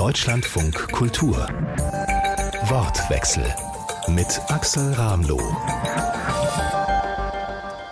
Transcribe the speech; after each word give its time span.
Deutschlandfunk 0.00 0.92
Kultur. 0.92 1.36
Wortwechsel 2.70 3.44
mit 4.08 4.40
Axel 4.48 4.94
Ramloh. 4.94 5.54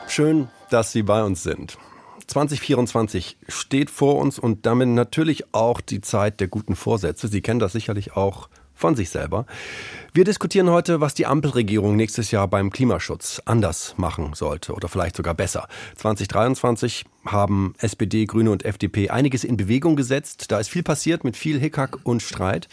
Schön, 0.09 0.49
dass 0.71 0.91
Sie 0.91 1.03
bei 1.03 1.23
uns 1.23 1.43
sind. 1.43 1.77
2024 2.27 3.37
steht 3.49 3.91
vor 3.91 4.17
uns 4.17 4.39
und 4.39 4.65
damit 4.65 4.89
natürlich 4.89 5.53
auch 5.53 5.83
die 5.83 6.01
Zeit 6.01 6.41
der 6.41 6.49
guten 6.49 6.77
Vorsätze. 6.77 7.29
Sie 7.29 7.43
kennen 7.43 7.61
das 7.61 7.73
sicherlich 7.73 8.17
auch 8.17 8.49
von 8.73 8.97
sich 8.97 9.11
selber. 9.11 9.45
Wir 10.15 10.25
diskutieren 10.25 10.71
heute, 10.71 11.03
was 11.03 11.13
die 11.13 11.27
Ampelregierung 11.27 11.95
nächstes 11.95 12.31
Jahr 12.31 12.49
beim 12.49 12.71
Klimaschutz 12.71 13.43
anders 13.45 13.95
machen 13.99 14.33
sollte 14.33 14.73
oder 14.73 14.89
vielleicht 14.89 15.17
sogar 15.17 15.35
besser. 15.35 15.69
2023 15.97 17.05
haben 17.33 17.75
SPD, 17.79 18.27
Grüne 18.27 18.51
und 18.51 18.65
FDP 18.65 19.11
einiges 19.11 19.45
in 19.45 19.57
Bewegung 19.57 19.97
gesetzt. 19.97 20.51
Da 20.51 20.59
ist 20.59 20.69
viel 20.69 20.83
passiert 20.83 21.25
mit 21.25 21.37
viel 21.37 21.59
Hickhack 21.59 21.99
und 22.05 22.23
Streit. 22.23 22.69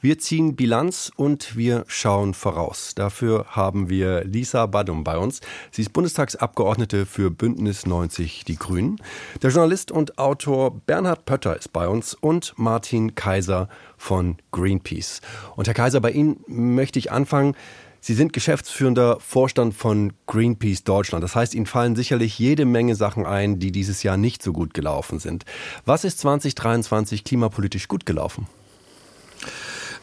Wir 0.00 0.18
ziehen 0.18 0.56
Bilanz 0.56 1.10
und 1.16 1.56
wir 1.56 1.84
schauen 1.88 2.34
voraus. 2.34 2.94
Dafür 2.94 3.46
haben 3.50 3.88
wir 3.88 4.24
Lisa 4.24 4.66
Badum 4.66 5.04
bei 5.04 5.18
uns. 5.18 5.40
Sie 5.70 5.82
ist 5.82 5.92
Bundestagsabgeordnete 5.92 7.06
für 7.06 7.30
Bündnis 7.30 7.86
90 7.86 8.44
Die 8.44 8.56
Grünen. 8.56 9.00
Der 9.42 9.50
Journalist 9.50 9.90
und 9.90 10.18
Autor 10.18 10.80
Bernhard 10.86 11.24
Pötter 11.24 11.56
ist 11.56 11.72
bei 11.72 11.88
uns 11.88 12.14
und 12.14 12.54
Martin 12.56 13.14
Kaiser 13.14 13.68
von 13.96 14.36
Greenpeace. 14.52 15.20
Und 15.56 15.66
Herr 15.66 15.74
Kaiser, 15.74 16.00
bei 16.00 16.10
Ihnen 16.10 16.44
möchte 16.46 16.98
ich 16.98 17.12
anfangen. 17.12 17.54
Sie 18.00 18.14
sind 18.14 18.32
geschäftsführender 18.32 19.18
Vorstand 19.20 19.74
von 19.74 20.12
Greenpeace 20.26 20.84
Deutschland. 20.84 21.22
Das 21.22 21.36
heißt, 21.36 21.54
Ihnen 21.54 21.66
fallen 21.66 21.96
sicherlich 21.96 22.38
jede 22.38 22.64
Menge 22.64 22.94
Sachen 22.94 23.26
ein, 23.26 23.58
die 23.58 23.72
dieses 23.72 24.02
Jahr 24.02 24.16
nicht 24.16 24.42
so 24.42 24.52
gut 24.52 24.72
gelaufen 24.72 25.18
sind. 25.18 25.44
Was 25.84 26.04
ist 26.04 26.18
2023 26.20 27.24
klimapolitisch 27.24 27.88
gut 27.88 28.06
gelaufen? 28.06 28.46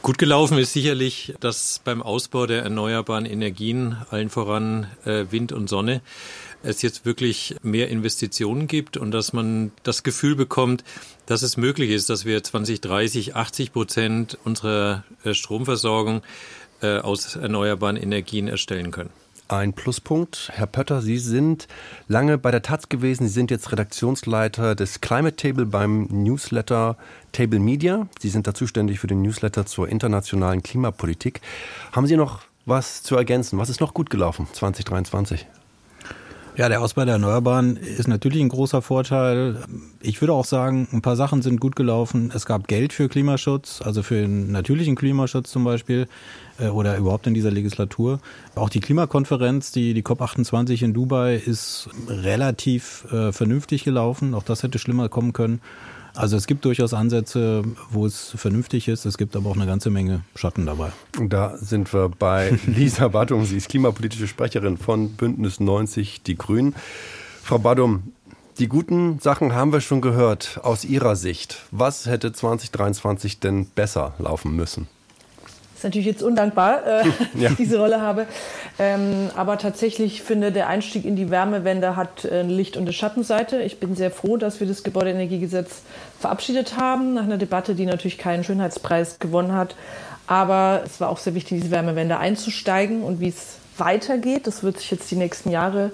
Gut 0.03 0.19
gelaufen 0.19 0.59
ist 0.59 0.73
sicherlich, 0.73 1.33
dass 1.39 1.81
beim 1.83 2.03
Ausbau 2.03 2.45
der 2.45 2.61
erneuerbaren 2.61 3.25
Energien, 3.25 3.97
allen 4.09 4.29
voran 4.29 4.87
äh, 5.05 5.25
Wind 5.31 5.51
und 5.51 5.67
Sonne, 5.67 6.01
es 6.63 6.81
jetzt 6.81 7.05
wirklich 7.05 7.55
mehr 7.61 7.89
Investitionen 7.89 8.67
gibt 8.67 8.95
und 8.97 9.11
dass 9.11 9.33
man 9.33 9.71
das 9.83 10.03
Gefühl 10.03 10.35
bekommt, 10.35 10.83
dass 11.25 11.41
es 11.41 11.57
möglich 11.57 11.89
ist, 11.89 12.09
dass 12.09 12.25
wir 12.25 12.43
2030 12.43 13.35
80 13.35 13.73
Prozent 13.73 14.37
unserer 14.43 15.03
äh, 15.23 15.33
Stromversorgung 15.33 16.21
äh, 16.81 16.99
aus 16.99 17.35
erneuerbaren 17.35 17.97
Energien 17.97 18.47
erstellen 18.47 18.91
können. 18.91 19.09
Ein 19.49 19.71
Pluspunkt. 19.71 20.51
Herr 20.53 20.67
Pötter, 20.67 21.01
Sie 21.01 21.17
sind 21.17 21.69
lange 22.09 22.37
bei 22.37 22.51
der 22.51 22.61
Taz 22.61 22.89
gewesen. 22.89 23.27
Sie 23.27 23.33
sind 23.33 23.49
jetzt 23.49 23.71
Redaktionsleiter 23.71 24.75
des 24.75 24.99
Climate 24.99 25.37
Table 25.37 25.65
beim 25.65 26.07
Newsletter 26.11 26.97
Table 27.31 27.59
Media. 27.59 28.09
Sie 28.19 28.27
sind 28.27 28.45
da 28.45 28.53
zuständig 28.53 28.99
für 28.99 29.07
den 29.07 29.21
Newsletter 29.21 29.65
zur 29.65 29.87
internationalen 29.87 30.63
Klimapolitik. 30.63 31.39
Haben 31.93 32.07
Sie 32.07 32.17
noch 32.17 32.41
was 32.65 33.03
zu 33.03 33.15
ergänzen? 33.15 33.57
Was 33.57 33.69
ist 33.69 33.79
noch 33.79 33.93
gut 33.93 34.09
gelaufen 34.09 34.47
2023? 34.51 35.47
Ja, 36.57 36.69
der 36.69 36.81
Ausbau 36.81 37.05
der 37.05 37.13
Erneuerbaren 37.13 37.77
ist 37.77 38.07
natürlich 38.07 38.41
ein 38.41 38.49
großer 38.49 38.81
Vorteil. 38.81 39.57
Ich 40.01 40.21
würde 40.23 40.33
auch 40.33 40.43
sagen, 40.43 40.87
ein 40.91 41.03
paar 41.03 41.15
Sachen 41.15 41.43
sind 41.43 41.59
gut 41.59 41.75
gelaufen. 41.75 42.31
Es 42.33 42.47
gab 42.47 42.67
Geld 42.67 42.93
für 42.93 43.09
Klimaschutz, 43.09 43.79
also 43.83 44.01
für 44.01 44.15
den 44.15 44.51
natürlichen 44.51 44.95
Klimaschutz 44.95 45.51
zum 45.51 45.63
Beispiel 45.63 46.07
äh, 46.59 46.69
oder 46.69 46.97
überhaupt 46.97 47.27
in 47.27 47.35
dieser 47.35 47.51
Legislatur. 47.51 48.19
Auch 48.55 48.69
die 48.69 48.79
Klimakonferenz, 48.79 49.71
die, 49.71 49.93
die 49.93 50.01
COP28 50.01 50.83
in 50.83 50.95
Dubai, 50.95 51.35
ist 51.35 51.89
relativ 52.07 53.05
äh, 53.11 53.31
vernünftig 53.31 53.83
gelaufen. 53.83 54.33
Auch 54.33 54.41
das 54.41 54.63
hätte 54.63 54.79
schlimmer 54.79 55.09
kommen 55.09 55.33
können. 55.33 55.61
Also 56.17 56.35
es 56.35 56.47
gibt 56.47 56.65
durchaus 56.65 56.93
Ansätze, 56.93 57.63
wo 57.91 58.05
es 58.05 58.33
vernünftig 58.35 58.87
ist. 58.87 59.05
Es 59.05 59.17
gibt 59.17 59.35
aber 59.35 59.51
auch 59.51 59.55
eine 59.55 59.67
ganze 59.67 59.91
Menge 59.91 60.21
Schatten 60.35 60.65
dabei. 60.65 60.91
Und 61.19 61.31
da 61.31 61.55
sind 61.57 61.93
wir 61.93 62.09
bei 62.09 62.57
Lisa 62.65 63.07
Badum. 63.09 63.45
Sie 63.45 63.57
ist 63.57 63.69
klimapolitische 63.69 64.27
Sprecherin 64.27 64.77
von 64.77 65.11
Bündnis 65.11 65.59
90 65.59 66.23
Die 66.23 66.35
Grünen. 66.35 66.75
Frau 67.43 67.59
Badum, 67.59 68.13
die 68.57 68.67
guten 68.67 69.19
Sachen 69.19 69.53
haben 69.53 69.71
wir 69.71 69.81
schon 69.81 70.01
gehört 70.01 70.59
aus 70.63 70.83
Ihrer 70.83 71.15
Sicht. 71.15 71.63
Was 71.69 72.07
hätte 72.07 72.33
2023 72.33 73.39
denn 73.39 73.67
besser 73.67 74.15
laufen 74.17 74.55
müssen? 74.55 74.87
Ist 75.77 75.83
natürlich 75.83 76.07
jetzt 76.07 76.23
undankbar, 76.23 76.85
äh, 76.85 77.03
ja. 77.39 77.49
ich 77.51 77.55
diese 77.55 77.79
Rolle 77.79 78.01
habe. 78.01 78.25
Ähm, 78.79 79.29
aber 79.35 79.57
tatsächlich 79.57 80.21
finde 80.21 80.51
der 80.51 80.67
Einstieg 80.67 81.05
in 81.05 81.15
die 81.15 81.29
Wärmewende 81.29 81.95
hat 81.95 82.25
äh, 82.25 82.41
Licht- 82.41 82.77
und 82.77 82.83
eine 82.83 82.93
Schattenseite. 82.93 83.61
Ich 83.61 83.79
bin 83.79 83.95
sehr 83.95 84.11
froh, 84.11 84.37
dass 84.37 84.59
wir 84.59 84.67
das 84.67 84.83
Gebäudeenergiegesetz 84.83 85.81
verabschiedet 86.19 86.77
haben, 86.77 87.13
nach 87.13 87.23
einer 87.23 87.37
Debatte, 87.37 87.75
die 87.75 87.85
natürlich 87.85 88.17
keinen 88.17 88.43
Schönheitspreis 88.43 89.19
gewonnen 89.19 89.53
hat. 89.53 89.75
Aber 90.25 90.81
es 90.85 90.99
war 90.99 91.09
auch 91.09 91.19
sehr 91.19 91.35
wichtig, 91.35 91.61
diese 91.61 91.71
Wärmewende 91.71 92.17
einzusteigen 92.17 93.03
und 93.03 93.19
wie 93.19 93.29
es 93.29 93.57
weitergeht. 93.77 94.47
Das 94.47 94.63
wird 94.63 94.79
sich 94.79 94.91
jetzt 94.91 95.09
die 95.11 95.15
nächsten 95.15 95.51
Jahre 95.51 95.91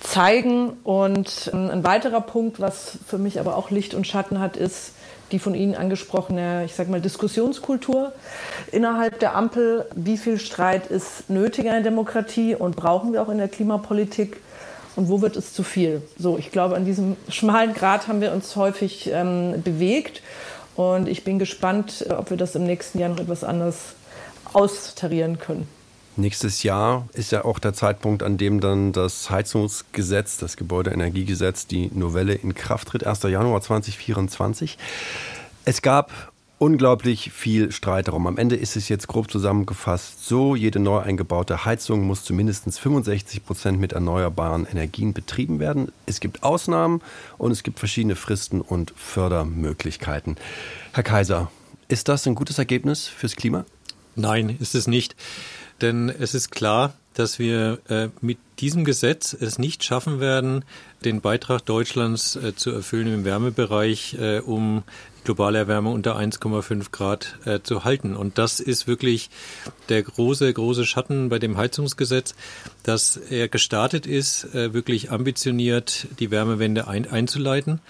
zeigen. 0.00 0.70
Und 0.82 1.50
ähm, 1.52 1.70
ein 1.70 1.84
weiterer 1.84 2.22
Punkt, 2.22 2.58
was 2.58 2.98
für 3.06 3.18
mich 3.18 3.38
aber 3.38 3.56
auch 3.56 3.70
Licht 3.70 3.94
und 3.94 4.06
Schatten 4.06 4.40
hat, 4.40 4.56
ist, 4.56 4.92
die 5.32 5.38
von 5.38 5.54
Ihnen 5.54 5.74
angesprochene, 5.74 6.64
ich 6.64 6.74
sage 6.74 6.90
mal, 6.90 7.00
Diskussionskultur 7.00 8.12
innerhalb 8.72 9.18
der 9.20 9.34
Ampel. 9.36 9.86
Wie 9.94 10.16
viel 10.16 10.38
Streit 10.38 10.86
ist 10.86 11.30
nötig 11.30 11.64
in 11.64 11.72
der 11.72 11.82
Demokratie 11.82 12.54
und 12.54 12.76
brauchen 12.76 13.12
wir 13.12 13.22
auch 13.22 13.28
in 13.28 13.38
der 13.38 13.48
Klimapolitik? 13.48 14.38
Und 14.96 15.08
wo 15.08 15.22
wird 15.22 15.36
es 15.36 15.52
zu 15.54 15.62
viel? 15.62 16.02
So, 16.18 16.36
ich 16.36 16.50
glaube, 16.50 16.74
an 16.74 16.84
diesem 16.84 17.16
schmalen 17.28 17.74
Grad 17.74 18.08
haben 18.08 18.20
wir 18.20 18.32
uns 18.32 18.56
häufig 18.56 19.10
ähm, 19.12 19.62
bewegt. 19.62 20.22
Und 20.74 21.08
ich 21.08 21.24
bin 21.24 21.38
gespannt, 21.38 22.06
ob 22.10 22.30
wir 22.30 22.36
das 22.36 22.54
im 22.54 22.64
nächsten 22.64 22.98
Jahr 22.98 23.10
noch 23.10 23.20
etwas 23.20 23.44
anders 23.44 23.94
austarieren 24.52 25.38
können. 25.38 25.68
Nächstes 26.20 26.62
Jahr 26.64 27.08
ist 27.14 27.32
ja 27.32 27.46
auch 27.46 27.58
der 27.58 27.72
Zeitpunkt, 27.72 28.22
an 28.22 28.36
dem 28.36 28.60
dann 28.60 28.92
das 28.92 29.30
Heizungsgesetz, 29.30 30.36
das 30.36 30.58
Gebäudeenergiegesetz, 30.58 31.66
die 31.66 31.90
Novelle 31.94 32.34
in 32.34 32.54
Kraft 32.54 32.88
tritt, 32.88 33.06
1. 33.06 33.22
Januar 33.22 33.62
2024. 33.62 34.76
Es 35.64 35.80
gab 35.80 36.30
unglaublich 36.58 37.32
viel 37.32 37.72
Streit 37.72 38.08
darum. 38.08 38.26
Am 38.26 38.36
Ende 38.36 38.56
ist 38.56 38.76
es 38.76 38.90
jetzt 38.90 39.08
grob 39.08 39.30
zusammengefasst 39.30 40.26
so, 40.26 40.54
jede 40.54 40.78
neu 40.78 40.98
eingebaute 40.98 41.64
Heizung 41.64 42.02
muss 42.02 42.22
zu 42.22 42.34
mindestens 42.34 42.78
65 42.78 43.46
Prozent 43.46 43.80
mit 43.80 43.94
erneuerbaren 43.94 44.66
Energien 44.66 45.14
betrieben 45.14 45.58
werden. 45.58 45.90
Es 46.04 46.20
gibt 46.20 46.42
Ausnahmen 46.42 47.00
und 47.38 47.50
es 47.50 47.62
gibt 47.62 47.78
verschiedene 47.78 48.14
Fristen 48.14 48.60
und 48.60 48.92
Fördermöglichkeiten. 48.94 50.36
Herr 50.92 51.02
Kaiser, 51.02 51.50
ist 51.88 52.08
das 52.08 52.26
ein 52.26 52.34
gutes 52.34 52.58
Ergebnis 52.58 53.08
fürs 53.08 53.36
Klima? 53.36 53.64
Nein, 54.16 54.54
ist 54.60 54.74
es 54.74 54.86
nicht. 54.86 55.16
Denn 55.80 56.08
es 56.08 56.34
ist 56.34 56.50
klar, 56.50 56.94
dass 57.14 57.38
wir 57.38 57.78
äh, 57.88 58.08
mit 58.20 58.38
diesem 58.60 58.84
Gesetz 58.84 59.36
es 59.38 59.58
nicht 59.58 59.82
schaffen 59.84 60.20
werden, 60.20 60.64
den 61.04 61.20
Beitrag 61.20 61.64
Deutschlands 61.64 62.36
äh, 62.36 62.54
zu 62.54 62.70
erfüllen 62.70 63.12
im 63.12 63.24
Wärmebereich, 63.24 64.16
äh, 64.20 64.38
um 64.38 64.84
globale 65.24 65.58
Erwärmung 65.58 65.94
unter 65.94 66.16
1,5 66.16 66.90
Grad 66.92 67.38
äh, 67.44 67.60
zu 67.62 67.84
halten. 67.84 68.16
Und 68.16 68.38
das 68.38 68.60
ist 68.60 68.86
wirklich 68.86 69.28
der 69.88 70.02
große, 70.02 70.52
große 70.52 70.86
Schatten 70.86 71.28
bei 71.28 71.38
dem 71.38 71.56
Heizungsgesetz, 71.56 72.34
dass 72.84 73.16
er 73.16 73.48
gestartet 73.48 74.06
ist, 74.06 74.54
äh, 74.54 74.72
wirklich 74.72 75.10
ambitioniert 75.10 76.06
die 76.20 76.30
Wärmewende 76.30 76.86
ein, 76.88 77.10
einzuleiten 77.10 77.80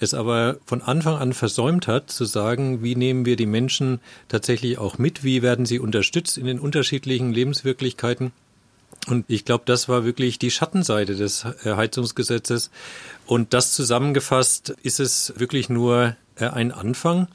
es 0.00 0.14
aber 0.14 0.56
von 0.64 0.82
Anfang 0.82 1.16
an 1.16 1.32
versäumt 1.32 1.86
hat, 1.88 2.10
zu 2.10 2.24
sagen, 2.24 2.82
wie 2.82 2.94
nehmen 2.94 3.24
wir 3.24 3.36
die 3.36 3.46
Menschen 3.46 4.00
tatsächlich 4.28 4.78
auch 4.78 4.98
mit, 4.98 5.24
wie 5.24 5.42
werden 5.42 5.66
sie 5.66 5.78
unterstützt 5.78 6.38
in 6.38 6.46
den 6.46 6.60
unterschiedlichen 6.60 7.32
Lebenswirklichkeiten. 7.32 8.32
Und 9.06 9.24
ich 9.28 9.44
glaube, 9.44 9.64
das 9.66 9.88
war 9.88 10.04
wirklich 10.04 10.38
die 10.38 10.50
Schattenseite 10.50 11.16
des 11.16 11.44
Heizungsgesetzes. 11.64 12.70
Und 13.26 13.54
das 13.54 13.72
zusammengefasst 13.72 14.74
ist 14.82 15.00
es 15.00 15.32
wirklich 15.36 15.68
nur 15.68 16.16
äh, 16.36 16.46
ein 16.46 16.72
Anfang. 16.72 17.28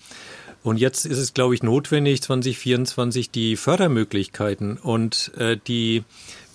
Und 0.63 0.77
jetzt 0.77 1.05
ist 1.05 1.17
es, 1.17 1.33
glaube 1.33 1.55
ich, 1.55 1.63
notwendig, 1.63 2.21
2024 2.21 3.31
die 3.31 3.57
Fördermöglichkeiten 3.57 4.77
und 4.77 5.31
äh, 5.37 5.57
die 5.67 6.03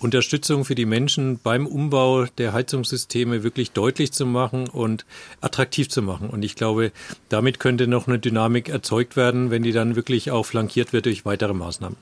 Unterstützung 0.01 0.65
für 0.65 0.75
die 0.75 0.87
Menschen 0.87 1.39
beim 1.43 1.67
Umbau 1.67 2.25
der 2.25 2.53
Heizungssysteme 2.53 3.43
wirklich 3.43 3.73
deutlich 3.73 4.13
zu 4.13 4.27
machen 4.27 4.69
und 4.69 5.05
attraktiv 5.41 5.89
zu 5.89 6.03
machen. 6.03 6.31
Und 6.31 6.45
ich 6.45 6.55
glaube, 6.55 6.93
damit 7.29 7.59
könnte 7.59 7.87
noch 7.87 8.07
eine 8.07 8.19
Dynamik 8.19 8.69
erzeugt 8.69 9.17
werden, 9.17 9.51
wenn 9.51 9.63
die 9.63 9.73
dann 9.73 9.97
wirklich 9.97 10.31
auch 10.31 10.45
flankiert 10.45 10.93
wird 10.93 11.07
durch 11.07 11.25
weitere 11.25 11.55
Maßnahmen. 11.55 11.97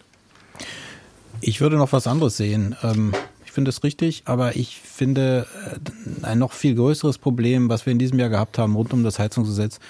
Ich 1.40 1.60
würde 1.60 1.76
noch 1.76 1.92
was 1.92 2.06
anderes 2.06 2.36
sehen. 2.36 2.76
Ähm, 2.82 3.12
ich 3.44 3.52
finde 3.52 3.70
es 3.70 3.82
richtig, 3.82 4.22
aber 4.26 4.56
ich 4.56 4.80
finde 4.80 5.46
äh, 5.64 6.26
ein 6.26 6.38
noch 6.38 6.52
viel 6.52 6.74
größeres 6.74 7.18
Problem, 7.18 7.68
was 7.68 7.86
wir 7.86 7.92
in 7.92 7.98
diesem 7.98 8.18
Jahr 8.18 8.28
gehabt 8.28 8.58
haben 8.58 8.76
rund 8.76 8.92
um 8.92 9.04
das 9.04 9.18
Heizungsgesetz, 9.18 9.80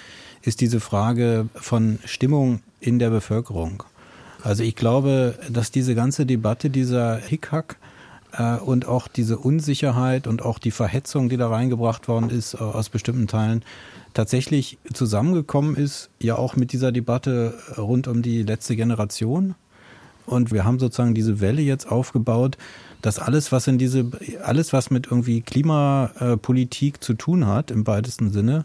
ist 0.43 0.61
diese 0.61 0.81
Frage 0.81 1.49
von 1.55 1.99
Stimmung 2.05 2.61
in 2.81 2.99
der 2.99 3.11
Bevölkerung. 3.11 3.83
Also 4.43 4.63
ich 4.63 4.77
glaube, 4.77 5.37
dass 5.51 5.73
diese 5.73 5.97
ganze 5.97 6.25
Debatte, 6.25 6.71
dieser 6.71 7.17
Hickhack, 7.17 7.77
äh, 8.39 8.57
und 8.57 8.87
auch 8.87 9.09
diese 9.09 9.39
Unsicherheit 9.39 10.27
und 10.27 10.43
auch 10.43 10.59
die 10.59 10.71
Verhetzung, 10.71 11.29
die 11.29 11.37
da 11.37 11.49
reingebracht 11.49 12.09
worden 12.09 12.31
ist 12.31 12.55
äh, 12.55 12.59
aus 12.59 12.89
bestimmten 12.89 13.27
Teilen, 13.27 13.65
tatsächlich 14.15 14.79
zusammengekommen 14.93 15.77
ist, 15.77 16.11
ja 16.21 16.37
auch 16.37 16.57
mit 16.57 16.73
dieser 16.73 16.93
Debatte 16.93 17.55
rund 17.77 18.09
um 18.09 18.23
die 18.23 18.43
letzte 18.43 18.77
Generation. 18.77 19.55
Und 20.25 20.53
wir 20.53 20.65
haben 20.65 20.79
sozusagen 20.79 21.15
diese 21.15 21.41
Welle 21.41 21.63
jetzt 21.63 21.91
aufgebaut, 21.91 22.57
dass 23.03 23.19
alles, 23.19 23.53
was 23.53 23.67
in 23.69 23.79
diese, 23.79 24.11
alles, 24.43 24.73
was 24.73 24.91
mit 24.91 25.07
irgendwie 25.07 25.41
Klimapolitik 25.41 27.05
zu 27.05 27.15
tun 27.15 27.47
hat, 27.47 27.71
im 27.71 27.87
weitesten 27.87 28.33
Sinne, 28.33 28.65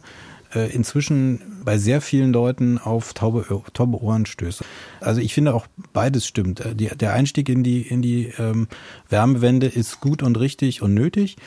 äh, 0.54 0.72
inzwischen 0.74 1.42
bei 1.64 1.78
sehr 1.78 2.02
vielen 2.02 2.34
Leuten 2.34 2.78
auf 2.78 3.14
taube, 3.14 3.64
taube 3.74 4.02
Ohren 4.02 4.26
stößt. 4.26 4.64
Also 5.00 5.22
ich 5.22 5.34
finde 5.34 5.54
auch 5.54 5.68
beides 5.94 6.26
stimmt. 6.26 6.60
Äh, 6.60 6.76
die, 6.76 6.88
der 6.88 7.14
Einstieg 7.14 7.50
in 7.50 7.64
die, 7.64 7.82
in 7.82 8.02
die 8.02 8.34
ähm, 8.38 8.68
Wärmewende 9.10 9.68
ist 9.68 10.00
gut 10.02 10.24
und 10.24 10.40
richtig 10.40 10.82
und 10.82 10.94
nötig. 10.94 11.38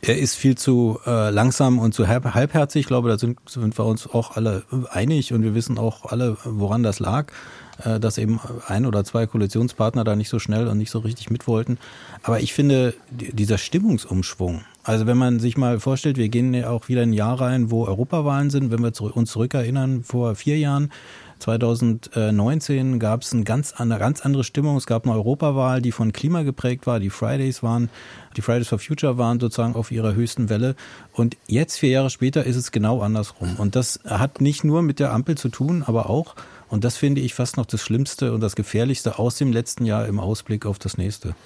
Er 0.00 0.18
ist 0.18 0.34
viel 0.34 0.56
zu 0.56 0.98
äh, 1.06 1.30
langsam 1.30 1.78
und 1.78 1.94
zu 1.94 2.08
halb, 2.08 2.34
halbherzig. 2.34 2.80
Ich 2.80 2.86
glaube, 2.86 3.08
da 3.08 3.18
sind, 3.18 3.38
sind 3.48 3.78
wir 3.78 3.86
uns 3.86 4.06
auch 4.06 4.36
alle 4.36 4.64
einig 4.90 5.32
und 5.32 5.42
wir 5.42 5.54
wissen 5.54 5.78
auch 5.78 6.04
alle, 6.06 6.36
woran 6.44 6.82
das 6.82 6.98
lag. 6.98 7.32
Äh, 7.82 7.98
dass 7.98 8.18
eben 8.18 8.40
ein 8.66 8.86
oder 8.86 9.04
zwei 9.04 9.26
Koalitionspartner 9.26 10.04
da 10.04 10.14
nicht 10.14 10.28
so 10.28 10.38
schnell 10.38 10.68
und 10.68 10.78
nicht 10.78 10.90
so 10.90 11.00
richtig 11.00 11.30
mit 11.30 11.46
wollten. 11.46 11.78
Aber 12.22 12.40
ich 12.40 12.52
finde, 12.52 12.94
dieser 13.10 13.58
Stimmungsumschwung, 13.58 14.62
also 14.84 15.06
wenn 15.06 15.16
man 15.16 15.40
sich 15.40 15.56
mal 15.56 15.80
vorstellt, 15.80 16.16
wir 16.16 16.28
gehen 16.28 16.54
ja 16.54 16.70
auch 16.70 16.88
wieder 16.88 17.02
ein 17.02 17.12
Jahr 17.12 17.40
rein, 17.40 17.70
wo 17.70 17.86
Europawahlen 17.86 18.50
sind, 18.50 18.70
wenn 18.70 18.80
wir 18.82 18.92
uns 19.14 19.30
zurückerinnern, 19.30 20.04
vor 20.04 20.34
vier 20.34 20.58
Jahren, 20.58 20.90
2019 21.40 22.98
gab 22.98 23.22
es 23.22 23.34
eine 23.34 23.44
ganz, 23.44 23.72
eine 23.72 23.98
ganz 23.98 24.20
andere 24.20 24.44
Stimmung. 24.44 24.76
Es 24.76 24.86
gab 24.86 25.04
eine 25.04 25.14
Europawahl, 25.14 25.82
die 25.82 25.92
von 25.92 26.12
Klima 26.12 26.42
geprägt 26.42 26.86
war. 26.86 27.00
Die 27.00 27.10
Fridays 27.10 27.62
waren, 27.62 27.90
die 28.36 28.40
Fridays 28.40 28.68
for 28.68 28.78
Future 28.78 29.18
waren 29.18 29.40
sozusagen 29.40 29.74
auf 29.74 29.90
ihrer 29.90 30.14
höchsten 30.14 30.48
Welle. 30.48 30.74
Und 31.12 31.36
jetzt, 31.46 31.78
vier 31.78 31.90
Jahre 31.90 32.08
später, 32.08 32.44
ist 32.44 32.56
es 32.56 32.72
genau 32.72 33.00
andersrum. 33.00 33.56
Und 33.56 33.76
das 33.76 34.00
hat 34.06 34.40
nicht 34.40 34.64
nur 34.64 34.80
mit 34.80 35.00
der 35.00 35.12
Ampel 35.12 35.36
zu 35.36 35.48
tun, 35.48 35.82
aber 35.84 36.08
auch 36.08 36.34
und 36.74 36.82
das 36.82 36.96
finde 36.96 37.20
ich 37.20 37.34
fast 37.34 37.56
noch 37.56 37.66
das 37.66 37.82
Schlimmste 37.82 38.32
und 38.32 38.40
das 38.40 38.56
Gefährlichste 38.56 39.20
aus 39.20 39.36
dem 39.36 39.52
letzten 39.52 39.84
Jahr 39.84 40.06
im 40.06 40.18
Ausblick 40.18 40.66
auf 40.66 40.78
das 40.80 40.98
nächste. 40.98 41.36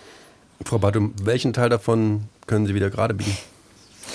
Frau 0.64 0.79
Badum, 0.79 1.12
welchen 1.23 1.52
Teil 1.52 1.69
davon 1.69 2.25
können 2.49 2.67
Sie 2.67 2.75
wieder 2.75 2.91
gerade 2.91 3.15
biegen? 3.15 3.37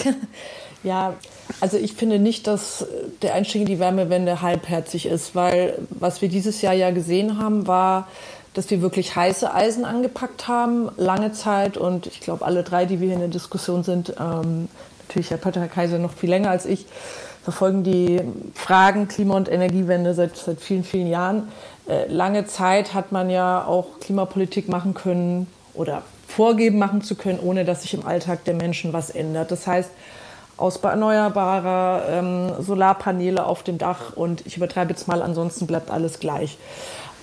ja, 0.83 1.13
also 1.61 1.77
ich 1.77 1.93
finde 1.93 2.19
nicht, 2.19 2.47
dass 2.47 2.85
der 3.21 3.33
Einstieg 3.35 3.61
in 3.61 3.67
die 3.67 3.79
Wärmewende 3.79 4.41
halbherzig 4.41 5.05
ist, 5.05 5.35
weil 5.35 5.77
was 5.89 6.21
wir 6.21 6.29
dieses 6.29 6.61
Jahr 6.61 6.73
ja 6.73 6.91
gesehen 6.91 7.37
haben, 7.37 7.67
war, 7.67 8.07
dass 8.53 8.69
wir 8.69 8.81
wirklich 8.81 9.15
heiße 9.15 9.53
Eisen 9.53 9.85
angepackt 9.85 10.47
haben, 10.47 10.89
lange 10.97 11.31
Zeit. 11.31 11.77
Und 11.77 12.07
ich 12.07 12.19
glaube, 12.19 12.45
alle 12.45 12.63
drei, 12.63 12.85
die 12.85 12.99
wir 12.99 13.07
hier 13.07 13.15
in 13.15 13.21
der 13.21 13.29
Diskussion 13.29 13.83
sind, 13.83 14.13
ähm, 14.19 14.67
natürlich 15.07 15.31
Herr 15.31 15.37
Pötter 15.37 15.67
Kaiser 15.67 15.99
noch 15.99 16.13
viel 16.13 16.29
länger 16.29 16.51
als 16.51 16.65
ich, 16.65 16.85
verfolgen 17.43 17.83
die 17.83 18.21
Fragen 18.53 19.07
Klima- 19.07 19.35
und 19.35 19.49
Energiewende 19.49 20.13
seit, 20.13 20.37
seit 20.37 20.61
vielen, 20.61 20.83
vielen 20.83 21.07
Jahren. 21.07 21.49
Äh, 21.87 22.07
lange 22.07 22.45
Zeit 22.45 22.93
hat 22.93 23.11
man 23.11 23.29
ja 23.29 23.65
auch 23.65 23.99
Klimapolitik 23.99 24.69
machen 24.69 24.93
können 24.93 25.47
oder 25.73 26.03
Vorgeben 26.35 26.79
machen 26.79 27.01
zu 27.01 27.15
können, 27.15 27.39
ohne 27.39 27.63
dass 27.63 27.83
sich 27.83 27.93
im 27.93 28.05
Alltag 28.05 28.43
der 28.45 28.55
Menschen 28.55 28.91
was 28.93 29.09
ändert. 29.09 29.51
Das 29.51 29.67
heißt, 29.67 29.91
Ausbau 30.57 30.89
erneuerbarer 30.89 32.03
ähm, 32.09 32.51
Solarpaneele 32.59 33.45
auf 33.45 33.63
dem 33.63 33.77
Dach 33.77 34.15
und 34.15 34.45
ich 34.45 34.57
übertreibe 34.57 34.91
jetzt 34.91 35.07
mal, 35.07 35.21
ansonsten 35.21 35.67
bleibt 35.67 35.91
alles 35.91 36.19
gleich. 36.19 36.57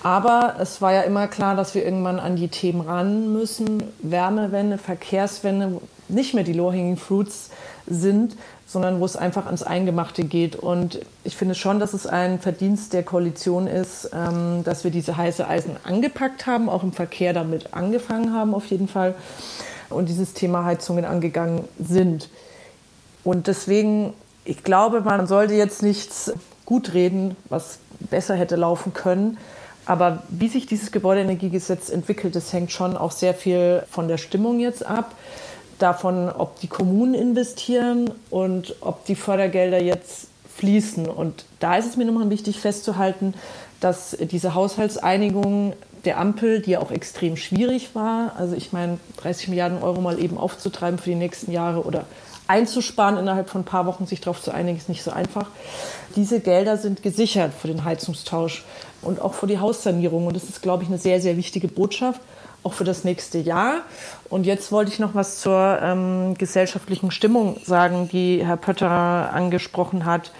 Aber 0.03 0.55
es 0.59 0.81
war 0.81 0.93
ja 0.93 1.01
immer 1.01 1.27
klar, 1.27 1.55
dass 1.55 1.75
wir 1.75 1.85
irgendwann 1.85 2.19
an 2.19 2.35
die 2.35 2.47
Themen 2.47 2.81
ran 2.81 3.31
müssen. 3.33 3.83
Wärmewende, 4.01 4.77
Verkehrswende, 4.77 5.79
nicht 6.07 6.33
mehr 6.33 6.43
die 6.43 6.53
low-hanging 6.53 6.97
fruits 6.97 7.51
sind, 7.93 8.35
sondern 8.65 8.99
wo 8.99 9.05
es 9.05 9.15
einfach 9.15 9.45
ans 9.45 9.63
Eingemachte 9.63 10.23
geht. 10.23 10.55
Und 10.55 10.99
ich 11.23 11.35
finde 11.35 11.55
schon, 11.55 11.79
dass 11.79 11.93
es 11.93 12.07
ein 12.07 12.39
Verdienst 12.39 12.93
der 12.93 13.03
Koalition 13.03 13.67
ist, 13.67 14.09
ähm, 14.13 14.63
dass 14.63 14.83
wir 14.83 14.91
diese 14.91 15.17
heiße 15.17 15.47
Eisen 15.47 15.77
angepackt 15.83 16.47
haben, 16.47 16.69
auch 16.69 16.83
im 16.83 16.93
Verkehr 16.93 17.33
damit 17.33 17.73
angefangen 17.73 18.33
haben 18.33 18.53
auf 18.53 18.65
jeden 18.67 18.87
Fall 18.87 19.15
und 19.89 20.09
dieses 20.09 20.33
Thema 20.33 20.63
Heizungen 20.63 21.05
angegangen 21.05 21.65
sind. 21.79 22.29
Und 23.23 23.47
deswegen, 23.47 24.13
ich 24.45 24.63
glaube, 24.63 25.01
man 25.01 25.27
sollte 25.27 25.53
jetzt 25.53 25.83
nichts 25.83 26.33
gut 26.65 26.93
reden, 26.93 27.35
was 27.49 27.79
besser 27.99 28.35
hätte 28.35 28.55
laufen 28.55 28.93
können. 28.93 29.37
Aber 29.85 30.23
wie 30.29 30.47
sich 30.47 30.65
dieses 30.65 30.91
Gebäudeenergiegesetz 30.91 31.89
entwickelt, 31.89 32.35
das 32.35 32.53
hängt 32.53 32.71
schon 32.71 32.95
auch 32.95 33.11
sehr 33.11 33.33
viel 33.33 33.83
von 33.89 34.07
der 34.07 34.17
Stimmung 34.17 34.59
jetzt 34.59 34.85
ab 34.85 35.15
davon, 35.81 36.29
ob 36.29 36.59
die 36.59 36.67
Kommunen 36.67 37.13
investieren 37.13 38.11
und 38.29 38.75
ob 38.81 39.05
die 39.05 39.15
Fördergelder 39.15 39.81
jetzt 39.81 40.27
fließen. 40.55 41.07
Und 41.07 41.45
da 41.59 41.77
ist 41.77 41.87
es 41.87 41.97
mir 41.97 42.05
nochmal 42.05 42.29
wichtig 42.29 42.59
festzuhalten, 42.59 43.33
dass 43.79 44.15
diese 44.19 44.53
Haushaltseinigung 44.53 45.73
der 46.05 46.19
Ampel, 46.19 46.61
die 46.61 46.71
ja 46.71 46.79
auch 46.79 46.91
extrem 46.91 47.37
schwierig 47.37 47.95
war, 47.95 48.35
also 48.37 48.55
ich 48.55 48.73
meine, 48.73 48.99
30 49.17 49.49
Milliarden 49.49 49.81
Euro 49.81 50.01
mal 50.01 50.19
eben 50.19 50.37
aufzutreiben 50.37 50.99
für 50.99 51.09
die 51.09 51.15
nächsten 51.15 51.51
Jahre 51.51 51.83
oder 51.83 52.05
einzusparen 52.47 53.17
innerhalb 53.17 53.49
von 53.49 53.61
ein 53.61 53.65
paar 53.65 53.85
Wochen, 53.85 54.05
sich 54.05 54.19
darauf 54.19 54.41
zu 54.41 54.51
einigen, 54.51 54.77
ist 54.77 54.89
nicht 54.89 55.03
so 55.03 55.11
einfach. 55.11 55.47
Diese 56.15 56.39
Gelder 56.41 56.77
sind 56.77 57.01
gesichert 57.01 57.53
für 57.53 57.67
den 57.67 57.85
Heizungstausch 57.85 58.65
und 59.01 59.21
auch 59.21 59.33
für 59.33 59.47
die 59.47 59.59
Haussanierung. 59.59 60.27
Und 60.27 60.35
das 60.35 60.43
ist, 60.43 60.61
glaube 60.61 60.83
ich, 60.83 60.89
eine 60.89 60.97
sehr, 60.97 61.21
sehr 61.21 61.37
wichtige 61.37 61.69
Botschaft 61.69 62.19
auch 62.63 62.73
für 62.73 62.83
das 62.83 63.03
nächste 63.03 63.37
Jahr. 63.37 63.81
Und 64.29 64.45
jetzt 64.45 64.71
wollte 64.71 64.91
ich 64.91 64.99
noch 64.99 65.15
was 65.15 65.39
zur 65.39 65.79
ähm, 65.81 66.35
gesellschaftlichen 66.35 67.11
Stimmung 67.11 67.57
sagen, 67.65 68.09
die 68.11 68.45
Herr 68.45 68.57
Pötter 68.57 69.33
angesprochen 69.33 70.05
hat. 70.05 70.31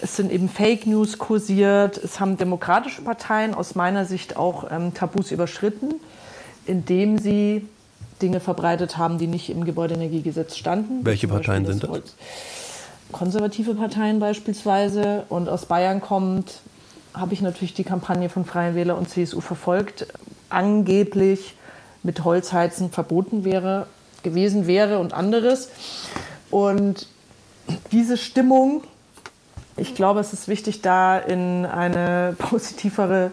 Es 0.00 0.16
sind 0.16 0.30
eben 0.30 0.48
Fake 0.48 0.86
News 0.86 1.18
kursiert. 1.18 1.96
Es 1.96 2.20
haben 2.20 2.36
demokratische 2.36 3.02
Parteien 3.02 3.54
aus 3.54 3.74
meiner 3.74 4.04
Sicht 4.04 4.36
auch 4.36 4.70
ähm, 4.70 4.94
Tabus 4.94 5.30
überschritten, 5.32 5.94
indem 6.66 7.18
sie 7.18 7.66
Dinge 8.22 8.40
verbreitet 8.40 8.96
haben, 8.96 9.18
die 9.18 9.26
nicht 9.26 9.50
im 9.50 9.64
Gebäudeenergiegesetz 9.64 10.56
standen. 10.56 11.04
Welche 11.04 11.28
Parteien 11.28 11.66
sind 11.66 11.82
das? 11.82 12.14
Konservative 13.12 13.74
Parteien 13.74 14.18
beispielsweise. 14.18 15.24
Und 15.28 15.48
aus 15.48 15.66
Bayern 15.66 16.00
kommt, 16.00 16.60
habe 17.14 17.34
ich 17.34 17.40
natürlich 17.40 17.74
die 17.74 17.84
Kampagne 17.84 18.28
von 18.28 18.44
Freien 18.44 18.74
Wähler 18.74 18.96
und 18.96 19.08
CSU 19.08 19.40
verfolgt. 19.40 20.06
Angeblich 20.48 21.55
mit 22.06 22.24
Holzheizen 22.24 22.90
verboten 22.90 23.44
wäre, 23.44 23.88
gewesen 24.22 24.66
wäre 24.66 25.00
und 25.00 25.12
anderes. 25.12 25.68
Und 26.50 27.08
diese 27.90 28.16
Stimmung, 28.16 28.84
ich 29.76 29.94
glaube, 29.94 30.20
es 30.20 30.32
ist 30.32 30.48
wichtig, 30.48 30.80
da 30.80 31.18
in 31.18 31.66
eine 31.66 32.34
positivere 32.38 33.32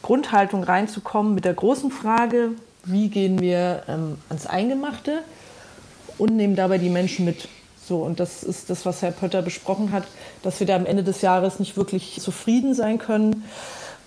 Grundhaltung 0.00 0.62
reinzukommen 0.62 1.34
mit 1.34 1.44
der 1.44 1.54
großen 1.54 1.90
Frage, 1.90 2.50
wie 2.84 3.08
gehen 3.08 3.40
wir 3.40 3.82
ähm, 3.88 4.18
ans 4.28 4.46
Eingemachte 4.46 5.22
und 6.16 6.36
nehmen 6.36 6.54
dabei 6.54 6.78
die 6.78 6.90
Menschen 6.90 7.24
mit. 7.24 7.48
So, 7.84 7.98
und 7.98 8.20
das 8.20 8.42
ist 8.42 8.70
das, 8.70 8.86
was 8.86 9.02
Herr 9.02 9.10
Pötter 9.10 9.42
besprochen 9.42 9.92
hat, 9.92 10.04
dass 10.42 10.60
wir 10.60 10.66
da 10.66 10.76
am 10.76 10.86
Ende 10.86 11.02
des 11.02 11.20
Jahres 11.20 11.58
nicht 11.58 11.76
wirklich 11.76 12.18
zufrieden 12.20 12.74
sein 12.74 12.98
können. 12.98 13.44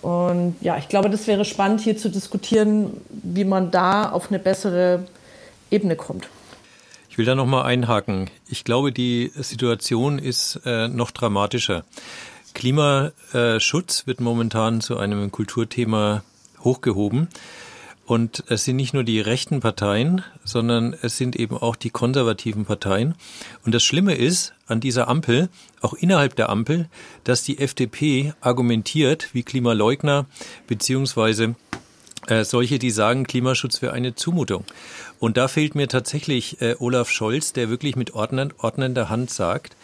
Und 0.02 0.56
ja, 0.60 0.76
ich 0.78 0.88
glaube, 0.88 1.10
das 1.10 1.26
wäre 1.26 1.44
spannend 1.44 1.80
hier 1.80 1.96
zu 1.96 2.08
diskutieren, 2.08 3.00
wie 3.10 3.44
man 3.44 3.70
da 3.70 4.10
auf 4.10 4.28
eine 4.28 4.38
bessere 4.38 5.06
Ebene 5.70 5.96
kommt. 5.96 6.28
Ich 7.10 7.18
will 7.18 7.26
da 7.26 7.34
noch 7.34 7.46
mal 7.46 7.62
einhaken. 7.62 8.30
Ich 8.48 8.62
glaube, 8.62 8.92
die 8.92 9.32
Situation 9.34 10.18
ist 10.18 10.60
äh, 10.64 10.86
noch 10.86 11.10
dramatischer. 11.10 11.84
Klimaschutz 12.54 14.06
wird 14.06 14.20
momentan 14.20 14.80
zu 14.80 14.98
einem 14.98 15.30
Kulturthema 15.32 16.22
hochgehoben. 16.62 17.28
Und 18.08 18.42
es 18.48 18.64
sind 18.64 18.76
nicht 18.76 18.94
nur 18.94 19.04
die 19.04 19.20
rechten 19.20 19.60
Parteien, 19.60 20.22
sondern 20.42 20.96
es 21.02 21.18
sind 21.18 21.36
eben 21.36 21.58
auch 21.58 21.76
die 21.76 21.90
konservativen 21.90 22.64
Parteien. 22.64 23.14
Und 23.66 23.74
das 23.74 23.84
Schlimme 23.84 24.14
ist 24.14 24.54
an 24.66 24.80
dieser 24.80 25.08
Ampel, 25.08 25.50
auch 25.82 25.92
innerhalb 25.92 26.34
der 26.34 26.48
Ampel, 26.48 26.88
dass 27.24 27.42
die 27.42 27.58
FDP 27.58 28.32
argumentiert 28.40 29.28
wie 29.34 29.42
Klimaleugner, 29.42 30.24
beziehungsweise 30.66 31.54
äh, 32.28 32.44
solche, 32.44 32.78
die 32.78 32.90
sagen, 32.90 33.26
Klimaschutz 33.26 33.82
wäre 33.82 33.92
eine 33.92 34.14
Zumutung. 34.14 34.64
Und 35.18 35.36
da 35.36 35.46
fehlt 35.46 35.74
mir 35.74 35.88
tatsächlich 35.88 36.62
äh, 36.62 36.76
Olaf 36.78 37.10
Scholz, 37.10 37.52
der 37.52 37.68
wirklich 37.68 37.94
mit 37.94 38.14
ordnend, 38.14 38.54
ordnender 38.56 39.10
Hand 39.10 39.28
sagt, 39.28 39.76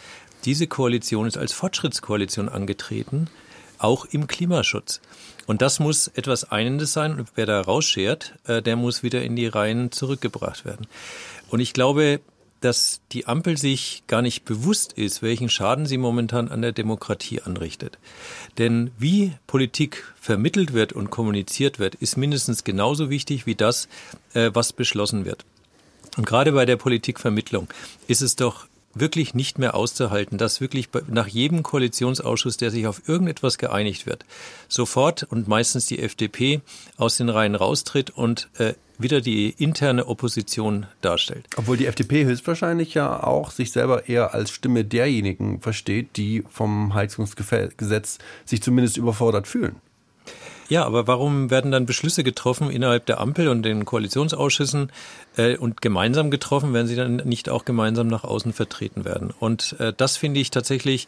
diese 0.45 0.65
Koalition 0.65 1.27
ist 1.27 1.37
als 1.37 1.53
Fortschrittskoalition 1.53 2.49
angetreten, 2.49 3.29
auch 3.77 4.05
im 4.05 4.25
Klimaschutz. 4.25 4.99
Und 5.47 5.61
das 5.61 5.79
muss 5.79 6.07
etwas 6.07 6.51
Einendes 6.51 6.93
sein. 6.93 7.19
Und 7.19 7.29
wer 7.35 7.45
da 7.45 7.61
rausschert, 7.61 8.33
äh, 8.45 8.61
der 8.61 8.75
muss 8.75 9.03
wieder 9.03 9.21
in 9.21 9.35
die 9.35 9.47
Reihen 9.47 9.91
zurückgebracht 9.91 10.65
werden. 10.65 10.87
Und 11.49 11.59
ich 11.59 11.73
glaube, 11.73 12.19
dass 12.61 13.01
die 13.11 13.27
Ampel 13.27 13.57
sich 13.57 14.03
gar 14.07 14.23
nicht 14.23 14.43
bewusst 14.43 14.93
ist, 14.93 15.21
welchen 15.21 15.49
Schaden 15.49 15.85
sie 15.85 15.97
momentan 15.97 16.49
an 16.49 16.63
der 16.63 16.71
Demokratie 16.71 17.41
anrichtet. 17.41 17.99
Denn 18.57 18.91
wie 18.97 19.33
Politik 19.45 20.11
vermittelt 20.19 20.73
wird 20.73 20.93
und 20.93 21.11
kommuniziert 21.11 21.77
wird, 21.77 21.95
ist 21.95 22.17
mindestens 22.17 22.63
genauso 22.63 23.09
wichtig 23.11 23.45
wie 23.45 23.55
das, 23.55 23.87
äh, 24.33 24.49
was 24.53 24.73
beschlossen 24.73 25.25
wird. 25.25 25.45
Und 26.17 26.25
gerade 26.25 26.53
bei 26.53 26.65
der 26.65 26.77
Politikvermittlung 26.77 27.67
ist 28.07 28.21
es 28.21 28.35
doch 28.35 28.67
wirklich 28.95 29.33
nicht 29.33 29.59
mehr 29.59 29.75
auszuhalten, 29.75 30.37
dass 30.37 30.61
wirklich 30.61 30.89
nach 31.07 31.27
jedem 31.27 31.61
Koalitionsausschuss, 31.63 32.57
der 32.57 32.71
sich 32.71 32.87
auf 32.87 33.07
irgendetwas 33.07 33.57
geeinigt 33.57 34.05
wird, 34.05 34.25
sofort 34.67 35.23
und 35.23 35.47
meistens 35.47 35.85
die 35.85 35.99
FDP 35.99 36.61
aus 36.97 37.17
den 37.17 37.29
Reihen 37.29 37.55
raustritt 37.55 38.09
und 38.09 38.49
äh, 38.57 38.73
wieder 38.97 39.21
die 39.21 39.49
interne 39.49 40.07
Opposition 40.07 40.85
darstellt. 41.01 41.47
Obwohl 41.57 41.77
die 41.77 41.85
FDP 41.85 42.25
höchstwahrscheinlich 42.25 42.93
ja 42.93 43.21
auch 43.23 43.51
sich 43.51 43.71
selber 43.71 44.07
eher 44.07 44.33
als 44.33 44.51
Stimme 44.51 44.85
derjenigen 44.85 45.61
versteht, 45.61 46.15
die 46.15 46.43
vom 46.49 46.93
Heizungsgesetz 46.93 48.19
sich 48.45 48.61
zumindest 48.61 48.97
überfordert 48.97 49.47
fühlen. 49.47 49.75
Ja, 50.67 50.83
aber 50.85 51.07
warum 51.07 51.51
werden 51.51 51.71
dann 51.71 51.85
Beschlüsse 51.85 52.23
getroffen 52.23 52.71
innerhalb 52.71 53.05
der 53.05 53.19
Ampel 53.19 53.49
und 53.49 53.63
den 53.63 53.85
Koalitionsausschüssen 53.85 54.91
äh, 55.37 55.57
und 55.57 55.81
gemeinsam 55.81 56.31
getroffen, 56.31 56.73
wenn 56.73 56.87
sie 56.87 56.95
dann 56.95 57.17
nicht 57.17 57.49
auch 57.49 57.65
gemeinsam 57.65 58.07
nach 58.07 58.23
außen 58.23 58.51
vertreten 58.51 59.05
werden? 59.05 59.31
Und 59.39 59.75
äh, 59.79 59.93
das 59.95 60.17
finde 60.17 60.39
ich 60.39 60.49
tatsächlich 60.49 61.07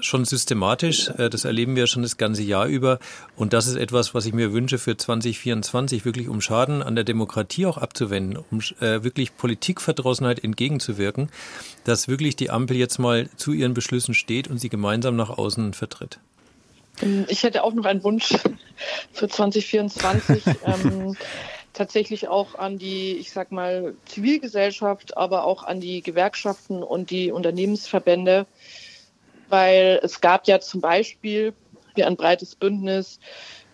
schon 0.00 0.24
systematisch. 0.24 1.08
Äh, 1.08 1.30
das 1.30 1.44
erleben 1.44 1.76
wir 1.76 1.86
schon 1.86 2.02
das 2.02 2.16
ganze 2.16 2.42
Jahr 2.42 2.66
über. 2.66 2.98
Und 3.36 3.52
das 3.52 3.66
ist 3.66 3.76
etwas, 3.76 4.14
was 4.14 4.26
ich 4.26 4.32
mir 4.32 4.52
wünsche 4.52 4.78
für 4.78 4.96
2024, 4.96 6.04
wirklich 6.04 6.28
um 6.28 6.40
Schaden 6.40 6.82
an 6.82 6.94
der 6.94 7.04
Demokratie 7.04 7.66
auch 7.66 7.78
abzuwenden, 7.78 8.42
um 8.50 8.60
äh, 8.80 9.02
wirklich 9.02 9.36
Politikverdrossenheit 9.36 10.42
entgegenzuwirken, 10.42 11.30
dass 11.84 12.08
wirklich 12.08 12.36
die 12.36 12.50
Ampel 12.50 12.76
jetzt 12.76 12.98
mal 12.98 13.28
zu 13.36 13.52
ihren 13.52 13.74
Beschlüssen 13.74 14.14
steht 14.14 14.48
und 14.48 14.58
sie 14.58 14.68
gemeinsam 14.68 15.16
nach 15.16 15.30
außen 15.30 15.74
vertritt. 15.74 16.20
Ähm, 17.02 17.26
ich 17.28 17.42
hätte 17.42 17.64
auch 17.64 17.74
noch 17.74 17.84
einen 17.84 18.02
Wunsch 18.04 18.34
für 19.12 19.28
2024. 19.28 20.44
ähm, 20.66 21.16
tatsächlich 21.74 22.28
auch 22.28 22.54
an 22.54 22.78
die, 22.78 23.12
ich 23.16 23.32
sag 23.32 23.52
mal, 23.52 23.94
Zivilgesellschaft, 24.06 25.16
aber 25.16 25.44
auch 25.44 25.64
an 25.64 25.80
die 25.80 26.02
Gewerkschaften 26.02 26.82
und 26.82 27.10
die 27.10 27.32
Unternehmensverbände, 27.32 28.46
weil 29.48 30.00
es 30.02 30.20
gab 30.20 30.46
ja 30.46 30.60
zum 30.60 30.80
Beispiel 30.80 31.52
hier 31.94 32.06
ein 32.06 32.16
breites 32.16 32.54
Bündnis 32.54 33.18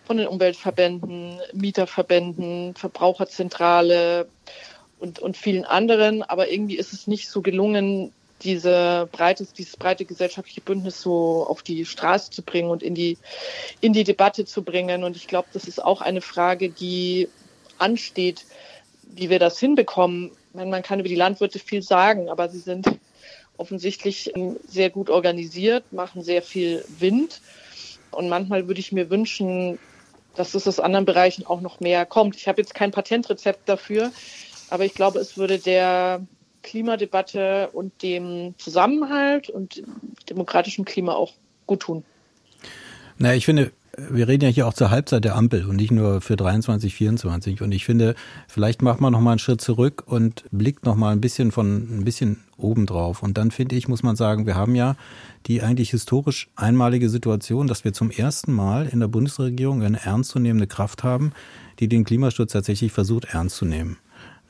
von 0.03 0.17
den 0.17 0.27
Umweltverbänden, 0.27 1.39
Mieterverbänden, 1.53 2.75
Verbraucherzentrale 2.75 4.27
und, 4.99 5.19
und 5.19 5.37
vielen 5.37 5.65
anderen, 5.65 6.23
aber 6.23 6.51
irgendwie 6.51 6.77
ist 6.77 6.93
es 6.93 7.07
nicht 7.07 7.29
so 7.29 7.41
gelungen, 7.41 8.13
diese 8.43 9.07
breite, 9.11 9.45
dieses 9.57 9.77
breite 9.77 10.05
gesellschaftliche 10.05 10.61
Bündnis 10.61 11.01
so 11.01 11.45
auf 11.47 11.61
die 11.63 11.85
Straße 11.85 12.31
zu 12.31 12.41
bringen 12.41 12.69
und 12.69 12.83
in 12.83 12.95
die, 12.95 13.17
in 13.79 13.93
die 13.93 14.03
Debatte 14.03 14.45
zu 14.45 14.63
bringen. 14.63 15.03
Und 15.03 15.15
ich 15.15 15.27
glaube, 15.27 15.47
das 15.53 15.65
ist 15.65 15.83
auch 15.83 16.01
eine 16.01 16.21
Frage, 16.21 16.69
die 16.69 17.29
ansteht, 17.77 18.45
wie 19.03 19.29
wir 19.29 19.39
das 19.39 19.59
hinbekommen. 19.59 20.31
Meine, 20.53 20.69
man 20.69 20.83
kann 20.83 20.99
über 20.99 21.09
die 21.09 21.15
Landwirte 21.15 21.59
viel 21.59 21.81
sagen, 21.81 22.29
aber 22.29 22.49
sie 22.49 22.59
sind 22.59 22.87
offensichtlich 23.57 24.35
ähm, 24.35 24.57
sehr 24.67 24.89
gut 24.89 25.09
organisiert, 25.09 25.91
machen 25.93 26.23
sehr 26.23 26.41
viel 26.41 26.83
Wind. 26.99 27.41
Und 28.11 28.27
manchmal 28.29 28.67
würde 28.67 28.79
ich 28.79 28.91
mir 28.91 29.09
wünschen, 29.09 29.79
dass 30.35 30.53
es 30.53 30.67
aus 30.67 30.79
anderen 30.79 31.05
Bereichen 31.05 31.45
auch 31.45 31.61
noch 31.61 31.79
mehr 31.79 32.05
kommt. 32.05 32.35
Ich 32.35 32.47
habe 32.47 32.61
jetzt 32.61 32.73
kein 32.73 32.91
Patentrezept 32.91 33.67
dafür, 33.67 34.11
aber 34.69 34.85
ich 34.85 34.93
glaube, 34.93 35.19
es 35.19 35.37
würde 35.37 35.59
der 35.59 36.25
Klimadebatte 36.61 37.69
und 37.73 38.03
dem 38.03 38.55
Zusammenhalt 38.57 39.49
und 39.49 39.83
demokratischen 40.29 40.85
Klima 40.85 41.13
auch 41.13 41.33
gut 41.65 41.81
tun. 41.81 42.03
Na, 43.17 43.35
ich 43.35 43.45
finde, 43.45 43.71
wir 43.97 44.27
reden 44.27 44.45
ja 44.45 44.49
hier 44.49 44.67
auch 44.67 44.73
zur 44.73 44.89
Halbzeit 44.89 45.25
der 45.25 45.35
Ampel 45.35 45.65
und 45.65 45.75
nicht 45.75 45.91
nur 45.91 46.21
für 46.21 46.35
23, 46.35 46.95
24. 46.95 47.61
Und 47.61 47.71
ich 47.71 47.85
finde, 47.85 48.15
vielleicht 48.47 48.81
macht 48.81 49.01
man 49.01 49.11
noch 49.11 49.19
mal 49.19 49.31
einen 49.31 49.39
Schritt 49.39 49.61
zurück 49.61 50.03
und 50.05 50.45
blickt 50.51 50.85
noch 50.85 50.95
mal 50.95 51.11
ein 51.11 51.21
bisschen 51.21 51.51
von 51.51 51.99
ein 51.99 52.05
bisschen 52.05 52.43
oben 52.57 52.85
drauf. 52.85 53.21
Und 53.21 53.37
dann 53.37 53.51
finde 53.51 53.75
ich, 53.75 53.87
muss 53.87 54.03
man 54.03 54.15
sagen, 54.15 54.45
wir 54.45 54.55
haben 54.55 54.75
ja 54.75 54.95
die 55.45 55.61
eigentlich 55.61 55.91
historisch 55.91 56.49
einmalige 56.55 57.09
Situation, 57.09 57.67
dass 57.67 57.83
wir 57.83 57.93
zum 57.93 58.11
ersten 58.11 58.53
Mal 58.53 58.87
in 58.87 59.01
der 59.01 59.07
Bundesregierung 59.07 59.83
eine 59.83 60.01
ernstzunehmende 60.01 60.67
Kraft 60.67 61.03
haben, 61.03 61.33
die 61.79 61.87
den 61.87 62.05
Klimaschutz 62.05 62.53
tatsächlich 62.53 62.91
versucht 62.91 63.25
ernst 63.33 63.57
zu 63.57 63.65
nehmen 63.65 63.97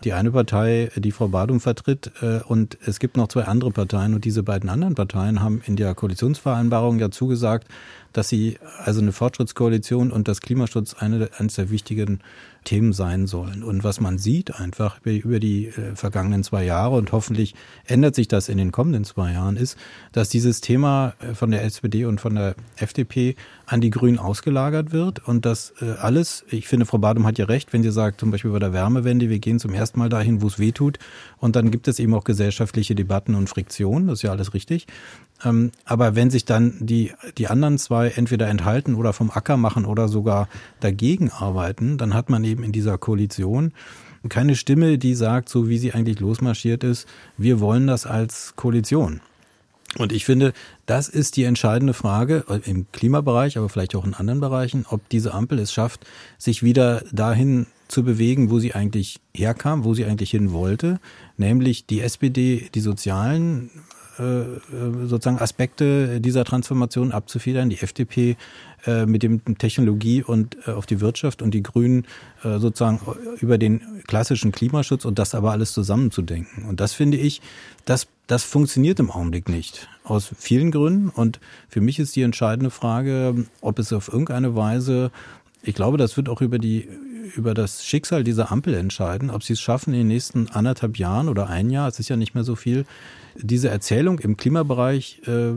die 0.04 0.14
eine 0.14 0.32
Partei, 0.32 0.90
die 0.96 1.12
Frau 1.12 1.28
Badum 1.30 1.60
vertritt, 1.60 2.12
äh, 2.22 2.40
und 2.48 2.78
es 2.86 3.00
gibt 3.00 3.18
noch 3.18 3.28
zwei 3.28 3.44
andere 3.44 3.72
Parteien. 3.72 4.14
Und 4.14 4.26
diese 4.26 4.44
beiden 4.44 4.70
anderen 4.70 4.96
Parteien 4.96 5.42
haben 5.42 5.62
in 5.66 5.76
der 5.76 5.94
Koalitionsvereinbarung 5.96 7.00
ja 7.00 7.12
zugesagt, 7.12 7.68
dass 8.14 8.30
sie 8.30 8.58
also 8.84 9.02
eine 9.02 9.12
Fortschrittskoalition 9.12 10.12
und 10.12 10.28
das 10.28 10.42
Klimaschutz 10.42 10.96
eine, 10.96 11.30
eines 11.38 11.56
der 11.56 11.70
wichtigen 11.70 12.22
Themen 12.64 12.94
sein 12.94 13.26
sollen. 13.26 13.64
Und 13.64 13.84
was 13.84 14.00
man 14.00 14.20
sieht 14.20 14.60
einfach 14.60 15.00
über 15.04 15.40
die 15.40 15.68
äh, 15.68 15.96
vergangenen 15.96 16.44
zwei 16.44 16.64
Jahre 16.64 16.96
und 16.96 17.12
hoffentlich 17.12 17.56
ändert 17.86 18.14
sich 18.14 18.28
das 18.28 18.50
in 18.50 18.58
den 18.58 18.72
kommenden 18.72 19.04
zwei 19.04 19.34
Jahren, 19.34 19.58
ist, 19.58 19.78
dass 20.12 20.30
dieses 20.30 20.62
Thema 20.62 21.16
äh, 21.20 21.34
von 21.34 21.50
der 21.50 21.64
SPD 21.64 22.06
und 22.06 22.22
von 22.22 22.36
der 22.36 22.56
FDP 22.76 23.36
an 23.66 23.82
die 23.82 23.90
Grünen 23.90 24.20
ausgelagert 24.20 24.92
wird 24.92 25.28
und 25.28 25.46
dass 25.46 25.74
äh, 25.82 25.92
alles, 26.00 26.46
ich 26.52 26.68
finde, 26.68 26.86
Frau 26.86 27.00
Badum 27.00 27.26
hat 27.26 27.40
ja 27.40 27.46
recht, 27.46 27.74
wenn 27.74 27.82
sie 27.82 27.92
sagt, 27.92 28.20
zum 28.20 28.30
Beispiel 28.30 28.52
bei 28.52 28.60
der 28.60 28.74
Wärmewende, 28.74 29.30
wir 29.30 29.40
gehen 29.40 29.60
zum 29.60 29.74
ersten 29.74 29.98
Mal 29.98 30.10
dahin, 30.10 30.44
wo 30.44 30.48
es 30.48 30.60
weh 30.60 30.72
tut 30.72 31.00
und 31.38 31.56
dann 31.56 31.72
gibt 31.72 31.88
es 31.88 31.98
eben 31.98 32.14
auch 32.14 32.24
gesellschaftliche 32.24 32.94
Debatten 32.94 33.34
und 33.34 33.50
Friktionen, 33.50 34.08
das 34.08 34.20
ist 34.20 34.24
ja 34.24 34.32
alles 34.32 34.54
richtig. 34.54 34.86
Ähm, 35.44 35.72
aber 35.86 36.16
wenn 36.16 36.30
sich 36.30 36.46
dann 36.46 36.76
die, 36.80 37.12
die 37.38 37.48
anderen 37.48 37.78
zwei 37.78 38.10
entweder 38.10 38.48
enthalten 38.48 38.96
oder 38.96 39.14
vom 39.14 39.32
Acker 39.32 39.58
machen 39.58 39.86
oder 39.86 40.08
sogar 40.08 40.48
dagegen 40.80 41.32
arbeiten, 41.32 41.98
dann 41.98 42.14
hat 42.14 42.30
man 42.30 42.44
eben 42.44 42.64
in 42.64 42.72
dieser 42.72 42.98
Koalition 42.98 43.74
keine 44.30 44.56
Stimme, 44.56 44.98
die 44.98 45.16
sagt, 45.16 45.50
so 45.50 45.68
wie 45.68 45.78
sie 45.78 45.94
eigentlich 45.94 46.20
losmarschiert 46.20 46.84
ist, 46.84 47.08
wir 47.38 47.60
wollen 47.60 47.88
das 47.88 48.06
als 48.06 48.56
Koalition. 48.56 49.22
Und 49.98 50.14
ich 50.14 50.24
finde, 50.24 50.54
das 50.86 51.10
ist 51.10 51.36
die 51.36 51.44
entscheidende 51.44 51.94
Frage 51.94 52.46
äh, 52.48 52.70
im 52.70 52.90
Klimabereich, 52.92 53.58
aber 53.58 53.68
vielleicht 53.68 53.96
auch 53.96 54.06
in 54.06 54.14
anderen 54.14 54.40
Bereichen, 54.40 54.86
ob 54.90 55.08
diese 55.10 55.34
Ampel 55.34 55.60
es 55.60 55.74
schafft, 55.74 56.06
sich 56.38 56.64
wieder 56.64 57.04
dahin 57.12 57.68
zu 57.90 58.04
bewegen, 58.04 58.50
wo 58.50 58.60
sie 58.60 58.74
eigentlich 58.74 59.20
herkam, 59.36 59.84
wo 59.84 59.94
sie 59.94 60.06
eigentlich 60.06 60.32
hin 60.32 60.54
wollte, 60.54 61.00
nämlich 61.36 61.88
die 61.88 62.00
SPD, 62.00 62.70
die 62.74 62.80
sozialen 62.80 63.70
sozusagen 64.18 65.40
Aspekte 65.40 66.20
dieser 66.22 66.44
Transformation 66.44 67.12
abzufedern, 67.12 67.70
die 67.70 67.80
FDP 67.80 68.38
äh, 68.86 69.06
mit 69.06 69.24
dem 69.24 69.44
Technologie 69.58 70.24
und 70.24 70.58
äh, 70.68 70.72
auf 70.72 70.86
die 70.86 71.02
Wirtschaft 71.02 71.42
und 71.42 71.54
die 71.54 71.64
Grünen 71.64 72.06
sozusagen 72.44 73.00
über 73.40 73.60
den 73.60 73.82
klassischen 74.08 74.52
Klimaschutz 74.52 75.06
und 75.06 75.20
das 75.20 75.36
aber 75.36 75.52
alles 75.52 75.74
zusammenzudenken. 75.74 76.66
Und 76.66 76.80
das 76.80 76.94
finde 76.94 77.18
ich, 77.18 77.40
das, 77.86 78.08
das 78.26 78.44
funktioniert 78.44 79.00
im 79.00 79.12
Augenblick 79.12 79.48
nicht. 79.48 79.88
Aus 80.04 80.32
vielen 80.36 80.72
Gründen. 80.72 81.10
Und 81.10 81.40
für 81.70 81.82
mich 81.82 82.00
ist 82.00 82.16
die 82.16 82.24
entscheidende 82.24 82.72
Frage, 82.72 83.46
ob 83.62 83.78
es 83.78 83.94
auf 83.94 84.08
irgendeine 84.12 84.56
Weise 84.56 85.12
ich 85.64 85.76
glaube, 85.76 85.98
das 85.98 86.18
wird 86.18 86.30
auch 86.30 86.42
über 86.42 86.60
die 86.60 86.88
über 87.36 87.54
das 87.54 87.86
Schicksal 87.86 88.24
dieser 88.24 88.52
Ampel 88.52 88.74
entscheiden, 88.74 89.30
ob 89.30 89.44
sie 89.44 89.54
es 89.54 89.60
schaffen, 89.60 89.94
in 89.94 90.02
den 90.02 90.08
nächsten 90.08 90.50
anderthalb 90.50 90.98
Jahren 90.98 91.30
oder 91.30 91.48
ein 91.48 91.70
Jahr, 91.70 91.88
es 91.88 92.00
ist 92.00 92.10
ja 92.10 92.16
nicht 92.16 92.36
mehr 92.36 92.44
so 92.44 92.56
viel, 92.56 92.86
diese 93.36 93.70
Erzählung 93.70 94.20
im 94.20 94.36
Klimabereich, 94.36 95.22
äh, 95.26 95.52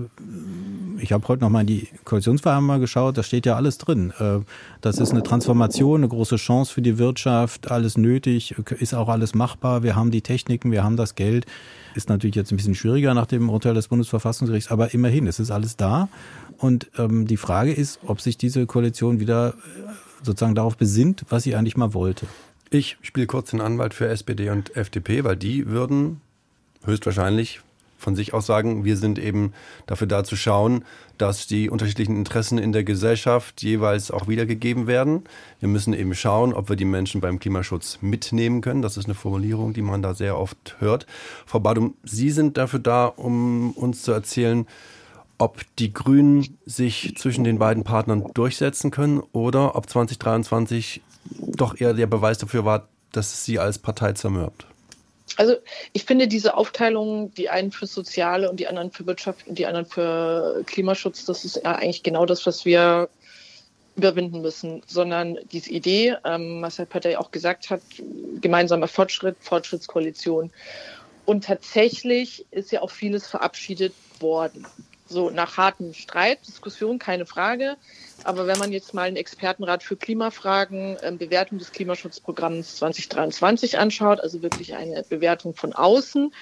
ich 1.01 1.13
habe 1.13 1.27
heute 1.29 1.43
noch 1.43 1.51
mal 1.51 1.63
in 1.63 1.67
die 1.67 1.89
Koalitionsverhandlungen 2.05 2.81
geschaut, 2.81 3.19
da 3.19 3.23
steht 3.23 3.47
ja 3.47 3.57
alles 3.57 3.79
drin. 3.79 4.13
Äh, 4.19 4.41
das 4.81 4.99
ist 4.99 5.11
eine 5.11 5.23
Transformation, 5.23 6.01
eine 6.01 6.09
große 6.09 6.37
Chance 6.37 6.73
für 6.73 6.83
die 6.83 6.99
Wirtschaft, 6.99 7.71
alles 7.71 7.97
nötig, 7.97 8.55
ist 8.79 8.95
auch 8.95 9.09
alles 9.09 9.35
machbar, 9.35 9.83
wir 9.83 9.97
haben 9.97 10.11
die 10.11 10.23
Techniken, 10.23 10.71
wir 10.71 10.85
haben 10.85 10.97
das 10.97 11.15
Geld. 11.15 11.47
Ist 11.95 12.09
natürlich 12.09 12.35
jetzt 12.35 12.53
ein 12.53 12.57
bisschen 12.57 12.75
schwieriger 12.75 13.15
nach 13.15 13.27
dem 13.27 13.49
Urteil 13.49 13.75
des 13.75 13.89
Bundesverfassungsgerichts, 13.89 14.71
aber 14.71 14.95
immerhin, 14.95 15.27
es 15.29 15.39
ist 15.39 15.51
alles 15.51 15.77
da. 15.77 16.09
Und 16.59 16.91
ähm, 16.99 17.27
die 17.27 17.37
Frage 17.37 17.73
ist, 17.73 18.01
ob 18.07 18.21
sich 18.21 18.37
diese 18.37 18.67
Koalition 18.67 19.21
wieder 19.21 19.51
äh, 19.51 20.14
sozusagen 20.25 20.55
darauf 20.55 20.77
besinnt, 20.77 21.25
was 21.29 21.43
sie 21.45 21.55
eigentlich 21.55 21.77
mal 21.77 21.95
wollte. 21.95 22.27
Ich 22.71 22.97
spiele 23.03 23.27
kurz 23.27 23.51
den 23.51 23.61
Anwalt 23.61 23.95
für 23.95 24.09
SPD 24.09 24.51
und 24.51 24.77
FDP, 24.77 25.25
weil 25.25 25.37
die 25.37 25.69
würden 25.69 26.21
höchstwahrscheinlich 26.85 27.61
von 28.05 28.15
sich 28.15 28.35
aus 28.35 28.47
sagen, 28.47 28.85
wir 28.85 28.97
sind 28.97 29.19
eben 29.19 29.53
dafür 29.87 30.07
da 30.07 30.25
zu 30.25 30.37
schauen, 30.37 30.85
dass 31.17 31.47
die 31.47 31.71
unterschiedlichen 31.71 32.17
Interessen 32.17 32.59
in 32.59 32.73
der 32.73 32.85
Gesellschaft 32.85 33.63
jeweils 33.63 34.11
auch 34.11 34.29
wiedergegeben 34.29 34.87
werden. 34.87 35.25
Wir 35.61 35.69
müssen 35.69 35.95
eben 35.95 36.15
schauen, 36.15 36.53
ob 36.53 36.69
wir 36.69 36.77
die 36.77 36.85
Menschen 36.85 37.21
beim 37.21 37.39
Klimaschutz 37.39 37.99
mitnehmen 38.03 38.61
können. 38.61 38.83
Das 38.83 38.97
ist 38.97 39.07
eine 39.07 39.15
Formulierung, 39.15 39.73
die 39.73 39.83
man 39.83 40.03
da 40.03 40.15
sehr 40.15 40.39
oft 40.39 40.77
hört. 40.81 41.07
Frau 41.47 41.61
Badum, 41.61 41.95
Sie 42.05 42.31
sind 42.31 42.59
dafür 42.59 42.81
da, 42.81 43.07
um 43.07 43.73
uns 43.73 44.03
zu 44.03 44.13
erzählen, 44.13 44.67
ob 45.39 45.63
die 45.79 45.93
Grünen 45.93 46.59
sich 46.65 47.17
zwischen 47.17 47.45
den 47.45 47.59
beiden 47.59 47.85
Partnern 47.85 48.31
durchsetzen 48.35 48.91
können 48.91 49.21
oder 49.33 49.77
ob 49.77 49.89
2023 49.89 51.03
doch 51.39 51.81
eher 51.81 51.95
der 51.95 52.07
Beweis 52.07 52.39
dafür 52.39 52.65
war, 52.65 52.89
dass 53.13 53.45
sie 53.45 53.59
als 53.59 53.79
Partei 53.79 54.13
zermürbt. 54.13 54.67
Also 55.37 55.57
ich 55.93 56.05
finde 56.05 56.29
diese 56.29 56.57
Aufteilung, 56.57 57.33
die 57.35 57.49
einen 57.49 57.73
für 57.73 57.87
Soziale 57.87 58.51
und 58.51 58.61
die 58.61 58.69
anderen 58.69 58.93
für 58.93 59.07
Wirtschaft 59.07 59.47
und 59.49 59.59
die 59.59 59.67
anderen 59.67 59.87
für 59.87 60.63
Klimaschutz, 60.67 61.25
das 61.25 61.45
ist 61.45 61.57
ja 61.57 61.73
eigentlich 61.73 62.03
genau 62.03 62.25
das, 62.27 62.47
was 62.47 62.65
wir 62.65 63.09
überwinden 63.97 64.43
müssen, 64.43 64.83
sondern 64.87 65.39
diese 65.53 65.71
Idee, 65.71 66.17
ähm, 66.25 66.63
was 66.63 66.79
Herr 66.79 66.87
ja 67.05 67.19
auch 67.19 67.31
gesagt 67.31 67.71
hat, 67.71 67.81
gemeinsamer 68.41 68.89
Fortschritt, 68.89 69.37
Fortschrittskoalition. 69.41 70.51
Und 71.27 71.45
tatsächlich 71.45 72.45
ist 72.51 72.73
ja 72.73 72.83
auch 72.83 72.91
vieles 72.91 73.27
verabschiedet 73.27 73.95
worden. 74.21 74.67
So 75.07 75.31
nach 75.31 75.57
hartem 75.57 75.93
Streit, 75.93 76.47
Diskussion, 76.47 76.99
keine 76.99 77.27
Frage. 77.27 77.77
Aber 78.25 78.47
wenn 78.47 78.59
man 78.59 78.73
jetzt 78.73 78.95
mal 78.95 79.03
einen 79.03 79.17
Expertenrat 79.17 79.83
für 79.83 79.97
Klimafragen, 79.97 80.97
äh, 81.03 81.13
Bewertung 81.13 81.59
des 81.59 81.73
Klimaschutzprogramms 81.73 82.77
2023 82.77 83.79
anschaut, 83.79 84.21
also 84.21 84.43
wirklich 84.43 84.75
eine 84.75 85.03
Bewertung 85.03 85.55
von 85.55 85.73
außen, 85.73 86.33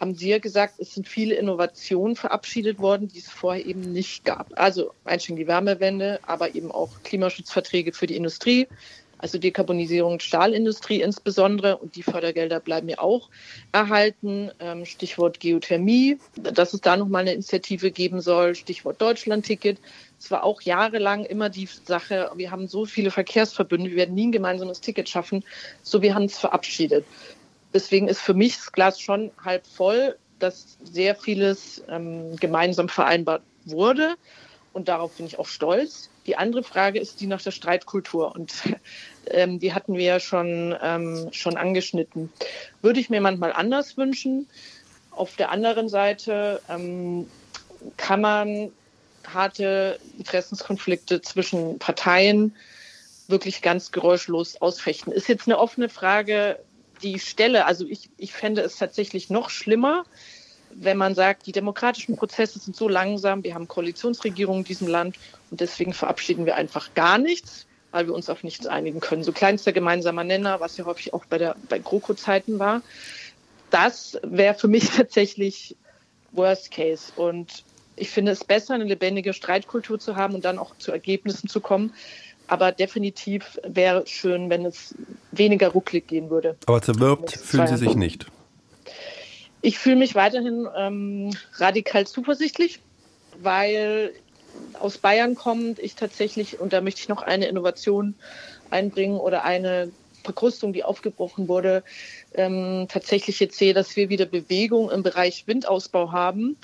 haben 0.00 0.14
Sie 0.14 0.30
ja 0.30 0.38
gesagt, 0.38 0.74
es 0.78 0.94
sind 0.94 1.08
viele 1.08 1.34
Innovationen 1.34 2.16
verabschiedet 2.16 2.78
worden, 2.78 3.08
die 3.08 3.18
es 3.18 3.28
vorher 3.28 3.66
eben 3.66 3.92
nicht 3.92 4.24
gab. 4.24 4.58
Also 4.58 4.94
einstieg 5.04 5.36
die 5.36 5.46
Wärmewende, 5.46 6.20
aber 6.26 6.54
eben 6.54 6.72
auch 6.72 7.02
Klimaschutzverträge 7.04 7.92
für 7.92 8.06
die 8.06 8.16
Industrie, 8.16 8.66
also 9.20 9.38
Dekarbonisierung 9.38 10.20
Stahlindustrie 10.20 11.02
insbesondere 11.02 11.76
und 11.76 11.96
die 11.96 12.02
Fördergelder 12.02 12.60
bleiben 12.60 12.88
ja 12.88 12.98
auch 12.98 13.30
erhalten. 13.72 14.50
Ähm, 14.60 14.84
Stichwort 14.84 15.40
Geothermie, 15.40 16.18
dass 16.36 16.74
es 16.74 16.80
da 16.80 16.96
nochmal 16.96 17.22
eine 17.22 17.34
Initiative 17.34 17.90
geben 17.90 18.20
soll. 18.20 18.54
Stichwort 18.54 19.00
Deutschlandticket. 19.00 19.78
Es 20.18 20.30
war 20.30 20.44
auch 20.44 20.62
jahrelang 20.62 21.24
immer 21.24 21.48
die 21.48 21.68
Sache, 21.84 22.30
wir 22.34 22.50
haben 22.50 22.68
so 22.68 22.84
viele 22.84 23.10
Verkehrsverbünde, 23.10 23.90
wir 23.90 23.96
werden 23.96 24.14
nie 24.14 24.26
ein 24.26 24.32
gemeinsames 24.32 24.80
Ticket 24.80 25.08
schaffen. 25.08 25.44
So, 25.82 26.02
wir 26.02 26.14
haben 26.14 26.24
es 26.24 26.38
verabschiedet 26.38 27.04
deswegen 27.72 28.08
ist 28.08 28.20
für 28.20 28.34
mich 28.34 28.56
das 28.56 28.72
Glas 28.72 29.00
schon 29.00 29.30
halb 29.42 29.66
voll, 29.66 30.16
dass 30.38 30.78
sehr 30.82 31.14
vieles 31.14 31.82
ähm, 31.88 32.36
gemeinsam 32.36 32.88
vereinbart 32.88 33.42
wurde. 33.64 34.16
Und 34.72 34.88
darauf 34.88 35.12
bin 35.16 35.26
ich 35.26 35.38
auch 35.38 35.46
stolz. 35.46 36.10
Die 36.26 36.36
andere 36.36 36.62
Frage 36.62 37.00
ist 37.00 37.20
die 37.20 37.26
nach 37.26 37.42
der 37.42 37.50
Streitkultur. 37.50 38.34
Und 38.34 38.54
ähm, 39.26 39.58
die 39.58 39.74
hatten 39.74 39.94
wir 39.94 40.04
ja 40.04 40.20
schon, 40.20 40.76
ähm, 40.80 41.28
schon 41.32 41.56
angeschnitten. 41.56 42.32
Würde 42.82 43.00
ich 43.00 43.10
mir 43.10 43.20
manchmal 43.20 43.52
anders 43.52 43.96
wünschen. 43.96 44.48
Auf 45.10 45.36
der 45.36 45.50
anderen 45.50 45.88
Seite 45.88 46.62
ähm, 46.68 47.28
kann 47.96 48.20
man 48.20 48.70
harte 49.26 49.98
Interessenskonflikte 50.18 51.20
zwischen 51.20 51.78
Parteien 51.78 52.54
wirklich 53.28 53.62
ganz 53.62 53.92
geräuschlos 53.92 54.60
ausfechten. 54.60 55.12
Ist 55.12 55.28
jetzt 55.28 55.46
eine 55.46 55.58
offene 55.58 55.88
Frage, 55.88 56.58
die 57.02 57.18
Stelle, 57.18 57.66
also 57.66 57.86
ich, 57.86 58.10
ich 58.18 58.32
fände 58.32 58.60
es 58.60 58.76
tatsächlich 58.76 59.30
noch 59.30 59.50
schlimmer, 59.50 60.04
wenn 60.74 60.96
man 60.96 61.14
sagt, 61.14 61.46
die 61.46 61.52
demokratischen 61.52 62.16
Prozesse 62.16 62.58
sind 62.58 62.76
so 62.76 62.88
langsam, 62.88 63.44
wir 63.44 63.54
haben 63.54 63.68
Koalitionsregierungen 63.68 64.62
in 64.62 64.66
diesem 64.66 64.88
Land 64.88 65.16
und 65.50 65.60
deswegen 65.60 65.92
verabschieden 65.92 66.46
wir 66.46 66.56
einfach 66.56 66.94
gar 66.94 67.18
nichts, 67.18 67.66
weil 67.90 68.06
wir 68.06 68.14
uns 68.14 68.30
auf 68.30 68.44
nichts 68.44 68.66
einigen 68.66 69.00
können. 69.00 69.24
So 69.24 69.32
kleinster 69.32 69.72
gemeinsamer 69.72 70.24
Nenner, 70.24 70.60
was 70.60 70.76
ja 70.76 70.84
häufig 70.84 71.12
auch 71.12 71.24
bei 71.26 71.38
der 71.38 71.56
bei 71.68 71.78
GroKo-Zeiten 71.78 72.58
war. 72.58 72.82
Das 73.70 74.18
wäre 74.22 74.54
für 74.54 74.68
mich 74.68 74.90
tatsächlich 74.96 75.76
Worst 76.32 76.70
Case. 76.70 77.12
Und 77.16 77.64
ich 77.96 78.10
finde 78.10 78.32
es 78.32 78.44
besser, 78.44 78.74
eine 78.74 78.84
lebendige 78.84 79.32
Streitkultur 79.32 79.98
zu 79.98 80.16
haben 80.16 80.34
und 80.34 80.44
dann 80.44 80.58
auch 80.58 80.76
zu 80.78 80.92
Ergebnissen 80.92 81.48
zu 81.48 81.60
kommen, 81.60 81.92
aber 82.46 82.72
definitiv 82.72 83.60
wäre 83.62 84.06
schön, 84.06 84.50
wenn 84.50 84.64
es 84.64 84.94
weniger 85.30 85.68
rucklig 85.68 86.08
gehen 86.08 86.30
würde. 86.30 86.56
Aber 86.66 86.82
zerwirbt 86.82 87.30
fühlen 87.32 87.68
Sie 87.68 87.76
sich 87.76 87.94
nicht? 87.94 88.26
Ich 89.62 89.78
fühle 89.78 89.96
mich 89.96 90.14
weiterhin 90.14 90.66
ähm, 90.76 91.30
radikal 91.54 92.06
zuversichtlich, 92.06 92.80
weil 93.42 94.12
aus 94.78 94.98
Bayern 94.98 95.34
kommt 95.34 95.78
ich 95.78 95.94
tatsächlich, 95.94 96.60
und 96.60 96.72
da 96.72 96.80
möchte 96.80 97.00
ich 97.00 97.08
noch 97.08 97.22
eine 97.22 97.46
Innovation 97.46 98.14
einbringen 98.70 99.18
oder 99.18 99.44
eine 99.44 99.90
Verkrustung, 100.24 100.72
die 100.72 100.84
aufgebrochen 100.84 101.48
wurde, 101.48 101.82
ähm, 102.34 102.86
tatsächlich 102.88 103.40
jetzt 103.40 103.58
sehe, 103.58 103.74
dass 103.74 103.96
wir 103.96 104.08
wieder 104.08 104.26
Bewegung 104.26 104.90
im 104.90 105.02
Bereich 105.02 105.46
Windausbau 105.46 106.12
haben. 106.12 106.56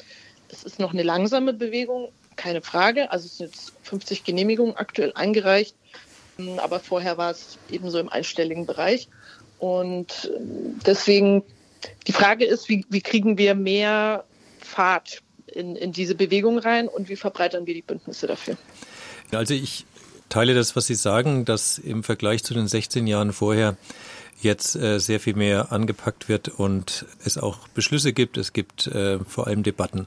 Es 0.49 0.63
ist 0.63 0.79
noch 0.79 0.93
eine 0.93 1.03
langsame 1.03 1.53
Bewegung, 1.53 2.09
keine 2.37 2.63
Frage. 2.63 3.11
Also 3.11 3.27
es 3.27 3.39
sind 3.39 3.47
jetzt 3.47 3.73
50 3.83 4.25
Genehmigungen 4.25 4.77
aktuell 4.77 5.13
eingereicht, 5.15 5.75
aber 6.59 6.81
vorher 6.81 7.17
war 7.19 7.31
es 7.31 7.59
eben 7.71 7.91
so 7.91 7.99
im 7.99 8.09
einstelligen 8.09 8.67
Bereich. 8.67 9.09
Und 9.59 10.31
deswegen, 10.87 11.43
die 12.07 12.13
Frage 12.13 12.45
ist, 12.45 12.69
wie, 12.69 12.85
wie 12.89 13.01
kriegen 13.01 13.39
wir 13.39 13.55
mehr 13.55 14.25
Fahrt 14.61 15.23
in, 15.47 15.77
in 15.77 15.93
diese 15.93 16.15
Bewegung 16.15 16.59
rein 16.59 16.89
und 16.89 17.09
wie 17.09 17.17
verbreitern 17.17 17.67
wir 17.67 17.75
die 17.75 17.83
Bündnisse 17.83 18.27
dafür? 18.27 18.57
Also 19.33 19.55
ich 19.55 19.87
teile 20.29 20.55
das, 20.55 20.77
was 20.77 20.87
Sie 20.87 20.95
sagen, 20.95 21.45
dass 21.45 21.79
im 21.79 22.03
Vergleich 22.03 22.45
zu 22.45 22.55
den 22.55 22.69
16 22.69 23.07
Jahren 23.07 23.33
vorher 23.33 23.77
jetzt 24.41 24.77
äh, 24.77 24.99
sehr 24.99 25.19
viel 25.19 25.35
mehr 25.35 25.73
angepackt 25.73 26.29
wird 26.29 26.49
und 26.49 27.07
es 27.25 27.39
auch 27.39 27.69
Beschlüsse 27.69 28.13
gibt, 28.13 28.37
es 28.37 28.53
gibt 28.53 28.87
äh, 28.89 29.19
vor 29.21 29.47
allem 29.47 29.63
Debatten. 29.63 30.07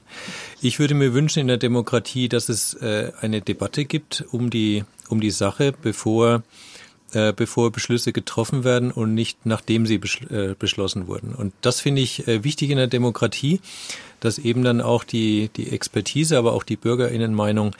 Ich 0.62 0.78
würde 0.78 0.94
mir 0.94 1.14
wünschen 1.14 1.40
in 1.40 1.48
der 1.48 1.56
Demokratie, 1.56 2.28
dass 2.28 2.48
es 2.48 2.74
äh, 2.74 3.12
eine 3.20 3.40
Debatte 3.40 3.84
gibt 3.84 4.24
um 4.30 4.50
die 4.50 4.84
um 5.08 5.20
die 5.20 5.32
Sache, 5.32 5.72
bevor 5.82 6.44
äh, 7.12 7.32
bevor 7.32 7.72
Beschlüsse 7.72 8.12
getroffen 8.12 8.64
werden 8.64 8.90
und 8.90 9.14
nicht 9.14 9.46
nachdem 9.46 9.86
sie 9.86 9.98
beschl 9.98 10.50
äh, 10.50 10.54
beschlossen 10.58 11.06
wurden. 11.06 11.34
Und 11.34 11.52
das 11.60 11.80
finde 11.80 12.02
ich 12.02 12.26
äh, 12.28 12.44
wichtig 12.44 12.70
in 12.70 12.76
der 12.76 12.86
Demokratie, 12.86 13.60
dass 14.20 14.38
eben 14.38 14.62
dann 14.62 14.80
auch 14.80 15.04
die, 15.04 15.50
die 15.56 15.72
Expertise, 15.72 16.38
aber 16.38 16.52
auch 16.52 16.62
die 16.62 16.76
Bürgerinnenmeinung 16.76 17.74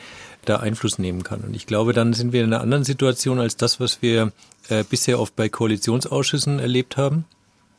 da 0.45 0.57
Einfluss 0.57 0.99
nehmen 0.99 1.23
kann. 1.23 1.41
Und 1.41 1.55
ich 1.55 1.67
glaube, 1.67 1.93
dann 1.93 2.13
sind 2.13 2.33
wir 2.33 2.43
in 2.43 2.53
einer 2.53 2.63
anderen 2.63 2.85
Situation 2.85 3.39
als 3.39 3.57
das, 3.57 3.79
was 3.79 4.03
wir 4.03 4.33
äh, 4.69 4.85
bisher 4.85 5.21
oft 5.21 5.37
bei 5.37 5.49
Koalitionsausschüssen 5.49 6.59
erlebt 6.59 6.97
haben, 6.97 7.25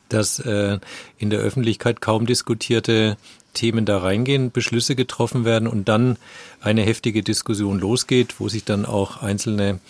dass 0.08 0.38
äh, 0.38 0.78
in 1.18 1.30
der 1.30 1.40
Öffentlichkeit 1.40 2.00
kaum 2.00 2.26
diskutierte 2.26 3.16
Themen 3.54 3.84
da 3.84 3.98
reingehen, 3.98 4.50
Beschlüsse 4.50 4.94
getroffen 4.94 5.44
werden 5.44 5.68
und 5.68 5.88
dann 5.88 6.16
eine 6.60 6.82
heftige 6.82 7.22
Diskussion 7.22 7.78
losgeht, 7.80 8.36
wo 8.38 8.48
sich 8.48 8.64
dann 8.64 8.86
auch 8.86 9.22
einzelne 9.22 9.80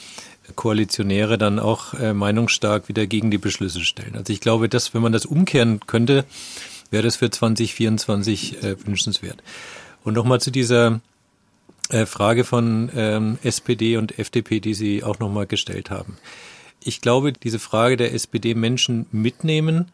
Koalitionäre 0.53 1.38
dann 1.38 1.59
auch 1.59 1.95
äh, 1.95 2.15
meinungsstark 2.15 2.88
wieder 2.88 3.07
gegen 3.07 3.31
die 3.31 3.38
Beschlüsse 3.38 3.81
stellen. 3.81 4.15
Also 4.17 4.33
ich 4.33 4.41
glaube, 4.41 4.69
dass 4.69 4.95
wenn 4.95 5.03
man 5.03 5.12
das 5.12 5.27
umkehren 5.27 5.81
könnte, 5.87 6.25
wäre 6.91 7.03
das 7.03 7.17
für 7.17 7.31
2024 7.31 8.62
äh, 8.62 8.87
wünschenswert. 8.87 9.43
Und 10.05 10.15
nochmal 10.15 10.41
zu 10.41 10.51
dieser 10.51 11.01
äh, 11.88 12.07
Frage 12.07 12.45
von 12.45 12.91
ähm, 12.95 13.38
SPD 13.43 13.97
und 13.97 14.19
FDP, 14.19 14.61
die 14.61 14.75
Sie 14.75 15.03
auch 15.03 15.19
nochmal 15.19 15.47
gestellt 15.47 15.91
haben. 15.91 16.17
Ich 16.85 17.01
glaube, 17.01 17.33
diese 17.33 17.59
Frage 17.59 17.97
der 17.97 18.12
SPD 18.15 18.55
Menschen 18.55 19.07
mitnehmen, 19.12 19.91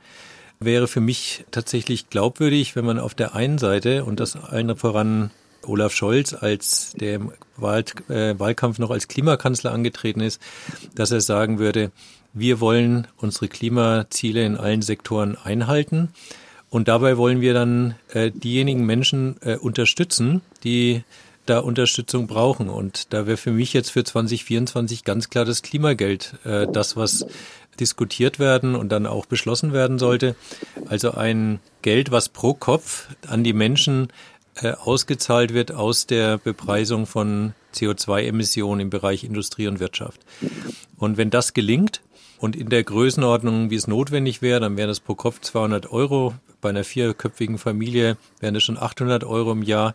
wäre 0.60 0.88
für 0.88 1.00
mich 1.00 1.44
tatsächlich 1.50 2.10
glaubwürdig, 2.10 2.74
wenn 2.76 2.84
man 2.84 2.98
auf 2.98 3.14
der 3.14 3.34
einen 3.34 3.58
Seite, 3.58 4.04
und 4.04 4.20
das 4.20 4.36
allen 4.36 4.76
voran 4.76 5.30
Olaf 5.62 5.92
Scholz, 5.92 6.34
als 6.34 6.92
der 6.98 7.20
Wahl, 7.60 7.84
äh, 8.08 8.38
Wahlkampf 8.38 8.78
noch 8.78 8.90
als 8.90 9.08
Klimakanzler 9.08 9.72
angetreten 9.72 10.20
ist, 10.20 10.40
dass 10.94 11.10
er 11.10 11.20
sagen 11.20 11.58
würde, 11.58 11.90
wir 12.32 12.60
wollen 12.60 13.06
unsere 13.16 13.48
Klimaziele 13.48 14.44
in 14.44 14.56
allen 14.56 14.82
Sektoren 14.82 15.36
einhalten. 15.36 16.10
Und 16.70 16.88
dabei 16.88 17.16
wollen 17.16 17.40
wir 17.40 17.54
dann 17.54 17.94
äh, 18.12 18.30
diejenigen 18.30 18.84
Menschen 18.84 19.36
äh, 19.40 19.56
unterstützen, 19.56 20.42
die 20.64 21.02
da 21.46 21.60
Unterstützung 21.60 22.26
brauchen. 22.26 22.68
Und 22.68 23.12
da 23.12 23.26
wäre 23.26 23.38
für 23.38 23.52
mich 23.52 23.72
jetzt 23.72 23.90
für 23.90 24.04
2024 24.04 25.04
ganz 25.04 25.30
klar 25.30 25.44
das 25.44 25.62
Klimageld 25.62 26.34
äh, 26.44 26.66
das, 26.70 26.96
was 26.96 27.26
diskutiert 27.80 28.38
werden 28.38 28.74
und 28.74 28.90
dann 28.90 29.06
auch 29.06 29.26
beschlossen 29.26 29.72
werden 29.72 29.98
sollte. 29.98 30.34
Also 30.88 31.12
ein 31.12 31.60
Geld, 31.82 32.10
was 32.10 32.28
pro 32.28 32.54
Kopf 32.54 33.08
an 33.26 33.44
die 33.44 33.52
Menschen 33.52 34.08
ausgezahlt 34.62 35.54
wird 35.54 35.72
aus 35.72 36.06
der 36.06 36.38
Bepreisung 36.38 37.06
von 37.06 37.54
CO2-Emissionen 37.74 38.80
im 38.80 38.90
Bereich 38.90 39.24
Industrie 39.24 39.68
und 39.68 39.80
Wirtschaft. 39.80 40.20
Und 40.96 41.16
wenn 41.16 41.30
das 41.30 41.54
gelingt 41.54 42.00
und 42.38 42.56
in 42.56 42.68
der 42.68 42.84
Größenordnung, 42.84 43.70
wie 43.70 43.76
es 43.76 43.86
notwendig 43.86 44.42
wäre, 44.42 44.60
dann 44.60 44.76
wären 44.76 44.88
das 44.88 45.00
pro 45.00 45.14
Kopf 45.14 45.40
200 45.40 45.90
Euro. 45.92 46.34
Bei 46.60 46.70
einer 46.70 46.84
vierköpfigen 46.84 47.58
Familie 47.58 48.16
wären 48.40 48.54
das 48.54 48.62
schon 48.64 48.78
800 48.78 49.24
Euro 49.24 49.52
im 49.52 49.62
Jahr 49.62 49.94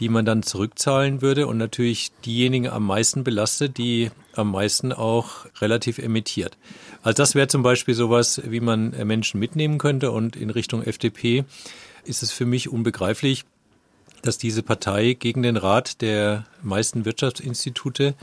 die 0.00 0.08
man 0.08 0.24
dann 0.24 0.42
zurückzahlen 0.42 1.22
würde 1.22 1.46
und 1.46 1.58
natürlich 1.58 2.10
diejenigen 2.24 2.68
am 2.68 2.86
meisten 2.86 3.24
belastet, 3.24 3.78
die 3.78 4.10
am 4.34 4.50
meisten 4.50 4.92
auch 4.92 5.46
relativ 5.60 5.98
emittiert. 5.98 6.56
Also 7.02 7.16
das 7.22 7.34
wäre 7.34 7.48
zum 7.48 7.62
Beispiel 7.62 7.94
sowas, 7.94 8.40
wie 8.44 8.60
man 8.60 8.92
äh, 8.94 9.04
Menschen 9.04 9.38
mitnehmen 9.38 9.78
könnte 9.78 10.10
und 10.10 10.36
in 10.36 10.50
Richtung 10.50 10.82
FDP 10.82 11.44
ist 12.04 12.22
es 12.22 12.32
für 12.32 12.44
mich 12.44 12.68
unbegreiflich, 12.68 13.44
dass 14.24 14.38
diese 14.38 14.62
Partei 14.62 15.12
gegen 15.12 15.42
den 15.42 15.56
Rat 15.56 16.00
der 16.00 16.46
meisten 16.62 17.04
Wirtschaftsinstitute 17.04 18.14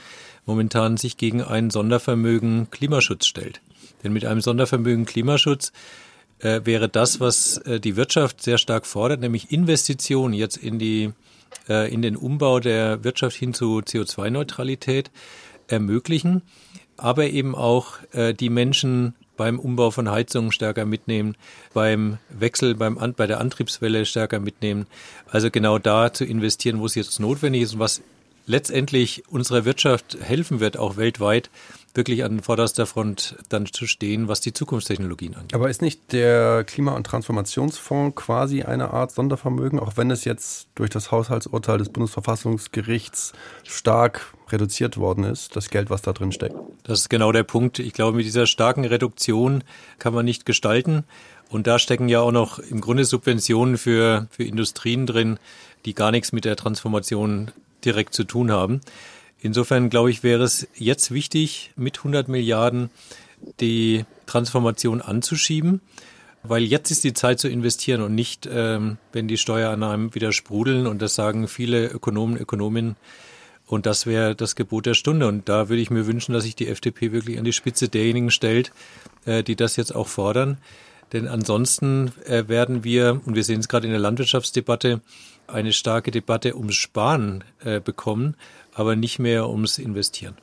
momentan 0.45 0.97
sich 0.97 1.17
gegen 1.17 1.43
ein 1.43 1.69
Sondervermögen 1.69 2.69
Klimaschutz 2.71 3.27
stellt. 3.27 3.61
Denn 4.03 4.11
mit 4.11 4.25
einem 4.25 4.41
Sondervermögen 4.41 5.05
Klimaschutz 5.05 5.71
äh, 6.39 6.61
wäre 6.63 6.89
das, 6.89 7.19
was 7.19 7.57
äh, 7.59 7.79
die 7.79 7.95
Wirtschaft 7.95 8.41
sehr 8.41 8.57
stark 8.57 8.87
fordert, 8.87 9.19
nämlich 9.19 9.51
Investitionen 9.51 10.33
jetzt 10.33 10.57
in 10.57 10.79
die 10.79 11.11
äh, 11.69 11.93
in 11.93 12.01
den 12.01 12.15
Umbau 12.15 12.59
der 12.59 13.03
Wirtschaft 13.03 13.37
hin 13.37 13.53
zu 13.53 13.79
CO2-Neutralität 13.79 15.11
ermöglichen, 15.67 16.41
aber 16.97 17.27
eben 17.27 17.55
auch 17.55 17.97
äh, 18.13 18.33
die 18.33 18.49
Menschen 18.49 19.13
beim 19.41 19.57
Umbau 19.57 19.89
von 19.89 20.11
Heizungen 20.11 20.51
stärker 20.51 20.85
mitnehmen, 20.85 21.35
beim 21.73 22.19
Wechsel 22.29 22.75
beim 22.75 22.99
An 22.99 23.15
bei 23.15 23.25
der 23.25 23.39
Antriebswelle 23.39 24.05
stärker 24.05 24.39
mitnehmen. 24.39 24.85
Also 25.31 25.49
genau 25.49 25.79
da 25.79 26.13
zu 26.13 26.25
investieren, 26.25 26.79
wo 26.79 26.85
es 26.85 26.93
jetzt 26.93 27.19
notwendig 27.19 27.63
ist 27.63 27.73
und 27.73 27.79
was 27.79 28.03
letztendlich 28.45 29.23
unserer 29.29 29.65
Wirtschaft 29.65 30.15
helfen 30.21 30.59
wird, 30.59 30.77
auch 30.77 30.95
weltweit, 30.95 31.49
wirklich 31.95 32.23
an 32.23 32.41
vorderster 32.41 32.85
Front 32.85 33.35
dann 33.49 33.65
zu 33.65 33.85
stehen, 33.85 34.27
was 34.27 34.41
die 34.41 34.53
Zukunftstechnologien 34.53 35.35
angeht. 35.35 35.53
Aber 35.53 35.69
ist 35.69 35.81
nicht 35.81 36.11
der 36.11 36.63
Klima- 36.63 36.95
und 36.95 37.05
Transformationsfonds 37.05 38.15
quasi 38.15 38.63
eine 38.63 38.91
Art 38.91 39.11
Sondervermögen, 39.11 39.79
auch 39.79 39.97
wenn 39.97 40.11
es 40.11 40.25
jetzt 40.25 40.67
durch 40.75 40.89
das 40.89 41.11
Haushaltsurteil 41.11 41.77
des 41.77 41.89
Bundesverfassungsgerichts 41.89 43.33
stark 43.63 44.33
reduziert 44.49 44.97
worden 44.97 45.23
ist, 45.23 45.55
das 45.55 45.69
Geld, 45.69 45.89
was 45.89 46.01
da 46.01 46.13
drin 46.13 46.31
steckt? 46.31 46.55
Das 46.83 46.99
ist 46.99 47.09
genau 47.09 47.31
der 47.31 47.43
Punkt. 47.43 47.79
Ich 47.79 47.93
glaube, 47.93 48.17
mit 48.17 48.25
dieser 48.25 48.47
starken 48.47 48.85
Reduktion 48.85 49.63
kann 49.99 50.13
man 50.13 50.25
nicht 50.25 50.45
gestalten. 50.45 51.03
Und 51.49 51.67
da 51.67 51.79
stecken 51.79 52.07
ja 52.07 52.21
auch 52.21 52.31
noch 52.31 52.59
im 52.59 52.79
Grunde 52.79 53.05
Subventionen 53.05 53.77
für, 53.77 54.27
für 54.31 54.43
Industrien 54.43 55.05
drin, 55.05 55.37
die 55.85 55.93
gar 55.93 56.11
nichts 56.11 56.31
mit 56.31 56.45
der 56.45 56.55
Transformation 56.55 57.51
direkt 57.83 58.13
zu 58.13 58.23
tun 58.23 58.51
haben. 58.51 58.81
Insofern 59.41 59.89
glaube 59.89 60.11
ich, 60.11 60.23
wäre 60.23 60.43
es 60.43 60.67
jetzt 60.75 61.11
wichtig, 61.11 61.71
mit 61.75 61.97
100 61.97 62.27
Milliarden 62.27 62.91
die 63.59 64.05
Transformation 64.27 65.01
anzuschieben, 65.01 65.81
weil 66.43 66.63
jetzt 66.63 66.91
ist 66.91 67.03
die 67.03 67.13
Zeit 67.13 67.39
zu 67.39 67.47
investieren 67.47 68.01
und 68.01 68.13
nicht, 68.13 68.47
ähm, 68.51 68.97
wenn 69.11 69.27
die 69.27 69.37
Steuerannahmen 69.37 70.13
wieder 70.15 70.31
sprudeln 70.31 70.87
und 70.87 71.01
das 71.01 71.15
sagen 71.15 71.47
viele 71.47 71.87
Ökonomen, 71.87 72.37
Ökonominnen. 72.37 72.95
Und 73.67 73.85
das 73.85 74.05
wäre 74.05 74.35
das 74.35 74.55
Gebot 74.55 74.85
der 74.85 74.95
Stunde. 74.95 75.27
Und 75.27 75.47
da 75.47 75.69
würde 75.69 75.81
ich 75.81 75.89
mir 75.89 76.05
wünschen, 76.05 76.33
dass 76.33 76.43
sich 76.43 76.55
die 76.57 76.67
FDP 76.67 77.13
wirklich 77.13 77.39
an 77.39 77.45
die 77.45 77.53
Spitze 77.53 77.87
derjenigen 77.87 78.29
stellt, 78.29 78.71
äh, 79.25 79.43
die 79.43 79.55
das 79.55 79.75
jetzt 79.75 79.95
auch 79.95 80.07
fordern. 80.07 80.57
Denn 81.13 81.27
ansonsten 81.27 82.11
äh, 82.25 82.47
werden 82.47 82.83
wir, 82.83 83.21
und 83.25 83.35
wir 83.35 83.43
sehen 83.43 83.59
es 83.59 83.69
gerade 83.69 83.85
in 83.85 83.91
der 83.91 84.01
Landwirtschaftsdebatte, 84.01 85.01
eine 85.47 85.73
starke 85.73 86.11
Debatte 86.11 86.55
ums 86.55 86.75
Sparen 86.75 87.43
äh, 87.63 87.79
bekommen, 87.79 88.35
aber 88.73 88.95
nicht 88.95 89.19
mehr 89.19 89.49
ums 89.49 89.77
Investieren. 89.77 90.35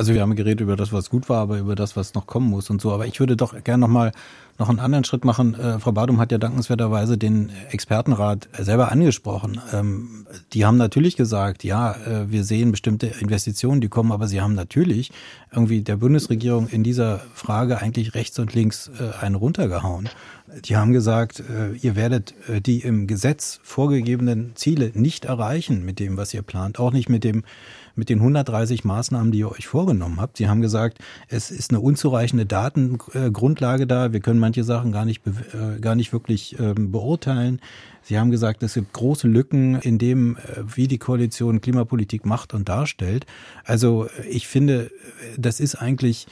Also 0.00 0.14
wir 0.14 0.22
haben 0.22 0.34
geredet 0.34 0.62
über 0.62 0.76
das, 0.76 0.94
was 0.94 1.10
gut 1.10 1.28
war, 1.28 1.42
aber 1.42 1.58
über 1.58 1.74
das, 1.74 1.94
was 1.94 2.14
noch 2.14 2.26
kommen 2.26 2.48
muss 2.48 2.70
und 2.70 2.80
so. 2.80 2.90
Aber 2.90 3.06
ich 3.06 3.20
würde 3.20 3.36
doch 3.36 3.62
gerne 3.62 3.82
noch 3.82 3.92
mal 3.92 4.12
noch 4.58 4.70
einen 4.70 4.78
anderen 4.78 5.04
Schritt 5.04 5.26
machen. 5.26 5.54
Äh, 5.54 5.78
Frau 5.78 5.92
Badum 5.92 6.18
hat 6.18 6.32
ja 6.32 6.38
dankenswerterweise 6.38 7.18
den 7.18 7.50
Expertenrat 7.70 8.48
selber 8.58 8.92
angesprochen. 8.92 9.60
Ähm, 9.74 10.26
die 10.54 10.64
haben 10.64 10.78
natürlich 10.78 11.16
gesagt, 11.16 11.64
ja, 11.64 11.92
äh, 11.92 12.30
wir 12.30 12.44
sehen 12.44 12.70
bestimmte 12.70 13.08
Investitionen, 13.08 13.82
die 13.82 13.88
kommen, 13.88 14.10
aber 14.10 14.26
sie 14.26 14.40
haben 14.40 14.54
natürlich 14.54 15.12
irgendwie 15.52 15.82
der 15.82 15.96
Bundesregierung 15.96 16.68
in 16.68 16.82
dieser 16.82 17.20
Frage 17.34 17.82
eigentlich 17.82 18.14
rechts 18.14 18.38
und 18.38 18.54
links 18.54 18.90
äh, 19.00 19.22
einen 19.22 19.34
runtergehauen. 19.34 20.08
Die 20.64 20.76
haben 20.76 20.92
gesagt, 20.92 21.40
äh, 21.40 21.72
ihr 21.76 21.94
werdet 21.94 22.34
äh, 22.48 22.60
die 22.60 22.80
im 22.80 23.06
Gesetz 23.06 23.60
vorgegebenen 23.62 24.52
Ziele 24.54 24.92
nicht 24.94 25.26
erreichen 25.26 25.84
mit 25.84 25.98
dem, 25.98 26.16
was 26.16 26.32
ihr 26.34 26.42
plant, 26.42 26.78
auch 26.78 26.92
nicht 26.92 27.08
mit 27.08 27.22
dem 27.22 27.44
mit 28.00 28.08
den 28.08 28.20
130 28.20 28.82
Maßnahmen, 28.82 29.30
die 29.30 29.40
ihr 29.40 29.52
euch 29.52 29.66
vorgenommen 29.66 30.22
habt. 30.22 30.38
Sie 30.38 30.48
haben 30.48 30.62
gesagt, 30.62 30.98
es 31.28 31.50
ist 31.50 31.70
eine 31.70 31.80
unzureichende 31.80 32.46
Datengrundlage 32.46 33.86
da. 33.86 34.14
Wir 34.14 34.20
können 34.20 34.40
manche 34.40 34.64
Sachen 34.64 34.90
gar 34.90 35.04
nicht, 35.04 35.20
äh, 35.26 35.78
gar 35.80 35.94
nicht 35.94 36.14
wirklich 36.14 36.58
ähm, 36.58 36.90
beurteilen. 36.90 37.60
Sie 38.02 38.18
haben 38.18 38.30
gesagt, 38.30 38.62
es 38.62 38.72
gibt 38.72 38.94
große 38.94 39.28
Lücken 39.28 39.74
in 39.76 39.98
dem, 39.98 40.38
wie 40.74 40.88
die 40.88 40.96
Koalition 40.96 41.60
Klimapolitik 41.60 42.24
macht 42.24 42.54
und 42.54 42.66
darstellt. 42.70 43.26
Also 43.64 44.08
ich 44.28 44.48
finde, 44.48 44.90
das 45.36 45.60
ist 45.60 45.74
eigentlich 45.74 46.26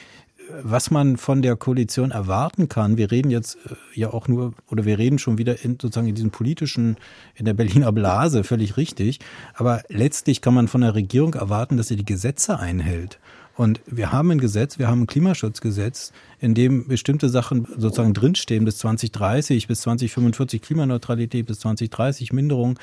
was 0.63 0.91
man 0.91 1.17
von 1.17 1.43
der 1.43 1.57
Koalition 1.57 2.11
erwarten 2.11 2.69
kann, 2.69 2.97
wir 2.97 3.11
reden 3.11 3.31
jetzt 3.31 3.57
äh, 3.67 3.75
ja 3.95 4.13
auch 4.13 4.29
nur, 4.29 4.55
oder 4.69 4.85
wir 4.85 4.99
reden 4.99 5.19
schon 5.19 5.39
wieder 5.39 5.65
in, 5.65 5.73
sozusagen 5.73 6.09
in 6.09 6.15
diesem 6.15 6.31
politischen, 6.31 6.97
in 7.35 7.45
der 7.45 7.55
Berliner 7.55 7.93
Blase, 7.93 8.45
völlig 8.45 8.77
richtig. 8.77 9.21
Aber 9.55 9.83
letztlich 9.89 10.41
kann 10.41 10.55
man 10.55 10.69
von 10.69 10.81
der 10.81 10.95
Regierung 10.95 11.35
erwarten, 11.35 11.77
dass 11.77 11.89
sie 11.89 11.97
die 11.97 12.05
Gesetze 12.05 12.59
einhält. 12.59 13.19
Und 13.57 13.81
wir 13.87 14.13
haben 14.13 14.31
ein 14.31 14.39
Gesetz, 14.39 14.79
wir 14.79 14.87
haben 14.87 15.03
ein 15.03 15.07
Klimaschutzgesetz, 15.09 16.13
in 16.39 16.55
dem 16.55 16.87
bestimmte 16.87 17.29
Sachen 17.29 17.67
sozusagen 17.77 18.15
drinstehen 18.15 18.65
bis 18.65 18.79
2030, 18.79 19.67
bis 19.67 19.81
2045 19.81 20.63
Klimaneutralität, 20.63 21.47
bis 21.47 21.59
2030 21.61 22.33
Minderung. 22.33 22.79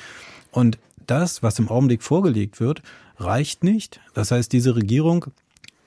Und 0.50 0.78
das, 1.06 1.42
was 1.42 1.58
im 1.58 1.70
Augenblick 1.70 2.02
vorgelegt 2.02 2.60
wird, 2.60 2.82
reicht 3.18 3.64
nicht. 3.64 4.00
Das 4.12 4.30
heißt, 4.30 4.52
diese 4.52 4.76
Regierung 4.76 5.26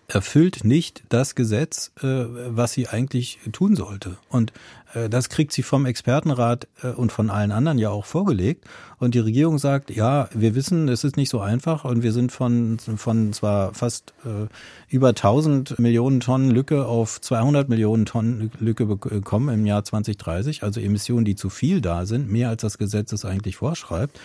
erfüllt 0.10 0.64
nicht 0.64 1.04
das 1.10 1.36
Gesetz, 1.36 1.92
äh, 2.02 2.06
was 2.06 2.74
sie 2.74 2.88
eigentlich 2.88 3.40
tun 3.52 3.76
sollte. 3.76 4.18
Und 4.30 4.52
äh, 4.94 5.08
das 5.08 5.30
kriegt 5.30 5.52
sie 5.54 5.64
vom 5.64 5.86
Expertenrat 5.86 6.68
äh, 6.82 6.88
und 6.88 7.12
von 7.12 7.30
allen 7.30 7.52
anderen 7.52 7.78
ja 7.78 7.90
auch 7.90 8.06
vorgelegt. 8.06 8.66
Und 8.98 9.14
die 9.14 9.20
Regierung 9.20 9.60
sagt, 9.60 9.92
ja, 9.92 10.28
wir 10.34 10.56
wissen, 10.56 10.90
es 10.90 11.04
ist 11.04 11.16
nicht 11.16 11.30
so 11.30 11.40
einfach 11.40 11.86
und 11.86 12.02
wir 12.04 12.12
sind 12.12 12.32
von, 12.32 12.80
von 12.80 13.34
zwar 13.34 13.74
fast 13.74 14.14
äh, 14.26 14.48
über 14.94 15.10
1000 15.10 15.78
Millionen 15.80 16.20
Tonnen 16.20 16.50
Lücke 16.50 16.86
auf 16.86 17.22
200 17.22 17.70
Millionen 17.70 18.06
Tonnen 18.06 18.52
Lücke 18.60 18.88
bekommen 18.88 19.54
im 19.54 19.66
Jahr 19.66 19.84
2030, 19.84 20.64
also 20.64 20.82
Emissionen, 20.82 21.26
die 21.26 21.36
zu 21.36 21.50
viel 21.50 21.82
da 21.82 22.06
sind, 22.06 22.32
mehr 22.32 22.50
als 22.50 22.64
das 22.64 22.78
Gesetz 22.78 23.12
es 23.12 23.26
eigentlich 23.26 23.58
vorschreibt. 23.58 24.20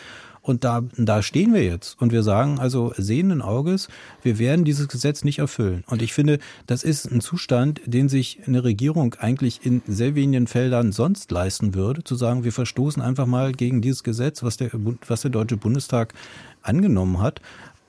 Und 0.44 0.62
da, 0.62 0.83
da 0.98 1.22
stehen 1.22 1.54
wir 1.54 1.64
jetzt. 1.64 1.96
Und 2.02 2.12
wir 2.12 2.22
sagen 2.22 2.59
also 2.59 2.92
sehenden 2.98 3.40
Auges, 3.40 3.88
wir 4.22 4.38
werden 4.38 4.66
dieses 4.66 4.88
Gesetz 4.88 5.24
nicht 5.24 5.38
erfüllen. 5.38 5.85
Und 5.87 6.02
ich 6.02 6.12
finde, 6.12 6.38
das 6.66 6.85
ist 6.85 7.11
ein 7.11 7.22
Zustand, 7.22 7.80
den 7.87 8.11
sich 8.11 8.40
eine 8.46 8.62
Regierung 8.62 9.14
eigentlich 9.14 9.64
in 9.64 9.80
sehr 9.87 10.14
wenigen 10.14 10.46
Feldern 10.46 10.92
sonst 10.92 11.30
leisten 11.30 11.74
würde, 11.74 12.04
zu 12.04 12.14
sagen, 12.14 12.44
wir 12.44 12.52
verstoßen 12.52 13.00
einfach 13.00 13.24
mal 13.24 13.52
gegen 13.52 13.80
dieses 13.80 14.02
Gesetz, 14.02 14.42
was 14.42 14.59
der, 14.59 14.70
was 15.09 15.22
der 15.22 15.30
Deutsche 15.30 15.57
Bundestag 15.57 16.12
angenommen 16.61 17.22
hat. 17.22 17.40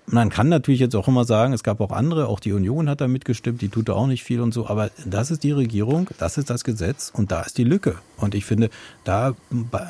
Man 0.08 0.30
kann 0.30 0.50
natürlich 0.50 0.80
jetzt 0.80 0.96
auch 0.96 1.08
immer 1.08 1.26
sagen, 1.26 1.52
es 1.52 1.64
gab 1.64 1.82
auch 1.82 1.92
andere, 1.92 2.28
auch 2.28 2.40
die 2.40 2.54
Union 2.54 2.90
hat 2.90 3.02
da 3.02 3.08
mitgestimmt, 3.08 3.62
die 3.62 3.70
tut 3.70 3.90
da 3.90 3.94
auch 3.94 4.06
nicht 4.06 4.24
viel 4.24 4.40
und 4.40 4.54
so, 4.54 4.68
aber 4.68 4.92
das 5.04 5.32
ist 5.32 5.42
die 5.42 5.52
Regierung, 5.52 6.10
das 6.20 6.38
ist 6.38 6.52
das 6.52 6.64
Gesetz 6.64 7.12
und 7.12 7.32
da 7.32 7.42
ist 7.42 7.58
die 7.58 7.64
Lücke. 7.64 7.96
Und 8.18 8.36
ich 8.36 8.46
finde, 8.46 8.70
da, 9.04 9.34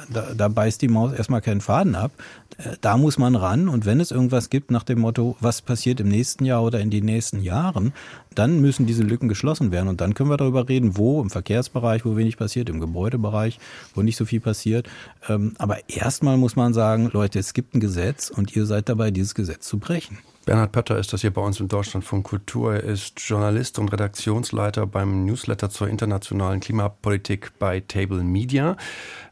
da, 0.09 0.33
da 0.33 0.47
beißt 0.47 0.81
die 0.81 0.87
Maus 0.87 1.11
erstmal 1.11 1.41
keinen 1.41 1.59
Faden 1.59 1.95
ab. 1.95 2.11
Äh, 2.57 2.77
da 2.81 2.97
muss 2.97 3.17
man 3.17 3.35
ran. 3.35 3.67
Und 3.67 3.85
wenn 3.85 3.99
es 3.99 4.11
irgendwas 4.11 4.49
gibt 4.49 4.71
nach 4.71 4.83
dem 4.83 4.99
Motto, 4.99 5.35
was 5.39 5.61
passiert 5.61 5.99
im 5.99 6.07
nächsten 6.07 6.45
Jahr 6.45 6.63
oder 6.63 6.79
in 6.79 6.89
den 6.89 7.05
nächsten 7.05 7.41
Jahren, 7.41 7.93
dann 8.35 8.61
müssen 8.61 8.85
diese 8.85 9.03
Lücken 9.03 9.27
geschlossen 9.27 9.71
werden 9.71 9.87
und 9.87 10.01
dann 10.01 10.13
können 10.13 10.29
wir 10.29 10.37
darüber 10.37 10.67
reden, 10.69 10.97
wo 10.97 11.21
im 11.21 11.29
Verkehrsbereich, 11.29 12.05
wo 12.05 12.15
wenig 12.15 12.37
passiert, 12.37 12.69
im 12.69 12.79
Gebäudebereich, 12.79 13.59
wo 13.93 14.01
nicht 14.01 14.17
so 14.17 14.25
viel 14.25 14.39
passiert. 14.39 14.89
Ähm, 15.27 15.53
aber 15.57 15.89
erstmal 15.89 16.37
muss 16.37 16.55
man 16.55 16.73
sagen, 16.73 17.09
Leute, 17.11 17.39
es 17.39 17.53
gibt 17.53 17.75
ein 17.75 17.79
Gesetz 17.79 18.29
und 18.29 18.55
ihr 18.55 18.65
seid 18.65 18.89
dabei, 18.89 19.11
dieses 19.11 19.35
Gesetz 19.35 19.67
zu 19.67 19.79
brechen. 19.79 20.17
Bernhard 20.45 20.73
Pötter 20.73 20.99
ist 20.99 21.11
das 21.11 21.21
hier 21.21 21.33
bei 21.33 21.41
uns 21.41 21.59
in 21.59 21.67
Deutschland 21.67 22.05
von 22.05 22.21
Kultur. 22.21 22.75
Er 22.75 22.83
ist 22.83 23.19
Journalist 23.19 23.79
und 23.79 23.91
Redaktionsleiter 23.91 24.85
beim 24.85 25.25
Newsletter 25.25 25.71
zur 25.71 25.87
internationalen 25.87 26.59
Klimapolitik 26.59 27.53
bei 27.57 27.79
Table 27.79 28.23
Media. 28.23 28.77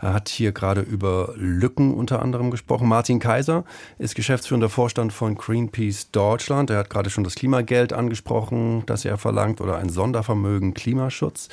Er 0.01 0.15
hat 0.15 0.27
hier 0.27 0.51
gerade 0.53 0.81
über 0.81 1.35
Lücken 1.37 1.93
unter 1.93 2.19
anderem 2.23 2.49
gesprochen. 2.49 2.87
Martin 2.87 3.19
Kaiser 3.19 3.63
ist 3.99 4.15
geschäftsführender 4.15 4.69
Vorstand 4.69 5.13
von 5.13 5.35
Greenpeace 5.35 6.09
Deutschland. 6.09 6.71
Er 6.71 6.79
hat 6.79 6.89
gerade 6.89 7.11
schon 7.11 7.23
das 7.23 7.35
Klimageld 7.35 7.93
angesprochen, 7.93 8.81
das 8.93 9.05
er 9.05 9.17
verlangt, 9.17 9.59
oder 9.59 9.77
ein 9.77 9.89
Sondervermögen 9.89 10.73
Klimaschutz. 10.73 11.49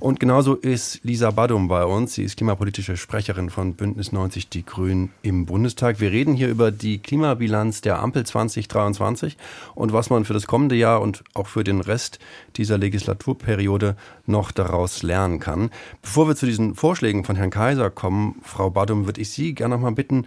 Und 0.00 0.20
genauso 0.20 0.54
ist 0.54 1.00
Lisa 1.02 1.30
Badum 1.30 1.66
bei 1.66 1.84
uns. 1.84 2.14
Sie 2.14 2.24
ist 2.24 2.36
klimapolitische 2.36 2.98
Sprecherin 2.98 3.48
von 3.48 3.72
Bündnis 3.72 4.12
90 4.12 4.50
Die 4.50 4.66
Grünen 4.66 5.12
im 5.22 5.46
Bundestag. 5.46 5.98
Wir 5.98 6.10
reden 6.10 6.34
hier 6.34 6.48
über 6.48 6.70
die 6.70 6.98
Klimabilanz 6.98 7.80
der 7.80 8.00
Ampel 8.00 8.26
2023 8.26 9.38
und 9.74 9.94
was 9.94 10.10
man 10.10 10.26
für 10.26 10.34
das 10.34 10.46
kommende 10.46 10.74
Jahr 10.74 11.00
und 11.00 11.24
auch 11.32 11.46
für 11.46 11.64
den 11.64 11.80
Rest 11.80 12.18
dieser 12.56 12.76
Legislaturperiode 12.76 13.96
noch 14.26 14.52
daraus 14.52 15.02
lernen 15.02 15.40
kann. 15.40 15.70
Bevor 16.02 16.28
wir 16.28 16.36
zu 16.36 16.44
diesen 16.44 16.74
Vorschlägen 16.74 17.24
von 17.24 17.36
Herrn 17.36 17.50
Kaiser 17.50 17.88
kommen, 17.88 18.34
Frau 18.42 18.68
Badum, 18.68 19.06
würde 19.06 19.22
ich 19.22 19.30
Sie 19.30 19.54
gerne 19.54 19.76
noch 19.76 19.82
mal 19.82 19.92
bitten, 19.92 20.26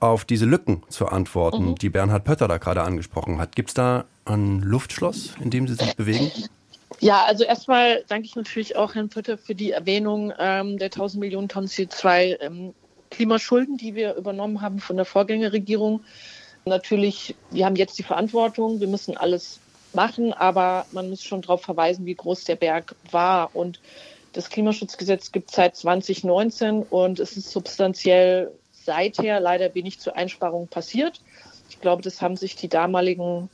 auf 0.00 0.24
diese 0.24 0.46
Lücken 0.46 0.82
zu 0.88 1.08
antworten, 1.08 1.70
mhm. 1.70 1.74
die 1.74 1.90
Bernhard 1.90 2.24
Pötter 2.24 2.48
da 2.48 2.56
gerade 2.56 2.82
angesprochen 2.82 3.38
hat. 3.38 3.54
Gibt 3.54 3.68
es 3.70 3.74
da 3.74 4.04
ein 4.24 4.60
Luftschloss, 4.60 5.34
in 5.40 5.50
dem 5.50 5.68
Sie 5.68 5.74
sich 5.74 5.96
bewegen? 5.96 6.30
Ja, 7.00 7.24
also 7.24 7.44
erstmal 7.44 8.04
danke 8.08 8.26
ich 8.26 8.36
natürlich 8.36 8.76
auch 8.76 8.94
Herrn 8.94 9.08
Pötter 9.08 9.36
für 9.36 9.54
die 9.54 9.72
Erwähnung 9.72 10.32
ähm, 10.38 10.78
der 10.78 10.86
1000 10.86 11.20
Millionen 11.20 11.48
Tonnen 11.48 11.68
CO2 11.68 12.40
ähm, 12.40 12.74
Klimaschulden, 13.10 13.76
die 13.76 13.94
wir 13.94 14.14
übernommen 14.14 14.60
haben 14.60 14.78
von 14.78 14.96
der 14.96 15.04
Vorgängerregierung. 15.04 16.02
Natürlich, 16.64 17.34
wir 17.50 17.66
haben 17.66 17.76
jetzt 17.76 17.98
die 17.98 18.02
Verantwortung, 18.02 18.80
wir 18.80 18.88
müssen 18.88 19.16
alles 19.16 19.60
machen, 19.92 20.32
aber 20.32 20.86
man 20.92 21.10
muss 21.10 21.22
schon 21.22 21.42
darauf 21.42 21.62
verweisen, 21.62 22.06
wie 22.06 22.14
groß 22.14 22.44
der 22.44 22.56
Berg 22.56 22.94
war. 23.10 23.54
Und 23.54 23.80
das 24.32 24.48
Klimaschutzgesetz 24.48 25.30
gibt 25.30 25.50
es 25.50 25.56
seit 25.56 25.76
2019 25.76 26.82
und 26.82 27.20
es 27.20 27.36
ist 27.36 27.50
substanziell 27.50 28.50
seither 28.72 29.40
leider 29.40 29.74
wenig 29.74 30.00
zur 30.00 30.16
Einsparung 30.16 30.68
passiert. 30.68 31.20
Ich 31.70 31.80
glaube, 31.80 32.02
das 32.02 32.20
haben 32.20 32.36
sich 32.36 32.56
die 32.56 32.68
damaligen 32.68 33.48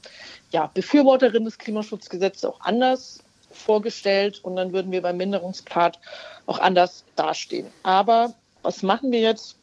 ja, 0.50 0.70
Befürworterin 0.72 1.44
des 1.44 1.58
Klimaschutzgesetzes 1.58 2.44
auch 2.44 2.60
anders 2.60 3.22
vorgestellt 3.52 4.40
und 4.42 4.56
dann 4.56 4.72
würden 4.72 4.92
wir 4.92 5.02
beim 5.02 5.16
Minderungspart 5.16 5.98
auch 6.46 6.58
anders 6.58 7.04
dastehen. 7.16 7.66
Aber 7.82 8.34
was 8.62 8.82
machen 8.82 9.12
wir 9.12 9.20
jetzt, 9.20 9.56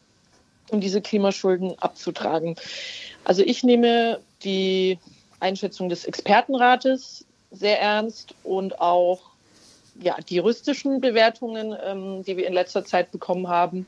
um 0.70 0.82
diese 0.82 1.02
Klimaschulden 1.02 1.78
abzutragen? 1.80 2.56
Also 3.24 3.44
ich 3.44 3.64
nehme 3.64 4.20
die 4.44 5.00
Einschätzung 5.40 5.90
des 5.90 6.06
Expertenrates 6.06 7.26
sehr 7.52 7.80
ernst 7.80 8.34
und 8.44 8.80
auch 8.82 9.22
ja, 10.00 10.18
die 10.30 10.36
juristischen 10.36 11.02
Bewertungen, 11.02 11.76
ähm, 11.84 12.24
die 12.24 12.38
wir 12.38 12.48
in 12.48 12.54
letzter 12.54 12.86
Zeit 12.86 13.12
bekommen 13.12 13.48
haben. 13.48 13.88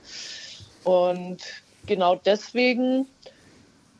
Und 0.84 1.40
genau 1.86 2.16
deswegen 2.16 3.08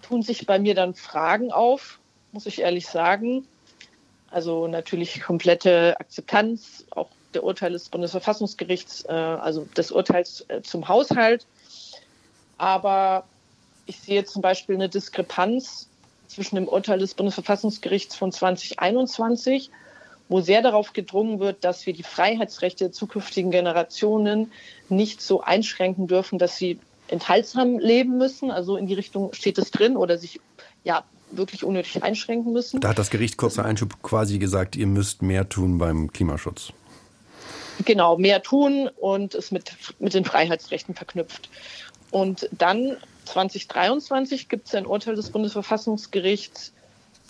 tun 0.02 0.24
sich 0.24 0.46
bei 0.46 0.60
mir 0.60 0.76
dann 0.76 0.96
Fragen 0.96 1.52
auf, 1.52 2.00
muss 2.32 2.46
ich 2.46 2.62
ehrlich 2.62 2.88
sagen. 2.88 3.46
Also 4.32 4.68
natürlich 4.68 5.22
komplette 5.22 6.00
Akzeptanz, 6.00 6.86
auch 6.92 7.10
der 7.34 7.44
Urteil 7.44 7.72
des 7.72 7.90
Bundesverfassungsgerichts, 7.90 9.06
äh, 9.06 9.12
also 9.12 9.66
des 9.78 9.92
Urteils 9.92 10.46
äh, 10.50 10.62
zum 10.62 10.88
Haushalt. 10.88 11.46
Aber 12.58 13.24
ich 13.86 14.00
sehe 14.00 14.26
zum 14.26 14.42
Beispiel 14.42 14.76
eine 14.76 14.90
Diskrepanz 14.90 15.88
zwischen 16.28 16.56
dem 16.56 16.68
Urteil 16.68 17.00
des 17.00 17.16
Bundesverfassungsgerichts 17.16 18.16
von 18.16 18.32
2021, 18.32 19.72
wo 20.28 20.42
sehr 20.42 20.62
darauf 20.62 20.94
gedrungen 20.94 21.40
wird, 21.40 21.64
dass 21.64 21.88
wir 21.88 21.94
die 21.94 22.04
Freiheitsrechte 22.04 22.86
der 22.86 22.92
zukünftigen 22.92 23.50
Generationen 23.50 24.52
nicht 24.90 25.22
so 25.22 25.42
einschränken 25.42 26.08
dürfen, 26.08 26.38
dass 26.38 26.58
sie 26.58 26.80
enthaltsam 27.08 27.80
leben 27.80 28.20
müssen. 28.20 28.52
Also 28.52 28.78
in 28.78 28.86
die 28.86 28.94
Richtung 28.94 29.34
steht 29.34 29.58
es 29.58 29.72
drin 29.72 29.98
oder 29.98 30.20
sich 30.20 30.40
ja 30.84 31.04
wirklich 31.32 31.64
unnötig 31.64 32.04
einschränken 32.04 32.54
müssen. 32.54 32.80
Da 32.80 32.90
hat 32.90 33.00
das 33.00 33.10
Gericht 33.10 33.38
kurzer 33.38 33.66
Einschub 33.66 34.02
quasi 34.02 34.40
gesagt, 34.40 34.76
ihr 34.76 34.88
müsst 34.88 35.22
mehr 35.22 35.50
tun 35.50 35.78
beim 35.78 36.12
Klimaschutz. 36.12 36.74
Genau, 37.86 38.18
mehr 38.18 38.42
tun 38.42 38.90
und 38.98 39.36
es 39.36 39.52
mit, 39.52 39.72
mit 40.00 40.14
den 40.14 40.26
Freiheitsrechten 40.26 40.96
verknüpft. 40.96 41.50
Und 42.12 42.50
dann 42.52 42.98
2023 43.26 44.50
gibt 44.50 44.68
es 44.68 44.76
ein 44.76 44.86
Urteil 44.86 45.16
des 45.16 45.30
Bundesverfassungsgerichts 45.30 46.74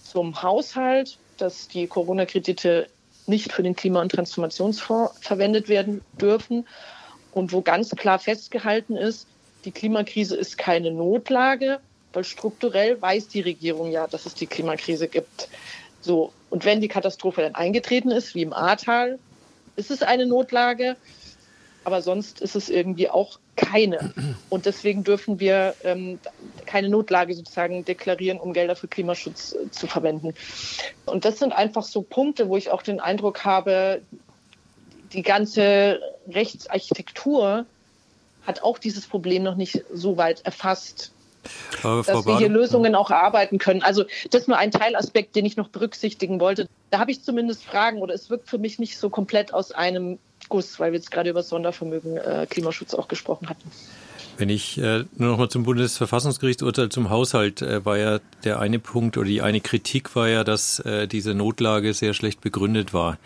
zum 0.04 0.42
Haushalt, 0.42 1.18
dass 1.38 1.68
die 1.68 1.88
Corona-Kredite 1.88 2.88
nicht 3.28 3.52
für 3.52 3.64
den 3.64 3.76
Klima- 3.76 4.02
und 4.02 4.12
Transformationsfonds 4.12 5.20
verwendet 5.22 5.70
werden 5.70 6.02
dürfen 6.20 6.66
und 7.32 7.54
wo 7.54 7.62
ganz 7.62 7.92
klar 7.92 8.18
festgehalten 8.18 8.96
ist, 8.96 9.28
die 9.66 9.72
Klimakrise 9.72 10.36
ist 10.36 10.58
keine 10.58 10.92
Notlage, 10.92 11.80
weil 12.14 12.24
strukturell 12.24 13.02
weiß 13.02 13.28
die 13.28 13.42
Regierung 13.42 13.92
ja, 13.92 14.08
dass 14.08 14.26
es 14.26 14.34
die 14.34 14.48
Klimakrise 14.48 15.08
gibt. 15.08 15.50
So. 16.02 16.34
Und 16.50 16.66
wenn 16.66 16.82
die 16.82 16.88
Katastrophe 16.88 17.42
dann 17.42 17.56
eingetreten 17.56 18.10
ist, 18.10 18.34
wie 18.34 18.42
im 18.42 18.54
Ahrtal, 18.54 19.20
ist 19.76 19.92
es 19.92 20.02
eine 20.02 20.26
Notlage 20.26 20.96
aber 21.90 22.02
sonst 22.02 22.42
ist 22.42 22.56
es 22.56 22.70
irgendwie 22.70 23.10
auch 23.10 23.40
keine. 23.56 24.14
Und 24.50 24.66
deswegen 24.66 25.04
dürfen 25.04 25.40
wir 25.40 25.74
ähm, 25.84 26.20
keine 26.66 26.90
Notlage 26.90 27.34
sozusagen 27.34 27.86
deklarieren, 27.86 28.40
um 28.40 28.54
Gelder 28.54 28.76
für 28.76 28.88
Klimaschutz 28.88 29.54
äh, 29.54 29.72
zu 29.72 29.88
verwenden. 29.88 30.34
Und 31.06 31.26
das 31.26 31.40
sind 31.40 31.52
einfach 31.52 31.84
so 31.84 32.02
Punkte, 32.02 32.48
wo 32.48 32.58
ich 32.58 32.70
auch 32.70 32.84
den 32.84 33.00
Eindruck 33.00 33.44
habe, 33.44 34.02
die 35.14 35.24
ganze 35.24 36.00
Rechtsarchitektur 36.28 37.66
hat 38.46 38.62
auch 38.62 38.78
dieses 38.78 39.08
Problem 39.08 39.44
noch 39.44 39.56
nicht 39.56 39.84
so 39.92 40.18
weit 40.18 40.46
erfasst. 40.46 41.12
Dass 41.84 42.26
wir 42.26 42.38
hier 42.38 42.50
Lösungen 42.50 42.96
auch 42.96 43.10
erarbeiten 43.10 43.58
können. 43.58 43.82
Also 43.82 44.06
das 44.32 44.42
ist 44.42 44.48
nur 44.48 44.58
ein 44.58 44.72
Teilaspekt, 44.72 45.36
den 45.36 45.46
ich 45.46 45.58
noch 45.58 45.70
berücksichtigen 45.70 46.40
wollte. 46.40 46.68
Da 46.90 47.00
habe 47.00 47.12
ich 47.12 47.24
zumindest 47.24 47.64
Fragen 47.64 48.02
oder 48.02 48.14
es 48.14 48.30
wirkt 48.30 48.50
für 48.50 48.58
mich 48.58 48.80
nicht 48.80 48.98
so 48.98 49.10
komplett 49.10 49.54
aus 49.54 49.72
einem 49.72 50.20
Guss, 50.48 50.80
weil 50.80 50.92
wir 50.92 51.00
jetzt 51.00 51.12
gerade 51.12 51.30
über 51.30 51.44
Sondervermögen 51.44 52.18
äh, 52.18 52.48
Klimaschutz 52.50 52.94
auch 52.94 53.08
gesprochen 53.08 53.50
hatten. 53.50 53.70
Wenn 54.38 54.50
ich 54.50 54.78
äh, 54.78 55.04
nur 55.18 55.32
noch 55.32 55.38
mal 55.38 55.50
zum 55.50 55.64
Bundesverfassungsgerichtsurteil 55.64 56.90
zum 56.90 57.10
Haushalt 57.10 57.62
äh, 57.62 57.84
war 57.84 57.98
ja 57.98 58.20
der 58.46 58.60
eine 58.60 58.80
Punkt 58.80 59.18
oder 59.18 59.28
die 59.28 59.42
eine 59.42 59.60
Kritik 59.60 60.16
war 60.16 60.30
ja, 60.30 60.46
dass 60.46 60.80
äh, 60.80 61.08
diese 61.08 61.34
Notlage 61.34 61.94
sehr 61.94 62.14
schlecht 62.14 62.40
begründet 62.40 62.94
war. 62.94 63.18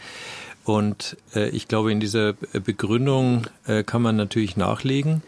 Und 0.66 1.18
äh, 1.36 1.50
ich 1.50 1.68
glaube, 1.68 1.92
in 1.92 2.00
dieser 2.00 2.34
Begründung 2.34 3.46
äh, 3.68 3.84
kann 3.84 4.02
man 4.02 4.16
natürlich 4.16 4.58
nachlegen. 4.58 5.22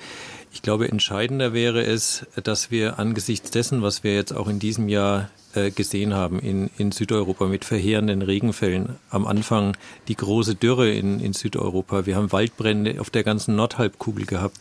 Ich 0.55 0.61
glaube, 0.61 0.87
entscheidender 0.87 1.51
wäre 1.51 1.83
es, 1.83 2.25
dass 2.41 2.71
wir 2.71 2.97
angesichts 2.97 3.51
dessen, 3.51 3.81
was 3.81 4.05
wir 4.05 4.15
jetzt 4.15 4.31
auch 4.31 4.47
in 4.47 4.57
diesem 4.57 4.87
Jahr 4.87 5.29
äh, 5.53 5.69
gesehen 5.69 6.13
haben 6.13 6.39
in, 6.39 6.69
in 6.77 6.93
Südeuropa 6.93 7.45
mit 7.45 7.65
verheerenden 7.65 8.21
Regenfällen. 8.21 8.95
Am 9.09 9.27
Anfang 9.27 9.75
die 10.07 10.15
große 10.15 10.55
Dürre 10.55 10.89
in, 10.89 11.19
in 11.19 11.33
Südeuropa. 11.33 12.05
Wir 12.05 12.15
haben 12.15 12.31
Waldbrände 12.31 13.01
auf 13.01 13.09
der 13.09 13.25
ganzen 13.25 13.57
Nordhalbkugel 13.57 14.25
gehabt. 14.25 14.57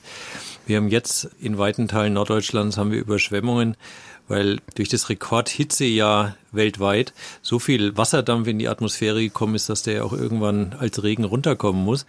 Wir 0.67 0.79
haben 0.79 0.89
jetzt 0.89 1.31
in 1.41 1.59
weiten 1.59 1.87
Teilen 1.87 2.15
Norddeutschlands 2.15 2.77
haben 2.77 2.91
wir 2.91 2.99
Überschwemmungen, 2.99 3.77
weil 4.27 4.59
durch 4.75 4.89
das 4.89 5.09
Rekordhitzejahr 5.09 6.37
weltweit 6.51 7.13
so 7.41 7.61
viel 7.61 7.97
Wasserdampf 7.97 8.49
in 8.49 8.59
die 8.59 8.69
Atmosphäre 8.69 9.23
gekommen 9.23 9.55
ist, 9.55 9.69
dass 9.69 9.85
der 9.85 10.05
auch 10.05 10.13
irgendwann 10.13 10.75
als 10.77 11.05
Regen 11.05 11.25
runterkommen 11.25 11.85
muss. 11.85 12.05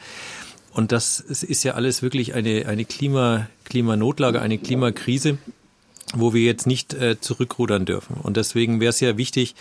Und 0.76 0.92
das 0.92 1.22
ist 1.22 1.64
ja 1.64 1.74
alles 1.74 2.02
wirklich 2.02 2.36
eine, 2.36 2.66
eine 2.68 2.84
Klima, 2.84 3.48
Klimanotlage, 3.64 4.42
eine 4.42 4.58
Klimakrise 4.58 5.38
wo 6.14 6.34
wir 6.34 6.44
jetzt 6.44 6.68
nicht 6.68 6.94
äh, 6.94 7.20
zurückrudern 7.20 7.86
dürfen. 7.86 8.16
Und 8.22 8.38
deswegen 8.38 8.80
wäre 8.80 8.92
es 8.92 9.00
ja 9.00 9.18
wichtig, 9.18 9.56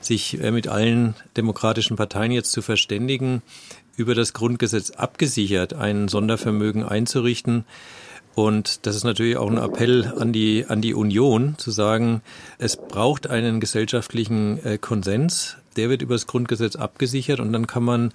sich 0.00 0.40
äh, 0.40 0.50
mit 0.52 0.68
allen 0.68 1.14
demokratischen 1.36 1.96
Parteien 1.96 2.32
jetzt 2.32 2.52
zu 2.52 2.62
verständigen, 2.62 3.42
über 3.96 4.14
das 4.14 4.32
Grundgesetz 4.32 4.90
abgesichert 4.90 5.74
ein 5.74 6.06
Sondervermögen 6.08 6.84
einzurichten. 6.84 7.64
Und 8.36 8.86
das 8.86 8.94
ist 8.94 9.02
natürlich 9.02 9.36
auch 9.36 9.50
ein 9.50 9.58
Appell 9.58 10.12
an 10.16 10.32
die, 10.32 10.66
an 10.68 10.80
die 10.80 10.94
Union, 10.94 11.56
zu 11.58 11.72
sagen, 11.72 12.22
es 12.58 12.76
braucht 12.76 13.26
einen 13.26 13.58
gesellschaftlichen 13.58 14.64
äh, 14.64 14.78
Konsens. 14.78 15.56
Der 15.76 15.90
wird 15.90 16.02
über 16.02 16.14
das 16.14 16.28
Grundgesetz 16.28 16.76
abgesichert 16.76 17.40
und 17.40 17.52
dann 17.52 17.66
kann 17.66 17.82
man 17.82 18.12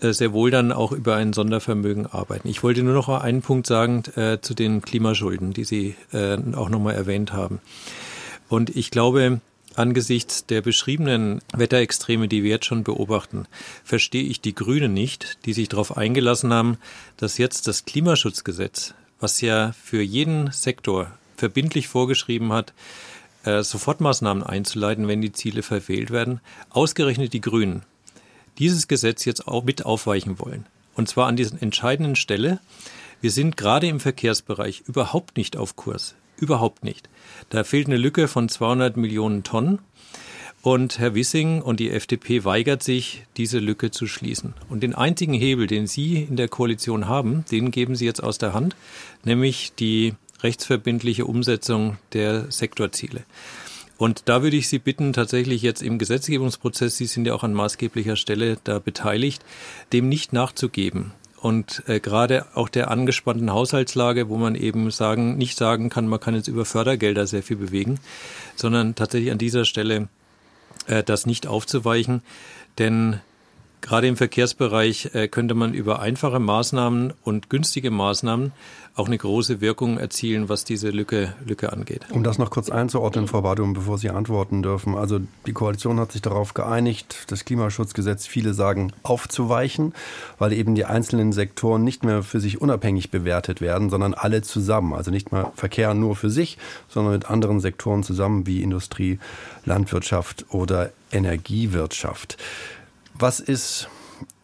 sehr 0.00 0.32
wohl 0.32 0.50
dann 0.50 0.72
auch 0.72 0.92
über 0.92 1.16
ein 1.16 1.32
Sondervermögen 1.32 2.06
arbeiten. 2.06 2.48
Ich 2.48 2.62
wollte 2.62 2.82
nur 2.82 2.94
noch 2.94 3.08
einen 3.08 3.42
Punkt 3.42 3.66
sagen 3.66 4.04
äh, 4.16 4.38
zu 4.40 4.54
den 4.54 4.82
Klimaschulden, 4.82 5.52
die 5.52 5.64
Sie 5.64 5.96
äh, 6.12 6.36
auch 6.54 6.68
nochmal 6.68 6.94
erwähnt 6.94 7.32
haben. 7.32 7.60
Und 8.48 8.74
ich 8.74 8.90
glaube, 8.90 9.40
angesichts 9.74 10.46
der 10.46 10.60
beschriebenen 10.60 11.40
Wetterextreme, 11.54 12.28
die 12.28 12.42
wir 12.42 12.50
jetzt 12.50 12.66
schon 12.66 12.84
beobachten, 12.84 13.46
verstehe 13.84 14.24
ich 14.24 14.40
die 14.40 14.54
Grünen 14.54 14.92
nicht, 14.92 15.38
die 15.44 15.52
sich 15.52 15.68
darauf 15.68 15.96
eingelassen 15.96 16.52
haben, 16.52 16.78
dass 17.16 17.38
jetzt 17.38 17.68
das 17.68 17.84
Klimaschutzgesetz, 17.84 18.94
was 19.20 19.40
ja 19.40 19.72
für 19.72 20.02
jeden 20.02 20.50
Sektor 20.52 21.12
verbindlich 21.36 21.88
vorgeschrieben 21.88 22.52
hat, 22.52 22.72
äh, 23.44 23.62
Sofortmaßnahmen 23.62 24.42
einzuleiten, 24.42 25.08
wenn 25.08 25.20
die 25.20 25.32
Ziele 25.32 25.62
verfehlt 25.62 26.10
werden, 26.10 26.40
ausgerechnet 26.70 27.32
die 27.32 27.40
Grünen 27.40 27.82
dieses 28.58 28.88
Gesetz 28.88 29.24
jetzt 29.24 29.46
auch 29.46 29.64
mit 29.64 29.86
aufweichen 29.86 30.38
wollen. 30.38 30.66
Und 30.94 31.08
zwar 31.08 31.26
an 31.26 31.36
dieser 31.36 31.62
entscheidenden 31.62 32.16
Stelle. 32.16 32.60
Wir 33.20 33.30
sind 33.30 33.56
gerade 33.56 33.86
im 33.86 34.00
Verkehrsbereich 34.00 34.82
überhaupt 34.86 35.36
nicht 35.36 35.56
auf 35.56 35.76
Kurs. 35.76 36.14
Überhaupt 36.36 36.84
nicht. 36.84 37.08
Da 37.50 37.64
fehlt 37.64 37.86
eine 37.86 37.96
Lücke 37.96 38.28
von 38.28 38.48
200 38.48 38.96
Millionen 38.96 39.42
Tonnen. 39.42 39.80
Und 40.60 40.98
Herr 40.98 41.14
Wissing 41.14 41.62
und 41.62 41.78
die 41.78 41.90
FDP 41.90 42.44
weigert 42.44 42.82
sich, 42.82 43.24
diese 43.36 43.60
Lücke 43.60 43.92
zu 43.92 44.06
schließen. 44.06 44.54
Und 44.68 44.82
den 44.82 44.94
einzigen 44.94 45.34
Hebel, 45.34 45.68
den 45.68 45.86
Sie 45.86 46.22
in 46.22 46.36
der 46.36 46.48
Koalition 46.48 47.06
haben, 47.06 47.44
den 47.50 47.70
geben 47.70 47.94
Sie 47.94 48.04
jetzt 48.04 48.22
aus 48.22 48.38
der 48.38 48.54
Hand, 48.54 48.74
nämlich 49.24 49.72
die 49.78 50.14
rechtsverbindliche 50.42 51.26
Umsetzung 51.26 51.96
der 52.12 52.50
Sektorziele. 52.50 53.22
Und 53.98 54.22
da 54.28 54.42
würde 54.42 54.56
ich 54.56 54.68
Sie 54.68 54.78
bitten, 54.78 55.12
tatsächlich 55.12 55.60
jetzt 55.60 55.82
im 55.82 55.98
Gesetzgebungsprozess, 55.98 56.96
Sie 56.96 57.06
sind 57.06 57.26
ja 57.26 57.34
auch 57.34 57.42
an 57.42 57.52
maßgeblicher 57.52 58.16
Stelle 58.16 58.56
da 58.62 58.78
beteiligt, 58.78 59.44
dem 59.92 60.08
nicht 60.08 60.32
nachzugeben. 60.32 61.12
Und 61.40 61.82
äh, 61.86 62.00
gerade 62.00 62.46
auch 62.54 62.68
der 62.68 62.90
angespannten 62.90 63.52
Haushaltslage, 63.52 64.28
wo 64.28 64.36
man 64.36 64.54
eben 64.54 64.90
sagen, 64.90 65.36
nicht 65.36 65.58
sagen 65.58 65.88
kann, 65.88 66.08
man 66.08 66.20
kann 66.20 66.34
jetzt 66.34 66.48
über 66.48 66.64
Fördergelder 66.64 67.26
sehr 67.26 67.42
viel 67.42 67.56
bewegen, 67.56 68.00
sondern 68.56 68.94
tatsächlich 68.94 69.30
an 69.30 69.38
dieser 69.38 69.64
Stelle 69.64 70.08
äh, 70.86 71.02
das 71.02 71.26
nicht 71.26 71.46
aufzuweichen. 71.46 72.22
Denn 72.78 73.20
Gerade 73.80 74.08
im 74.08 74.16
Verkehrsbereich 74.16 75.14
äh, 75.14 75.28
könnte 75.28 75.54
man 75.54 75.74
über 75.74 76.00
einfache 76.00 76.40
Maßnahmen 76.40 77.12
und 77.22 77.48
günstige 77.50 77.90
Maßnahmen 77.90 78.52
auch 78.98 79.06
eine 79.06 79.16
große 79.16 79.60
Wirkung 79.60 79.98
erzielen, 79.98 80.48
was 80.48 80.64
diese 80.64 80.90
Lücke, 80.90 81.32
Lücke 81.46 81.72
angeht. 81.72 82.06
Um 82.10 82.24
das 82.24 82.38
noch 82.38 82.50
kurz 82.50 82.68
einzuordnen, 82.68 83.28
Frau 83.28 83.42
Badum, 83.42 83.72
bevor 83.72 83.96
Sie 83.96 84.10
antworten 84.10 84.62
dürfen. 84.62 84.96
Also 84.96 85.20
die 85.46 85.52
Koalition 85.52 86.00
hat 86.00 86.10
sich 86.10 86.22
darauf 86.22 86.52
geeinigt, 86.52 87.26
das 87.28 87.44
Klimaschutzgesetz, 87.44 88.26
viele 88.26 88.54
sagen, 88.54 88.92
aufzuweichen, 89.04 89.94
weil 90.38 90.52
eben 90.52 90.74
die 90.74 90.84
einzelnen 90.84 91.32
Sektoren 91.32 91.84
nicht 91.84 92.02
mehr 92.02 92.24
für 92.24 92.40
sich 92.40 92.60
unabhängig 92.60 93.10
bewertet 93.12 93.60
werden, 93.60 93.88
sondern 93.88 94.14
alle 94.14 94.42
zusammen. 94.42 94.94
Also 94.94 95.12
nicht 95.12 95.30
mehr 95.30 95.52
Verkehr 95.54 95.94
nur 95.94 96.16
für 96.16 96.30
sich, 96.30 96.58
sondern 96.88 97.12
mit 97.12 97.30
anderen 97.30 97.60
Sektoren 97.60 98.02
zusammen 98.02 98.46
wie 98.46 98.62
Industrie, 98.62 99.20
Landwirtschaft 99.64 100.46
oder 100.50 100.90
Energiewirtschaft. 101.12 102.36
Was 103.18 103.40
ist 103.40 103.88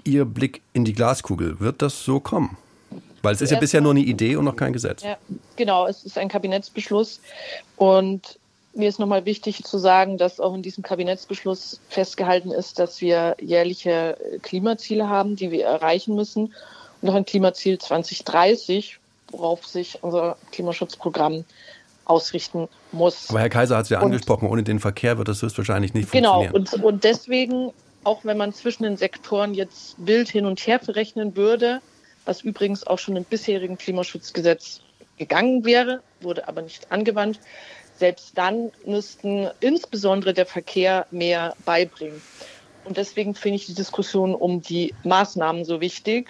Ihr 0.02 0.24
Blick 0.24 0.60
in 0.72 0.84
die 0.84 0.92
Glaskugel? 0.92 1.60
Wird 1.60 1.80
das 1.80 2.04
so 2.04 2.18
kommen? 2.18 2.56
Weil 3.22 3.34
es 3.34 3.40
ist 3.40 3.50
ja 3.50 3.58
bisher 3.58 3.80
nur 3.80 3.92
eine 3.92 4.00
Idee 4.00 4.36
und 4.36 4.44
noch 4.44 4.56
kein 4.56 4.72
Gesetz. 4.72 5.02
Ja, 5.02 5.16
genau, 5.56 5.86
es 5.86 6.04
ist 6.04 6.18
ein 6.18 6.28
Kabinettsbeschluss. 6.28 7.20
Und 7.76 8.38
mir 8.74 8.88
ist 8.88 8.98
nochmal 8.98 9.24
wichtig 9.24 9.64
zu 9.64 9.78
sagen, 9.78 10.18
dass 10.18 10.40
auch 10.40 10.54
in 10.54 10.62
diesem 10.62 10.82
Kabinettsbeschluss 10.82 11.80
festgehalten 11.88 12.50
ist, 12.50 12.78
dass 12.78 13.00
wir 13.00 13.36
jährliche 13.40 14.18
Klimaziele 14.42 15.08
haben, 15.08 15.36
die 15.36 15.50
wir 15.50 15.64
erreichen 15.64 16.16
müssen. 16.16 16.52
Und 17.00 17.08
auch 17.08 17.14
ein 17.14 17.24
Klimaziel 17.24 17.78
2030, 17.78 18.98
worauf 19.30 19.64
sich 19.66 19.98
unser 20.02 20.36
Klimaschutzprogramm 20.52 21.44
ausrichten 22.04 22.68
muss. 22.92 23.30
Aber 23.30 23.40
Herr 23.40 23.48
Kaiser 23.48 23.76
hat 23.76 23.84
es 23.84 23.90
ja 23.90 23.98
und, 24.00 24.06
angesprochen, 24.06 24.48
ohne 24.48 24.62
den 24.62 24.80
Verkehr 24.80 25.16
wird 25.16 25.28
das 25.28 25.40
höchstwahrscheinlich 25.40 25.94
nicht 25.94 26.10
genau, 26.10 26.42
funktionieren. 26.42 26.64
Genau, 26.64 26.86
und, 26.86 26.94
und 26.94 27.04
deswegen 27.04 27.72
auch 28.04 28.24
wenn 28.24 28.36
man 28.36 28.52
zwischen 28.52 28.84
den 28.84 28.96
Sektoren 28.96 29.54
jetzt 29.54 29.96
wild 29.98 30.28
hin 30.28 30.46
und 30.46 30.66
her 30.66 30.78
verrechnen 30.78 31.36
würde, 31.36 31.80
was 32.24 32.42
übrigens 32.42 32.86
auch 32.86 32.98
schon 32.98 33.16
im 33.16 33.24
bisherigen 33.24 33.78
Klimaschutzgesetz 33.78 34.80
gegangen 35.18 35.64
wäre, 35.64 36.02
wurde 36.20 36.48
aber 36.48 36.62
nicht 36.62 36.90
angewandt, 36.90 37.40
selbst 37.98 38.36
dann 38.36 38.72
müssten 38.84 39.48
insbesondere 39.60 40.34
der 40.34 40.46
Verkehr 40.46 41.06
mehr 41.10 41.54
beibringen. 41.64 42.20
Und 42.84 42.96
deswegen 42.96 43.34
finde 43.34 43.56
ich 43.56 43.66
die 43.66 43.74
Diskussion 43.74 44.34
um 44.34 44.60
die 44.60 44.94
Maßnahmen 45.04 45.64
so 45.64 45.80
wichtig. 45.80 46.28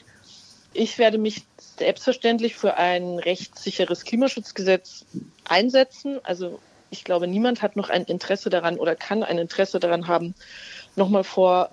Ich 0.73 0.99
werde 0.99 1.19
mich 1.19 1.45
selbstverständlich 1.59 2.55
für 2.55 2.77
ein 2.77 3.19
rechtssicheres 3.19 4.05
Klimaschutzgesetz 4.05 5.05
einsetzen. 5.49 6.21
Also 6.23 6.61
ich 6.91 7.05
glaube, 7.05 7.27
niemand 7.27 7.63
hat 7.63 7.77
noch 7.77 7.91
ein 7.91 8.05
Interesse 8.05 8.51
daran 8.51 8.79
oder 8.79 8.95
kann 8.95 9.23
ein 9.23 9.39
Interesse 9.39 9.81
daran 9.81 10.07
haben, 10.07 10.35
nochmal 10.97 11.25
vor 11.25 11.71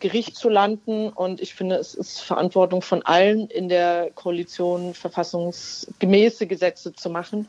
Gericht 0.00 0.36
zu 0.36 0.48
landen. 0.48 1.08
Und 1.08 1.40
ich 1.40 1.54
finde, 1.54 1.76
es 1.76 1.94
ist 1.94 2.20
Verantwortung 2.20 2.82
von 2.82 3.02
allen 3.02 3.48
in 3.48 3.68
der 3.68 4.10
Koalition, 4.14 4.94
verfassungsgemäße 4.94 6.46
Gesetze 6.46 6.92
zu 6.92 7.10
machen. 7.10 7.48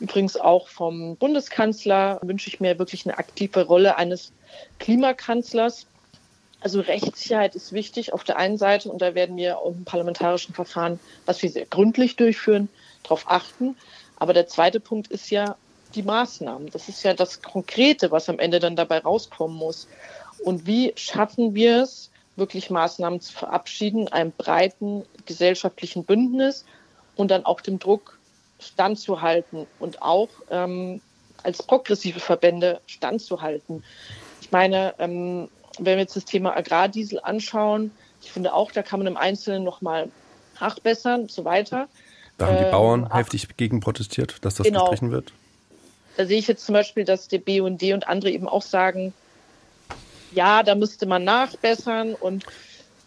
Übrigens 0.00 0.36
auch 0.36 0.68
vom 0.68 1.16
Bundeskanzler 1.16 2.20
wünsche 2.22 2.48
ich 2.48 2.60
mir 2.60 2.78
wirklich 2.78 3.04
eine 3.04 3.18
aktive 3.18 3.66
Rolle 3.66 3.96
eines 3.96 4.32
Klimakanzlers. 4.78 5.86
Also 6.60 6.80
Rechtssicherheit 6.80 7.54
ist 7.54 7.72
wichtig 7.72 8.12
auf 8.12 8.24
der 8.24 8.36
einen 8.36 8.58
Seite 8.58 8.90
und 8.90 9.00
da 9.02 9.14
werden 9.14 9.36
wir 9.36 9.58
im 9.64 9.84
parlamentarischen 9.84 10.54
Verfahren, 10.54 10.98
was 11.26 11.42
wir 11.42 11.50
sehr 11.50 11.66
gründlich 11.66 12.16
durchführen, 12.16 12.68
darauf 13.02 13.24
achten. 13.28 13.76
Aber 14.16 14.32
der 14.32 14.48
zweite 14.48 14.80
Punkt 14.80 15.08
ist 15.08 15.30
ja 15.30 15.56
die 15.94 16.02
Maßnahmen. 16.02 16.70
Das 16.70 16.88
ist 16.88 17.02
ja 17.02 17.14
das 17.14 17.42
Konkrete, 17.42 18.10
was 18.10 18.28
am 18.28 18.38
Ende 18.38 18.58
dann 18.58 18.76
dabei 18.76 18.98
rauskommen 18.98 19.56
muss. 19.56 19.88
Und 20.44 20.66
wie 20.66 20.92
schaffen 20.96 21.54
wir 21.54 21.82
es, 21.82 22.10
wirklich 22.36 22.70
Maßnahmen 22.70 23.20
zu 23.20 23.32
verabschieden, 23.32 24.08
einem 24.08 24.32
breiten 24.32 25.04
gesellschaftlichen 25.26 26.04
Bündnis 26.04 26.64
und 27.16 27.30
dann 27.30 27.44
auch 27.44 27.60
dem 27.60 27.78
Druck 27.78 28.18
standzuhalten 28.60 29.66
und 29.78 30.02
auch 30.02 30.28
ähm, 30.50 31.00
als 31.42 31.62
progressive 31.62 32.20
Verbände 32.20 32.80
standzuhalten. 32.86 33.84
Ich 34.40 34.50
meine, 34.50 34.94
ähm, 34.98 35.48
wenn 35.78 35.96
wir 35.96 36.02
jetzt 36.02 36.16
das 36.16 36.24
Thema 36.24 36.56
Agrardiesel 36.56 37.20
anschauen, 37.20 37.90
ich 38.22 38.32
finde 38.32 38.52
auch, 38.52 38.72
da 38.72 38.82
kann 38.82 39.00
man 39.00 39.06
im 39.06 39.16
Einzelnen 39.16 39.64
nochmal 39.64 40.10
nachbessern 40.60 41.22
und 41.22 41.30
so 41.30 41.44
weiter. 41.44 41.88
Da 42.36 42.46
haben 42.46 42.58
die 42.58 42.64
ähm, 42.64 42.70
Bauern 42.70 43.12
heftig 43.12 43.48
gegen 43.56 43.80
protestiert, 43.80 44.36
dass 44.44 44.56
das 44.56 44.66
genau. 44.66 44.80
gestrichen 44.80 45.10
wird. 45.10 45.32
Da 46.16 46.26
sehe 46.26 46.38
ich 46.38 46.48
jetzt 46.48 46.66
zum 46.66 46.72
Beispiel, 46.72 47.04
dass 47.04 47.28
der 47.28 47.38
BUND 47.38 47.82
und 47.82 48.08
andere 48.08 48.30
eben 48.30 48.48
auch 48.48 48.62
sagen, 48.62 49.12
ja, 50.32 50.62
da 50.62 50.74
müsste 50.74 51.06
man 51.06 51.24
nachbessern 51.24 52.14
und 52.14 52.44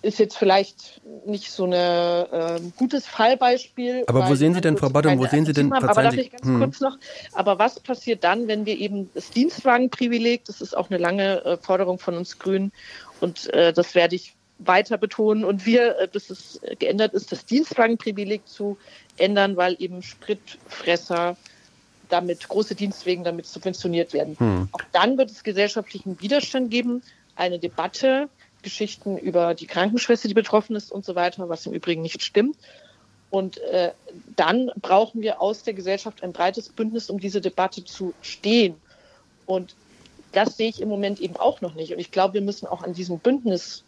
ist 0.02 0.20
jetzt 0.20 0.38
vielleicht 0.38 1.02
nicht 1.26 1.52
so 1.52 1.66
ein 1.66 1.74
äh, 1.74 2.60
gutes 2.76 3.06
Fallbeispiel. 3.06 4.04
Aber 4.08 4.28
wo 4.28 4.36
sehen 4.36 4.54
Sie 4.54 4.62
denn, 4.62 4.78
Frau 4.78 4.90
Badum, 4.90 5.20
wo 5.20 5.28
sehen 5.28 5.46
Sie 5.46 5.54
denn, 5.54 5.72
haben, 5.72 5.88
aber 5.88 6.02
darf 6.02 6.16
ich 6.16 6.32
ganz 6.32 6.44
hm. 6.44 6.60
kurz 6.60 6.80
noch, 6.80 6.98
aber 7.34 7.60
was 7.60 7.80
passiert 7.80 8.24
dann, 8.24 8.48
wenn 8.48 8.66
wir 8.66 8.78
eben 8.80 9.12
das 9.14 9.30
Dienstwagenprivileg, 9.30 10.46
das 10.46 10.62
ist 10.62 10.76
auch 10.76 10.90
eine 10.90 10.98
lange 10.98 11.46
äh, 11.46 11.58
Forderung 11.58 12.00
von 12.00 12.16
uns 12.16 12.40
Grünen 12.40 12.72
und 13.20 13.54
äh, 13.54 13.74
das 13.74 13.94
werde 13.94 14.16
ich 14.16 14.34
weiter 14.58 14.98
betonen 14.98 15.44
und 15.44 15.66
wir, 15.66 16.00
äh, 16.00 16.08
bis 16.12 16.30
es 16.32 16.60
geändert 16.80 17.14
ist, 17.14 17.32
das 17.32 17.46
Dienstwagenprivileg 17.46 18.48
zu 18.48 18.78
ändern, 19.18 19.56
weil 19.56 19.76
eben 19.80 20.02
Spritfresser 20.02 21.38
damit, 22.12 22.48
große 22.48 22.76
Dienstwegen 22.76 23.24
damit 23.24 23.46
subventioniert 23.46 24.14
werden. 24.14 24.38
Hm. 24.38 24.70
Auch 24.72 24.82
dann 24.92 25.18
wird 25.18 25.32
es 25.32 25.44
gesellschaftlichen 25.44 26.20
Widerstand 26.22 26.70
geben, 26.72 27.02
eine 27.36 27.60
Debatte, 27.60 28.30
Geschichten 28.62 29.18
über 29.18 29.56
die 29.56 29.68
Krankenschwester, 29.68 30.28
die 30.28 30.34
betroffen 30.34 30.76
ist 30.76 30.92
und 30.92 31.06
so 31.06 31.16
weiter, 31.16 31.50
was 31.50 31.66
im 31.66 31.74
Übrigen 31.74 32.02
nicht 32.02 32.22
stimmt. 32.22 32.58
Und 33.30 33.60
äh, 33.60 33.92
dann 34.36 34.72
brauchen 34.82 35.22
wir 35.22 35.42
aus 35.42 35.64
der 35.64 35.74
Gesellschaft 35.74 36.22
ein 36.22 36.34
breites 36.34 36.70
Bündnis, 36.70 37.10
um 37.10 37.20
diese 37.20 37.42
Debatte 37.42 37.84
zu 37.86 38.14
stehen. 38.22 38.76
Und 39.46 39.76
das 40.34 40.58
sehe 40.58 40.70
ich 40.70 40.82
im 40.82 40.90
Moment 40.90 41.20
eben 41.20 41.38
auch 41.38 41.62
noch 41.62 41.74
nicht. 41.74 41.94
Und 41.94 42.00
ich 42.00 42.12
glaube, 42.12 42.36
wir 42.36 42.42
müssen 42.42 42.68
auch 42.68 42.84
an 42.84 42.94
diesem 42.94 43.20
Bündnis 43.20 43.84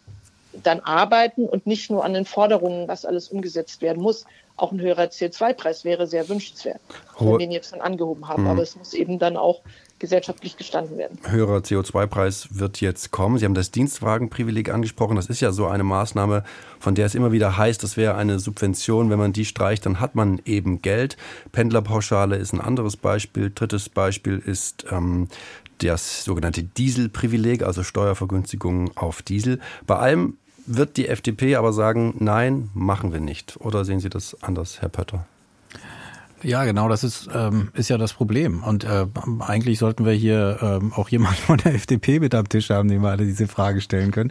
dann 0.62 0.80
arbeiten 0.80 1.46
und 1.46 1.66
nicht 1.66 1.90
nur 1.90 2.04
an 2.04 2.14
den 2.14 2.24
Forderungen, 2.24 2.88
was 2.88 3.04
alles 3.04 3.28
umgesetzt 3.28 3.82
werden 3.82 4.02
muss 4.02 4.24
auch 4.56 4.72
ein 4.72 4.80
höherer 4.80 5.04
CO2-Preis 5.04 5.84
wäre 5.84 6.06
sehr 6.06 6.28
wünschenswert, 6.28 6.80
wenn 7.18 7.28
wir 7.28 7.38
den 7.38 7.50
jetzt 7.50 7.70
schon 7.70 7.80
angehoben 7.80 8.28
haben. 8.28 8.44
Mhm. 8.44 8.50
Aber 8.50 8.62
es 8.62 8.76
muss 8.76 8.94
eben 8.94 9.18
dann 9.18 9.36
auch 9.36 9.62
gesellschaftlich 9.98 10.56
gestanden 10.56 10.98
werden. 10.98 11.18
Höherer 11.24 11.58
CO2-Preis 11.58 12.48
wird 12.50 12.80
jetzt 12.80 13.10
kommen. 13.10 13.38
Sie 13.38 13.44
haben 13.44 13.54
das 13.54 13.70
Dienstwagenprivileg 13.70 14.70
angesprochen. 14.70 15.16
Das 15.16 15.26
ist 15.26 15.40
ja 15.40 15.50
so 15.50 15.66
eine 15.66 15.82
Maßnahme, 15.82 16.44
von 16.78 16.94
der 16.94 17.06
es 17.06 17.14
immer 17.14 17.32
wieder 17.32 17.56
heißt, 17.56 17.82
das 17.82 17.96
wäre 17.96 18.14
eine 18.14 18.38
Subvention. 18.38 19.10
Wenn 19.10 19.18
man 19.18 19.32
die 19.32 19.44
streicht, 19.44 19.86
dann 19.86 20.00
hat 20.00 20.14
man 20.14 20.40
eben 20.44 20.82
Geld. 20.82 21.16
Pendlerpauschale 21.52 22.36
ist 22.36 22.52
ein 22.52 22.60
anderes 22.60 22.96
Beispiel. 22.96 23.50
Drittes 23.54 23.88
Beispiel 23.88 24.38
ist 24.38 24.84
ähm, 24.90 25.28
das 25.78 26.24
sogenannte 26.24 26.62
Dieselprivileg, 26.62 27.62
also 27.62 27.82
Steuervergünstigung 27.82 28.96
auf 28.96 29.22
Diesel. 29.22 29.60
Bei 29.86 29.96
allem 29.96 30.36
wird 30.66 30.96
die 30.96 31.08
FDP 31.08 31.56
aber 31.56 31.72
sagen, 31.72 32.14
nein, 32.18 32.70
machen 32.74 33.12
wir 33.12 33.20
nicht. 33.20 33.56
Oder 33.60 33.84
sehen 33.84 34.00
Sie 34.00 34.10
das 34.10 34.42
anders, 34.42 34.80
Herr 34.80 34.88
Pötter? 34.88 35.26
Ja, 36.44 36.64
genau, 36.64 36.90
das 36.90 37.04
ist, 37.04 37.30
ähm, 37.34 37.70
ist 37.72 37.88
ja 37.88 37.96
das 37.96 38.12
Problem. 38.12 38.62
Und 38.62 38.84
äh, 38.84 39.06
eigentlich 39.40 39.78
sollten 39.78 40.04
wir 40.04 40.12
hier 40.12 40.58
ähm, 40.60 40.92
auch 40.92 41.08
jemanden 41.08 41.38
von 41.38 41.56
der 41.56 41.74
FDP 41.74 42.20
mit 42.20 42.34
am 42.34 42.46
Tisch 42.46 42.68
haben, 42.68 42.88
dem 42.88 43.00
wir 43.00 43.08
alle 43.08 43.24
diese 43.24 43.48
Frage 43.48 43.80
stellen 43.80 44.10
können. 44.10 44.30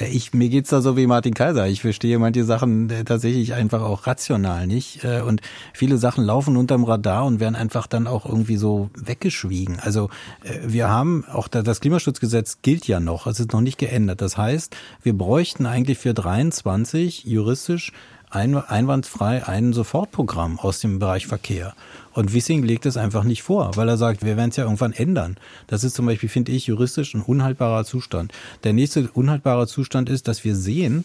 Äh, 0.00 0.08
ich, 0.08 0.34
mir 0.34 0.48
geht's 0.48 0.70
da 0.70 0.80
so 0.80 0.96
wie 0.96 1.06
Martin 1.06 1.32
Kaiser. 1.32 1.68
Ich 1.68 1.80
verstehe 1.80 2.18
manche 2.18 2.42
Sachen 2.42 2.90
äh, 2.90 3.04
tatsächlich 3.04 3.54
einfach 3.54 3.82
auch 3.82 4.08
rational 4.08 4.66
nicht. 4.66 5.04
Äh, 5.04 5.20
und 5.20 5.42
viele 5.72 5.96
Sachen 5.96 6.24
laufen 6.24 6.56
unterm 6.56 6.82
Radar 6.82 7.24
und 7.24 7.38
werden 7.38 7.54
einfach 7.54 7.86
dann 7.86 8.08
auch 8.08 8.26
irgendwie 8.26 8.56
so 8.56 8.90
weggeschwiegen. 8.98 9.78
Also 9.78 10.10
äh, 10.42 10.58
wir 10.64 10.88
haben, 10.88 11.24
auch 11.32 11.46
das 11.46 11.80
Klimaschutzgesetz 11.80 12.58
gilt 12.62 12.88
ja 12.88 12.98
noch, 12.98 13.28
es 13.28 13.38
ist 13.38 13.52
noch 13.52 13.60
nicht 13.60 13.78
geändert. 13.78 14.20
Das 14.20 14.36
heißt, 14.36 14.74
wir 15.04 15.16
bräuchten 15.16 15.66
eigentlich 15.66 15.98
für 15.98 16.14
23 16.14 17.22
juristisch 17.24 17.92
einwandfrei 18.30 19.46
ein 19.46 19.72
Sofortprogramm 19.72 20.58
aus 20.58 20.80
dem 20.80 20.98
Bereich 20.98 21.26
Verkehr. 21.26 21.74
Und 22.12 22.32
Wissing 22.32 22.62
legt 22.62 22.86
es 22.86 22.96
einfach 22.96 23.24
nicht 23.24 23.42
vor, 23.42 23.76
weil 23.76 23.88
er 23.88 23.96
sagt, 23.96 24.24
wir 24.24 24.36
werden 24.36 24.50
es 24.50 24.56
ja 24.56 24.64
irgendwann 24.64 24.92
ändern. 24.92 25.36
Das 25.66 25.82
ist 25.84 25.94
zum 25.94 26.06
Beispiel, 26.06 26.28
finde 26.28 26.52
ich, 26.52 26.66
juristisch 26.66 27.14
ein 27.14 27.22
unhaltbarer 27.22 27.84
Zustand. 27.84 28.32
Der 28.62 28.72
nächste 28.72 29.08
unhaltbare 29.12 29.66
Zustand 29.66 30.08
ist, 30.08 30.28
dass 30.28 30.44
wir 30.44 30.54
sehen, 30.54 31.04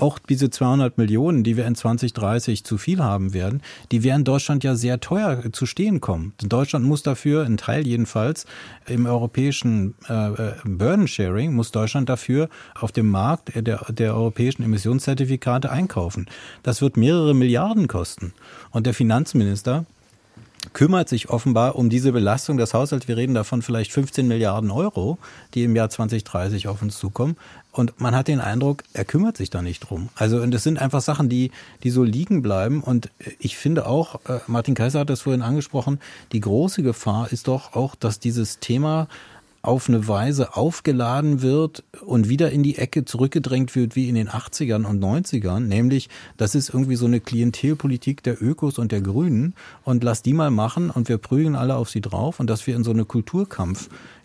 auch 0.00 0.18
diese 0.18 0.50
200 0.50 0.98
Millionen, 0.98 1.44
die 1.44 1.56
wir 1.56 1.66
in 1.66 1.74
2030 1.74 2.64
zu 2.64 2.78
viel 2.78 3.00
haben 3.00 3.32
werden, 3.32 3.62
die 3.92 4.02
werden 4.02 4.24
Deutschland 4.24 4.64
ja 4.64 4.74
sehr 4.74 5.00
teuer 5.00 5.52
zu 5.52 5.66
stehen 5.66 6.00
kommen. 6.00 6.32
Deutschland 6.42 6.84
muss 6.84 7.02
dafür, 7.02 7.44
ein 7.44 7.56
Teil 7.56 7.86
jedenfalls, 7.86 8.46
im 8.86 9.06
europäischen 9.06 9.94
äh, 10.08 10.28
äh, 10.28 10.52
Burden 10.64 11.08
Sharing, 11.08 11.54
muss 11.54 11.70
Deutschland 11.70 12.08
dafür 12.08 12.48
auf 12.78 12.92
dem 12.92 13.08
Markt 13.08 13.52
der, 13.54 13.84
der 13.88 14.14
europäischen 14.14 14.62
Emissionszertifikate 14.62 15.70
einkaufen. 15.70 16.26
Das 16.62 16.82
wird 16.82 16.96
mehrere 16.96 17.34
Milliarden 17.34 17.88
kosten. 17.88 18.32
Und 18.70 18.86
der 18.86 18.94
Finanzminister 18.94 19.86
kümmert 20.72 21.08
sich 21.08 21.30
offenbar 21.30 21.76
um 21.76 21.88
diese 21.88 22.12
Belastung 22.12 22.56
des 22.56 22.74
Haushalts. 22.74 23.08
Wir 23.08 23.16
reden 23.16 23.34
davon 23.34 23.62
vielleicht 23.62 23.92
15 23.92 24.28
Milliarden 24.28 24.70
Euro, 24.70 25.18
die 25.54 25.64
im 25.64 25.74
Jahr 25.74 25.90
2030 25.90 26.68
auf 26.68 26.82
uns 26.82 26.98
zukommen. 26.98 27.36
Und 27.72 28.00
man 28.00 28.16
hat 28.16 28.28
den 28.28 28.40
Eindruck, 28.40 28.82
er 28.92 29.04
kümmert 29.04 29.36
sich 29.36 29.50
da 29.50 29.62
nicht 29.62 29.80
drum. 29.80 30.08
Also, 30.16 30.40
und 30.40 30.50
das 30.50 30.64
sind 30.64 30.78
einfach 30.78 31.00
Sachen, 31.00 31.28
die, 31.28 31.52
die 31.84 31.90
so 31.90 32.02
liegen 32.02 32.42
bleiben. 32.42 32.82
Und 32.82 33.10
ich 33.38 33.56
finde 33.56 33.86
auch, 33.86 34.16
äh, 34.26 34.40
Martin 34.46 34.74
Kaiser 34.74 35.00
hat 35.00 35.10
das 35.10 35.22
vorhin 35.22 35.42
angesprochen, 35.42 36.00
die 36.32 36.40
große 36.40 36.82
Gefahr 36.82 37.30
ist 37.30 37.48
doch 37.48 37.74
auch, 37.74 37.94
dass 37.94 38.18
dieses 38.18 38.58
Thema 38.58 39.06
auf 39.62 39.88
eine 39.88 40.08
Weise 40.08 40.56
aufgeladen 40.56 41.42
wird 41.42 41.84
und 42.04 42.28
wieder 42.28 42.50
in 42.50 42.62
die 42.62 42.78
Ecke 42.78 43.04
zurückgedrängt 43.04 43.74
wird 43.76 43.94
wie 43.94 44.08
in 44.08 44.14
den 44.14 44.30
80ern 44.30 44.84
und 44.84 45.02
90ern, 45.02 45.60
nämlich 45.60 46.08
das 46.38 46.54
ist 46.54 46.70
irgendwie 46.70 46.96
so 46.96 47.04
eine 47.04 47.20
Klientelpolitik 47.20 48.22
der 48.22 48.42
Ökos 48.42 48.78
und 48.78 48.90
der 48.90 49.02
Grünen 49.02 49.54
und 49.84 50.02
lass 50.02 50.22
die 50.22 50.32
mal 50.32 50.50
machen 50.50 50.88
und 50.88 51.10
wir 51.10 51.18
prügeln 51.18 51.56
alle 51.56 51.76
auf 51.76 51.90
sie 51.90 52.00
drauf 52.00 52.40
und 52.40 52.48
dass 52.48 52.66
wir 52.66 52.74
in 52.74 52.84
so 52.84 52.90
eine 52.90 53.04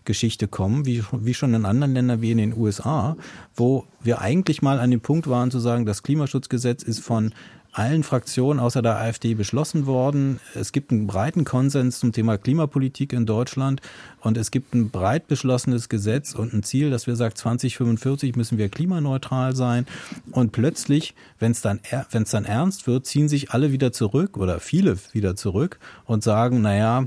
Kulturkampfgeschichte 0.06 0.48
kommen, 0.48 0.86
wie, 0.86 1.02
wie 1.12 1.34
schon 1.34 1.54
in 1.54 1.66
anderen 1.66 1.94
Ländern 1.94 2.22
wie 2.22 2.30
in 2.30 2.38
den 2.38 2.56
USA, 2.56 3.16
wo 3.54 3.84
wir 4.02 4.20
eigentlich 4.20 4.62
mal 4.62 4.78
an 4.78 4.90
dem 4.90 5.00
Punkt 5.00 5.28
waren 5.28 5.50
zu 5.50 5.58
sagen, 5.58 5.84
das 5.84 6.02
Klimaschutzgesetz 6.02 6.82
ist 6.82 7.00
von 7.00 7.32
allen 7.72 8.04
Fraktionen 8.04 8.58
außer 8.58 8.80
der 8.80 8.96
AfD 8.96 9.34
beschlossen 9.34 9.84
worden. 9.84 10.40
Es 10.54 10.72
gibt 10.72 10.92
einen 10.92 11.06
breiten 11.06 11.44
Konsens 11.44 11.98
zum 11.98 12.12
Thema 12.12 12.38
Klimapolitik 12.38 13.12
in 13.12 13.26
Deutschland 13.26 13.82
und 14.22 14.38
es 14.38 14.50
gibt 14.50 14.74
ein 14.74 14.88
breit 14.88 15.28
beschlossenes 15.28 15.90
Gesetz 15.90 16.34
und 16.34 16.54
ein 16.54 16.62
Ziel, 16.62 16.90
dass 16.90 17.06
wir 17.06 17.16
sagen, 17.16 17.34
2045 17.34 18.34
müssen 18.34 18.56
wir 18.56 18.70
klimaneutral 18.70 19.54
sein. 19.54 19.86
Und 20.30 20.52
plötzlich, 20.52 21.14
wenn 21.38 21.52
es 21.52 21.60
dann, 21.60 21.80
wenn 22.10 22.22
es 22.22 22.30
dann 22.30 22.46
ernst 22.46 22.86
wird, 22.86 23.04
ziehen 23.04 23.28
sich 23.28 23.50
alle 23.50 23.72
wieder 23.72 23.92
zurück 23.92 24.38
oder 24.38 24.58
viele 24.58 24.96
wieder 25.12 25.36
zurück 25.36 25.78
und 26.06 26.22
sagen, 26.22 26.62
naja, 26.62 27.06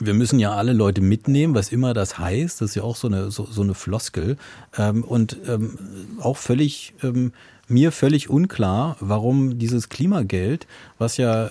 wir 0.00 0.14
müssen 0.14 0.38
ja 0.38 0.52
alle 0.52 0.72
Leute 0.72 1.00
mitnehmen, 1.00 1.54
was 1.54 1.70
immer 1.70 1.94
das 1.94 2.18
heißt. 2.18 2.60
Das 2.60 2.70
ist 2.70 2.74
ja 2.74 2.82
auch 2.82 2.96
so 2.96 3.08
eine, 3.08 3.30
so, 3.30 3.46
so 3.46 3.62
eine 3.62 3.74
Floskel. 3.74 4.36
Ähm, 4.76 5.04
und 5.04 5.36
ähm, 5.46 5.78
auch 6.20 6.36
völlig 6.36 6.94
ähm, 7.02 7.32
mir 7.68 7.92
völlig 7.92 8.28
unklar, 8.30 8.96
warum 9.00 9.58
dieses 9.58 9.88
Klimageld, 9.88 10.66
was 10.98 11.16
ja, 11.16 11.50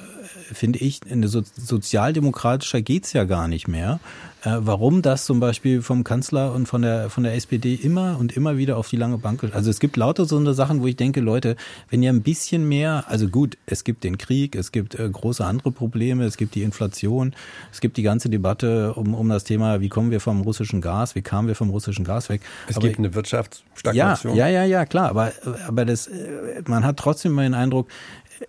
finde 0.51 0.79
ich, 0.79 1.01
so 1.25 1.41
sozialdemokratischer 1.55 2.81
geht's 2.81 3.13
ja 3.13 3.23
gar 3.23 3.47
nicht 3.47 3.67
mehr, 3.67 3.99
äh, 4.43 4.57
warum 4.59 5.01
das 5.01 5.25
zum 5.25 5.39
Beispiel 5.39 5.81
vom 5.81 6.03
Kanzler 6.03 6.53
und 6.53 6.67
von 6.67 6.81
der, 6.81 7.09
von 7.09 7.23
der 7.23 7.33
SPD 7.35 7.75
immer 7.75 8.17
und 8.19 8.35
immer 8.35 8.57
wieder 8.57 8.77
auf 8.77 8.89
die 8.89 8.97
lange 8.97 9.17
Bank, 9.17 9.43
also 9.53 9.69
es 9.69 9.79
gibt 9.79 9.95
lauter 9.95 10.25
so 10.25 10.37
eine 10.37 10.53
Sachen, 10.53 10.81
wo 10.81 10.87
ich 10.87 10.95
denke, 10.95 11.21
Leute, 11.21 11.55
wenn 11.89 12.03
ihr 12.03 12.11
ein 12.11 12.23
bisschen 12.23 12.67
mehr, 12.67 13.05
also 13.07 13.27
gut, 13.27 13.57
es 13.65 13.83
gibt 13.83 14.03
den 14.03 14.17
Krieg, 14.17 14.55
es 14.55 14.71
gibt 14.71 14.95
äh, 14.95 15.09
große 15.09 15.45
andere 15.45 15.71
Probleme, 15.71 16.25
es 16.25 16.37
gibt 16.37 16.55
die 16.55 16.63
Inflation, 16.63 17.33
es 17.71 17.79
gibt 17.79 17.95
die 17.97 18.03
ganze 18.03 18.29
Debatte 18.29 18.93
um, 18.95 19.13
um 19.13 19.29
das 19.29 19.45
Thema, 19.45 19.79
wie 19.79 19.89
kommen 19.89 20.11
wir 20.11 20.19
vom 20.19 20.41
russischen 20.41 20.81
Gas, 20.81 21.15
wie 21.15 21.21
kamen 21.21 21.47
wir 21.47 21.55
vom 21.55 21.69
russischen 21.69 22.03
Gas 22.03 22.29
weg. 22.29 22.41
Es 22.67 22.75
aber, 22.75 22.87
gibt 22.87 22.99
eine 22.99 23.15
Wirtschaftsstagnation. 23.15 24.35
Ja, 24.35 24.47
ja, 24.47 24.63
ja, 24.63 24.65
ja, 24.65 24.85
klar, 24.85 25.09
aber, 25.09 25.31
aber 25.67 25.85
das, 25.85 26.02
äh, 26.07 26.63
man 26.67 26.83
hat 26.83 26.97
trotzdem 26.97 27.33
mal 27.33 27.43
den 27.43 27.53
Eindruck, 27.53 27.87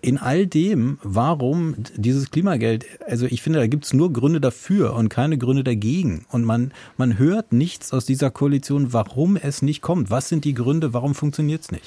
in 0.01 0.17
all 0.17 0.45
dem, 0.47 0.99
warum 1.03 1.75
dieses 1.95 2.31
Klimageld, 2.31 2.85
also 3.05 3.25
ich 3.25 3.41
finde, 3.41 3.59
da 3.59 3.67
gibt 3.67 3.85
es 3.85 3.93
nur 3.93 4.11
Gründe 4.11 4.41
dafür 4.41 4.93
und 4.93 5.09
keine 5.09 5.37
Gründe 5.37 5.63
dagegen. 5.63 6.25
Und 6.31 6.43
man, 6.43 6.73
man 6.97 7.17
hört 7.17 7.53
nichts 7.53 7.93
aus 7.93 8.05
dieser 8.05 8.31
Koalition, 8.31 8.93
warum 8.93 9.37
es 9.37 9.61
nicht 9.61 9.81
kommt. 9.81 10.09
Was 10.09 10.29
sind 10.29 10.45
die 10.45 10.53
Gründe, 10.53 10.93
warum 10.93 11.15
funktioniert 11.15 11.61
es 11.61 11.71
nicht? 11.71 11.85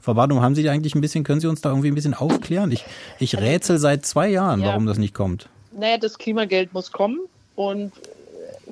Frau 0.00 0.14
Badum, 0.14 0.42
haben 0.42 0.54
Sie 0.54 0.68
eigentlich 0.68 0.94
ein 0.94 1.00
bisschen, 1.00 1.24
können 1.24 1.40
Sie 1.40 1.46
uns 1.46 1.60
da 1.60 1.70
irgendwie 1.70 1.88
ein 1.88 1.94
bisschen 1.94 2.14
aufklären? 2.14 2.70
Ich, 2.72 2.84
ich 3.18 3.38
rätsel 3.38 3.78
seit 3.78 4.04
zwei 4.04 4.28
Jahren, 4.28 4.60
ja. 4.60 4.68
warum 4.68 4.86
das 4.86 4.98
nicht 4.98 5.14
kommt. 5.14 5.48
Naja, 5.72 5.98
das 5.98 6.18
Klimageld 6.18 6.74
muss 6.74 6.92
kommen 6.92 7.20
und 7.56 7.92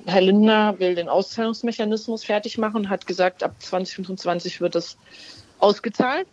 Herr 0.07 0.21
Lindner 0.21 0.79
will 0.79 0.95
den 0.95 1.09
Auszahlungsmechanismus 1.09 2.25
fertig 2.25 2.59
machen, 2.59 2.91
hat 2.91 3.07
gesagt, 3.07 3.43
ab 3.43 3.55
2025 3.59 4.61
wird 4.61 4.77
es 4.77 4.97
ausgezahlt. 5.63 6.27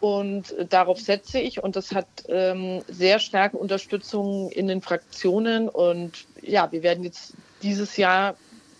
Und 0.00 0.54
darauf 0.68 1.00
setze 1.00 1.38
ich 1.38 1.62
und 1.62 1.76
das 1.76 1.92
hat 1.92 2.06
ähm, 2.28 2.82
sehr 2.88 3.18
starke 3.18 3.56
Unterstützung 3.56 4.50
in 4.50 4.68
den 4.68 4.82
Fraktionen. 4.82 5.68
Und 5.68 6.26
ja, 6.42 6.70
wir 6.72 6.82
werden 6.82 7.04
jetzt 7.04 7.32
dieses 7.62 7.96
Jahr 7.96 8.36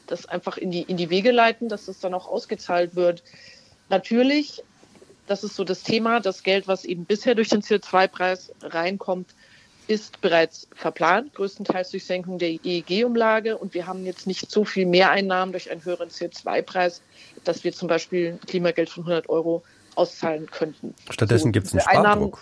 das 0.07 0.27
einfach 0.27 0.59
in 0.59 0.71
die, 0.71 0.83
in 0.83 0.99
die 0.99 1.09
Wege 1.09 1.31
leiten, 1.31 1.71
dass 1.71 1.87
das 1.87 2.01
dann 2.01 2.13
auch 2.13 2.27
ausgezahlt 2.27 2.95
wird. 2.95 3.23
Natürlich, 3.89 4.63
das 5.27 5.45
ist 5.45 5.57
so 5.57 5.65
das 5.65 5.83
Thema, 5.83 6.21
das 6.21 6.43
Geld, 6.43 6.69
was 6.69 6.85
eben 6.85 7.07
bisher 7.07 7.35
durch 7.35 7.49
den 7.49 7.63
CO2-Preis 7.63 8.53
reinkommt, 8.63 9.31
ist 9.87 10.21
bereits 10.21 10.69
verplant, 10.75 11.35
größtenteils 11.35 11.91
durch 11.91 12.05
Senkung 12.05 12.39
der 12.39 12.51
EEG-Umlage. 12.51 13.59
Und 13.59 13.75
wir 13.75 13.87
haben 13.87 14.05
jetzt 14.05 14.27
nicht 14.27 14.51
so 14.51 14.65
viel 14.65 14.87
Mehreinnahmen 14.87 15.53
durch 15.53 15.71
einen 15.71 15.85
höheren 15.85 16.09
CO2-Preis, 16.09 17.03
dass 17.45 17.65
wir 17.65 17.73
zum 17.73 17.89
Beispiel 17.89 18.39
Klimageld 18.47 18.89
von 18.89 19.05
100 19.05 19.29
Euro 19.29 19.63
auszahlen 19.97 20.51
könnten. 20.51 20.95
Stattdessen 21.11 21.49
so, 21.49 21.53
gibt 21.53 21.67
es 21.67 21.73
einen 21.73 21.81
Spardruck. 21.81 22.07
Einnahmen, 22.07 22.33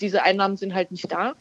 diese 0.00 0.22
Einnahmen 0.22 0.56
sind 0.56 0.74
halt 0.74 0.90
nicht 0.90 1.10
da. 1.10 1.34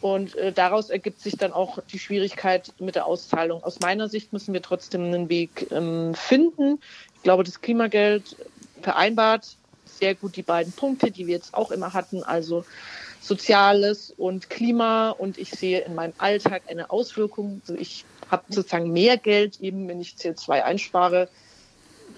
Und 0.00 0.36
äh, 0.36 0.52
daraus 0.52 0.90
ergibt 0.90 1.20
sich 1.20 1.36
dann 1.38 1.52
auch 1.52 1.78
die 1.90 1.98
Schwierigkeit 1.98 2.72
mit 2.78 2.94
der 2.94 3.06
Auszahlung. 3.06 3.64
Aus 3.64 3.80
meiner 3.80 4.08
Sicht 4.08 4.34
müssen 4.34 4.52
wir 4.52 4.60
trotzdem 4.60 5.04
einen 5.04 5.30
Weg 5.30 5.68
ähm, 5.70 6.14
finden. 6.14 6.78
Ich 7.16 7.22
glaube, 7.22 7.42
das 7.42 7.62
Klimageld 7.62 8.36
vereinbart 8.82 9.56
sehr 9.98 10.14
gut 10.14 10.36
die 10.36 10.42
beiden 10.42 10.72
Punkte, 10.72 11.10
die 11.10 11.26
wir 11.26 11.34
jetzt 11.34 11.54
auch 11.54 11.70
immer 11.70 11.94
hatten, 11.94 12.22
also 12.22 12.64
Soziales 13.20 14.12
und 14.16 14.50
Klima. 14.50 15.10
Und 15.10 15.38
ich 15.38 15.50
sehe 15.50 15.80
in 15.80 15.94
meinem 15.94 16.12
Alltag 16.18 16.64
eine 16.68 16.90
Auswirkung. 16.90 17.62
Also 17.62 17.80
ich 17.80 18.04
habe 18.30 18.44
sozusagen 18.48 18.92
mehr 18.92 19.16
Geld, 19.16 19.60
eben 19.60 19.88
wenn 19.88 20.00
ich 20.00 20.16
CO2 20.18 20.62
einspare, 20.62 21.28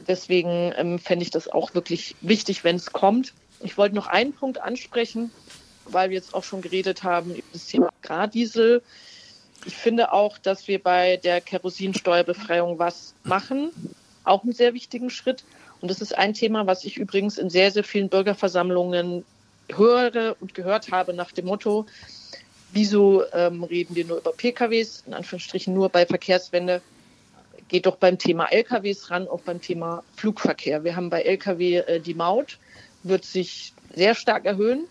Deswegen 0.09 0.73
ähm, 0.77 0.99
fände 0.99 1.25
ich 1.25 1.31
das 1.31 1.49
auch 1.49 1.75
wirklich 1.75 2.15
wichtig, 2.21 2.65
wenn 2.65 2.77
es 2.77 2.93
kommt. 2.93 3.33
Ich 3.61 3.77
wollte 3.77 3.95
noch 3.95 4.07
einen 4.07 4.33
Punkt 4.33 4.61
ansprechen, 4.61 5.31
weil 5.87 6.11
wir 6.11 6.17
jetzt 6.17 6.35
auch 6.35 6.45
schon 6.45 6.63
geredet 6.63 7.03
haben 7.03 7.35
über 7.35 7.47
das 7.53 7.67
Thema 7.67 7.91
Agrardiesel. 8.03 8.83
Ich 9.65 9.75
finde 9.75 10.13
auch, 10.13 10.39
dass 10.39 10.69
wir 10.69 10.83
bei 10.83 11.17
der 11.17 11.41
Kerosinsteuerbefreiung 11.41 12.79
was 12.79 13.15
machen. 13.25 13.71
Auch 14.25 14.43
einen 14.43 14.53
sehr 14.53 14.75
wichtigen 14.75 15.11
Schritt. 15.11 15.45
Und 15.81 15.91
das 15.91 16.01
ist 16.01 16.17
ein 16.17 16.35
Thema, 16.35 16.67
was 16.67 16.85
ich 16.85 16.99
übrigens 16.99 17.39
in 17.39 17.51
sehr, 17.51 17.71
sehr 17.71 17.85
vielen 17.85 18.09
Bürgerversammlungen 18.09 19.25
höre 19.75 20.37
und 20.41 20.55
gehört 20.55 20.91
habe 20.91 21.13
nach 21.13 21.33
dem 21.33 21.47
Motto, 21.47 21.87
wieso 22.73 23.25
ähm, 23.33 23.65
reden 23.65 23.97
wir 23.97 24.05
nur 24.05 24.19
über 24.19 24.33
PKWs, 24.33 25.05
in 25.07 25.15
Anführungsstrichen 25.15 25.75
nur 25.75 25.89
bei 25.89 26.07
Verkehrswende 26.07 26.83
geht 27.69 27.87
doch 27.87 27.97
beim 27.97 28.19
Thema 28.19 28.47
LKWs 28.53 29.11
ran, 29.11 29.29
auch 29.29 29.41
beim 29.41 29.61
Thema 29.61 30.03
Flugverkehr. 30.17 30.85
Wir 30.85 30.97
haben 30.97 31.11
bei 31.11 31.23
LKW 31.23 31.79
äh, 31.79 32.01
die 32.01 32.15
Maut, 32.15 32.59
wird 33.03 33.25
sich 33.25 33.73
sehr 33.95 34.15
stark 34.15 34.45
erhöhen 34.45 34.87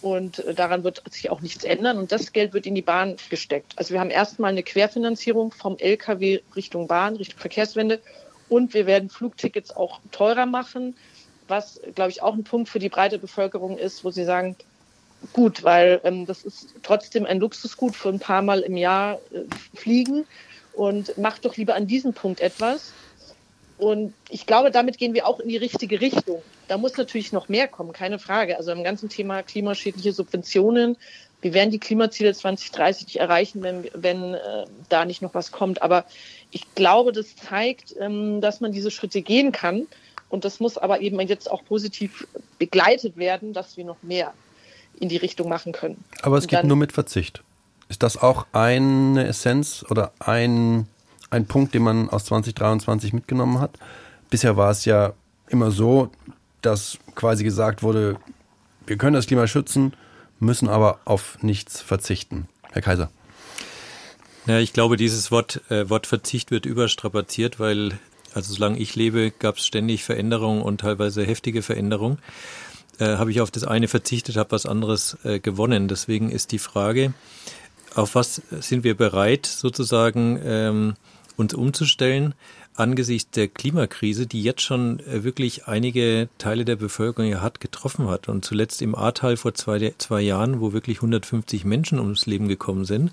und 0.00 0.38
äh, 0.40 0.54
daran 0.54 0.84
wird 0.84 1.02
sich 1.10 1.30
auch 1.30 1.40
nichts 1.40 1.64
ändern 1.64 1.98
und 1.98 2.12
das 2.12 2.32
Geld 2.32 2.52
wird 2.52 2.66
in 2.66 2.74
die 2.74 2.82
Bahn 2.82 3.16
gesteckt. 3.30 3.72
Also 3.76 3.94
wir 3.94 4.00
haben 4.00 4.10
erstmal 4.10 4.52
eine 4.52 4.62
Querfinanzierung 4.62 5.52
vom 5.52 5.76
LKW 5.78 6.40
Richtung 6.54 6.86
Bahn, 6.86 7.16
Richtung 7.16 7.40
Verkehrswende 7.40 8.00
und 8.48 8.74
wir 8.74 8.86
werden 8.86 9.08
Flugtickets 9.08 9.74
auch 9.74 10.00
teurer 10.12 10.46
machen, 10.46 10.96
was, 11.48 11.80
glaube 11.94 12.10
ich, 12.10 12.22
auch 12.22 12.34
ein 12.34 12.44
Punkt 12.44 12.68
für 12.68 12.78
die 12.78 12.88
breite 12.88 13.18
Bevölkerung 13.18 13.76
ist, 13.76 14.04
wo 14.04 14.10
sie 14.10 14.24
sagen, 14.24 14.56
gut, 15.32 15.62
weil 15.62 16.00
ähm, 16.04 16.26
das 16.26 16.44
ist 16.44 16.74
trotzdem 16.82 17.26
ein 17.26 17.40
Luxusgut 17.40 17.96
für 17.96 18.08
ein 18.08 18.18
paar 18.18 18.42
Mal 18.42 18.60
im 18.60 18.76
Jahr 18.76 19.14
äh, 19.32 19.42
fliegen 19.74 20.26
und 20.76 21.16
macht 21.18 21.44
doch 21.44 21.56
lieber 21.56 21.74
an 21.74 21.86
diesem 21.86 22.12
Punkt 22.12 22.40
etwas. 22.40 22.92
Und 23.76 24.14
ich 24.28 24.46
glaube, 24.46 24.70
damit 24.70 24.98
gehen 24.98 25.14
wir 25.14 25.26
auch 25.26 25.40
in 25.40 25.48
die 25.48 25.56
richtige 25.56 26.00
Richtung. 26.00 26.42
Da 26.68 26.78
muss 26.78 26.96
natürlich 26.96 27.32
noch 27.32 27.48
mehr 27.48 27.68
kommen, 27.68 27.92
keine 27.92 28.18
Frage. 28.18 28.56
Also 28.56 28.72
im 28.72 28.84
ganzen 28.84 29.08
Thema 29.08 29.42
klimaschädliche 29.42 30.12
Subventionen. 30.12 30.96
Wir 31.42 31.52
werden 31.52 31.70
die 31.70 31.80
Klimaziele 31.80 32.32
2030 32.32 33.06
nicht 33.06 33.16
erreichen, 33.16 33.62
wenn, 33.62 33.84
wenn 33.92 34.34
äh, 34.34 34.64
da 34.88 35.04
nicht 35.04 35.22
noch 35.22 35.34
was 35.34 35.52
kommt. 35.52 35.82
Aber 35.82 36.06
ich 36.52 36.74
glaube, 36.74 37.12
das 37.12 37.36
zeigt, 37.36 37.94
ähm, 37.98 38.40
dass 38.40 38.60
man 38.60 38.72
diese 38.72 38.90
Schritte 38.90 39.22
gehen 39.22 39.52
kann. 39.52 39.86
Und 40.30 40.44
das 40.44 40.60
muss 40.60 40.78
aber 40.78 41.00
eben 41.00 41.20
jetzt 41.20 41.50
auch 41.50 41.64
positiv 41.64 42.26
begleitet 42.58 43.16
werden, 43.16 43.52
dass 43.52 43.76
wir 43.76 43.84
noch 43.84 44.02
mehr 44.02 44.32
in 44.98 45.08
die 45.08 45.16
Richtung 45.16 45.48
machen 45.48 45.72
können. 45.72 46.02
Aber 46.22 46.38
es 46.38 46.46
geht 46.46 46.64
nur 46.64 46.76
mit 46.76 46.92
Verzicht. 46.92 47.42
Ist 47.88 48.02
das 48.02 48.16
auch 48.16 48.46
eine 48.52 49.26
Essenz 49.26 49.84
oder 49.88 50.12
ein, 50.18 50.88
ein 51.30 51.46
Punkt, 51.46 51.74
den 51.74 51.82
man 51.82 52.08
aus 52.08 52.24
2023 52.26 53.12
mitgenommen 53.12 53.60
hat? 53.60 53.78
Bisher 54.30 54.56
war 54.56 54.70
es 54.70 54.84
ja 54.84 55.12
immer 55.48 55.70
so, 55.70 56.10
dass 56.62 56.98
quasi 57.14 57.44
gesagt 57.44 57.82
wurde, 57.82 58.18
wir 58.86 58.96
können 58.96 59.14
das 59.14 59.26
Klima 59.26 59.46
schützen, 59.46 59.92
müssen 60.40 60.68
aber 60.68 61.00
auf 61.04 61.38
nichts 61.42 61.80
verzichten. 61.80 62.48
Herr 62.72 62.82
Kaiser. 62.82 63.10
Ja, 64.46 64.58
ich 64.58 64.72
glaube, 64.72 64.96
dieses 64.96 65.30
Wort, 65.30 65.62
äh, 65.70 65.88
Wort 65.88 66.06
Verzicht 66.06 66.50
wird 66.50 66.66
überstrapaziert, 66.66 67.60
weil, 67.60 67.98
also 68.34 68.52
solange 68.52 68.78
ich 68.78 68.94
lebe, 68.94 69.30
gab 69.30 69.56
es 69.56 69.66
ständig 69.66 70.04
Veränderungen 70.04 70.60
und 70.60 70.82
teilweise 70.82 71.24
heftige 71.24 71.62
Veränderungen. 71.62 72.18
Äh, 72.98 73.16
habe 73.16 73.30
ich 73.30 73.40
auf 73.40 73.50
das 73.50 73.64
eine 73.64 73.88
verzichtet, 73.88 74.36
habe 74.36 74.52
was 74.52 74.66
anderes 74.66 75.16
äh, 75.24 75.40
gewonnen. 75.40 75.88
Deswegen 75.88 76.30
ist 76.30 76.52
die 76.52 76.58
Frage, 76.58 77.14
auf 77.94 78.14
was 78.14 78.42
sind 78.60 78.84
wir 78.84 78.96
bereit, 78.96 79.46
sozusagen 79.46 80.40
ähm, 80.44 80.94
uns 81.36 81.54
umzustellen 81.54 82.34
angesichts 82.74 83.30
der 83.30 83.48
Klimakrise, 83.48 84.26
die 84.26 84.42
jetzt 84.42 84.62
schon 84.62 85.00
äh, 85.00 85.24
wirklich 85.24 85.66
einige 85.66 86.28
Teile 86.38 86.64
der 86.64 86.76
Bevölkerung 86.76 87.30
ja 87.30 87.40
hart 87.40 87.60
getroffen 87.60 88.08
hat. 88.08 88.28
Und 88.28 88.44
zuletzt 88.44 88.82
im 88.82 88.94
Ahrtal 88.94 89.36
vor 89.36 89.54
zwei, 89.54 89.94
zwei 89.98 90.20
Jahren, 90.20 90.60
wo 90.60 90.72
wirklich 90.72 90.98
150 90.98 91.64
Menschen 91.64 91.98
ums 92.00 92.26
Leben 92.26 92.48
gekommen 92.48 92.84
sind, 92.84 93.12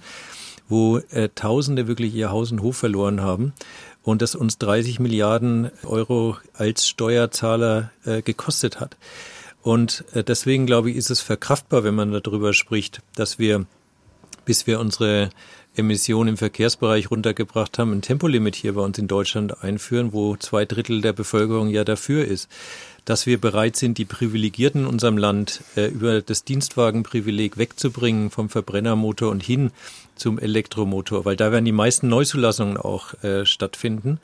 wo 0.67 0.97
äh, 0.97 1.29
Tausende 1.35 1.87
wirklich 1.87 2.13
ihr 2.13 2.31
Haus 2.31 2.51
und 2.51 2.61
Hof 2.61 2.77
verloren 2.77 3.21
haben 3.21 3.53
und 4.03 4.21
das 4.21 4.35
uns 4.35 4.57
30 4.57 4.99
Milliarden 4.99 5.69
Euro 5.83 6.37
als 6.53 6.87
Steuerzahler 6.87 7.91
äh, 8.05 8.21
gekostet 8.21 8.79
hat. 8.79 8.97
Und 9.61 10.05
äh, 10.13 10.23
deswegen 10.23 10.65
glaube 10.65 10.89
ich, 10.89 10.97
ist 10.97 11.11
es 11.11 11.21
verkraftbar, 11.21 11.83
wenn 11.83 11.93
man 11.93 12.11
darüber 12.11 12.53
spricht, 12.53 13.01
dass 13.15 13.37
wir, 13.37 13.67
bis 14.51 14.67
wir 14.67 14.81
unsere 14.81 15.29
Emissionen 15.77 16.31
im 16.31 16.37
Verkehrsbereich 16.37 17.09
runtergebracht 17.09 17.79
haben, 17.79 17.93
ein 17.93 18.01
Tempolimit 18.01 18.53
hier 18.53 18.73
bei 18.73 18.81
uns 18.81 18.97
in 18.97 19.07
Deutschland 19.07 19.63
einführen, 19.63 20.11
wo 20.11 20.35
zwei 20.35 20.65
Drittel 20.65 20.99
der 20.99 21.13
Bevölkerung 21.13 21.69
ja 21.69 21.85
dafür 21.85 22.25
ist. 22.25 22.49
Dass 23.05 23.25
wir 23.25 23.39
bereit 23.39 23.77
sind, 23.77 23.97
die 23.97 24.03
Privilegierten 24.03 24.81
in 24.81 24.87
unserem 24.87 25.17
Land 25.17 25.61
äh, 25.77 25.85
über 25.87 26.21
das 26.21 26.43
Dienstwagenprivileg 26.43 27.57
wegzubringen 27.57 28.29
vom 28.29 28.49
Verbrennermotor 28.49 29.31
und 29.31 29.41
hin 29.41 29.71
zum 30.15 30.37
Elektromotor, 30.37 31.23
weil 31.23 31.37
da 31.37 31.53
werden 31.53 31.63
die 31.63 31.71
meisten 31.71 32.09
Neuzulassungen 32.09 32.75
auch 32.75 33.13
äh, 33.23 33.45
stattfinden. 33.45 34.19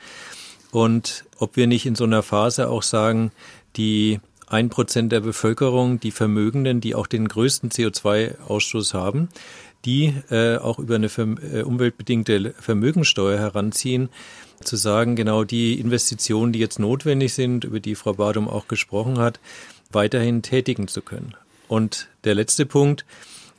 Und 0.71 1.23
ob 1.37 1.55
wir 1.55 1.67
nicht 1.67 1.85
in 1.85 1.95
so 1.95 2.03
einer 2.03 2.21
Phase 2.21 2.67
auch 2.67 2.83
sagen, 2.83 3.31
die 3.77 4.19
ein 4.47 4.69
Prozent 4.69 5.11
der 5.11 5.19
Bevölkerung, 5.19 5.99
die 5.99 6.11
Vermögenden, 6.11 6.79
die 6.79 6.95
auch 6.95 7.07
den 7.07 7.27
größten 7.27 7.69
CO2-Ausstoß 7.69 8.93
haben, 8.93 9.29
die 9.87 10.13
äh, 10.29 10.57
auch 10.57 10.79
über 10.79 10.95
eine 10.95 11.07
äh, 11.07 11.63
umweltbedingte 11.63 12.53
Vermögensteuer 12.59 13.39
heranziehen, 13.39 14.09
zu 14.61 14.75
sagen, 14.75 15.15
genau 15.15 15.43
die 15.45 15.79
Investitionen, 15.79 16.51
die 16.51 16.59
jetzt 16.59 16.77
notwendig 16.77 17.33
sind, 17.33 17.63
über 17.63 17.79
die 17.79 17.95
Frau 17.95 18.13
Badum 18.13 18.49
auch 18.49 18.67
gesprochen 18.67 19.17
hat, 19.17 19.39
weiterhin 19.91 20.41
tätigen 20.41 20.87
zu 20.87 21.01
können. 21.01 21.35
Und 21.69 22.09
der 22.25 22.35
letzte 22.35 22.65
Punkt, 22.65 23.05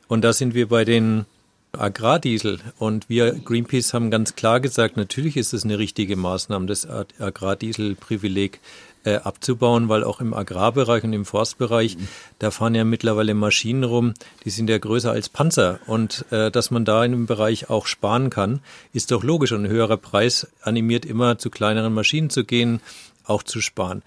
und 0.06 0.22
da 0.22 0.32
sind 0.32 0.54
wir 0.54 0.68
bei 0.68 0.84
den 0.84 1.24
Agrardiesel. 1.72 2.60
Und 2.78 3.08
wir 3.08 3.32
Greenpeace 3.32 3.94
haben 3.94 4.10
ganz 4.10 4.34
klar 4.34 4.60
gesagt, 4.60 4.96
natürlich 4.96 5.36
ist 5.36 5.52
es 5.52 5.64
eine 5.64 5.78
richtige 5.78 6.16
Maßnahme, 6.16 6.66
das 6.66 6.86
Agrardieselprivileg 6.86 8.60
äh, 9.04 9.16
abzubauen, 9.16 9.88
weil 9.88 10.04
auch 10.04 10.20
im 10.20 10.34
Agrarbereich 10.34 11.04
und 11.04 11.12
im 11.12 11.24
Forstbereich, 11.24 11.96
mhm. 11.96 12.08
da 12.38 12.50
fahren 12.50 12.74
ja 12.74 12.84
mittlerweile 12.84 13.34
Maschinen 13.34 13.84
rum, 13.84 14.14
die 14.44 14.50
sind 14.50 14.68
ja 14.70 14.78
größer 14.78 15.10
als 15.10 15.28
Panzer. 15.28 15.80
Und 15.86 16.24
äh, 16.30 16.50
dass 16.50 16.70
man 16.70 16.84
da 16.84 17.04
in 17.04 17.12
dem 17.12 17.26
Bereich 17.26 17.70
auch 17.70 17.86
sparen 17.86 18.30
kann, 18.30 18.60
ist 18.92 19.10
doch 19.10 19.22
logisch. 19.22 19.52
Und 19.52 19.64
ein 19.64 19.70
höherer 19.70 19.96
Preis 19.96 20.48
animiert 20.62 21.04
immer 21.04 21.38
zu 21.38 21.50
kleineren 21.50 21.94
Maschinen 21.94 22.30
zu 22.30 22.44
gehen, 22.44 22.80
auch 23.24 23.42
zu 23.42 23.60
sparen. 23.60 24.02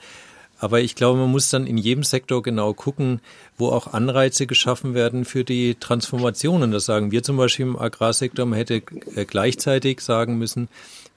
Aber 0.62 0.80
ich 0.80 0.94
glaube, 0.94 1.18
man 1.18 1.32
muss 1.32 1.50
dann 1.50 1.66
in 1.66 1.80
jedem 1.80 2.04
Sektor 2.04 2.44
genau 2.44 2.76
gucken, 2.76 3.20
wo 3.58 3.70
auch 3.70 3.94
Anreize 3.94 4.46
geschaffen 4.46 4.94
werden 4.94 5.26
für 5.26 5.44
die 5.44 5.74
Transformation. 5.74 6.62
Und 6.62 6.72
das 6.72 6.86
sagen 6.86 7.12
wir 7.12 7.24
zum 7.24 7.36
Beispiel 7.36 7.66
im 7.66 7.80
Agrarsektor. 7.80 8.46
Man 8.46 8.58
hätte 8.58 8.84
äh, 9.16 9.26
gleichzeitig 9.26 10.02
sagen 10.02 10.38
müssen, 10.38 10.70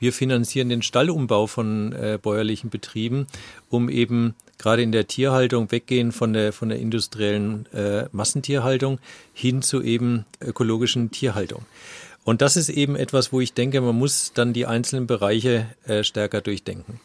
wir 0.05 0.13
finanzieren 0.13 0.69
den 0.69 0.83
Stallumbau 0.83 1.47
von 1.47 1.93
äh, 1.93 2.19
bäuerlichen 2.21 2.69
Betrieben, 2.69 3.27
um 3.71 3.89
eben 3.89 4.35
gerade 4.59 4.83
in 4.83 4.93
der 4.93 5.07
Tierhaltung 5.07 5.73
weggehen 5.73 6.13
von 6.13 6.35
der, 6.35 6.53
von 6.53 6.69
der 6.69 6.79
industriellen 6.79 7.65
äh, 7.73 8.05
Massentierhaltung 8.13 8.99
hin 9.33 9.63
zu 9.63 9.81
eben 9.83 10.27
ökologischen 10.43 11.11
Tierhaltung. 11.11 11.65
Und 12.23 12.43
das 12.43 12.59
ist 12.59 12.69
eben 12.69 12.97
etwas, 12.97 13.33
wo 13.33 13.41
ich 13.41 13.55
denke, 13.55 13.81
man 13.81 13.97
muss 13.97 14.33
dann 14.35 14.53
die 14.53 14.67
einzelnen 14.67 15.07
Bereiche 15.07 15.69
äh, 15.87 16.05
stärker 16.05 16.43
durchdenken. 16.43 17.01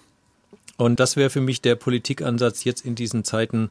Und 0.80 1.02
das 1.02 1.18
wäre 1.18 1.30
für 1.30 1.42
mich 1.42 1.60
der 1.60 1.76
Politikansatz 1.76 2.64
jetzt 2.64 2.86
in 2.86 2.96
diesen 2.96 3.26
Zeiten, 3.26 3.70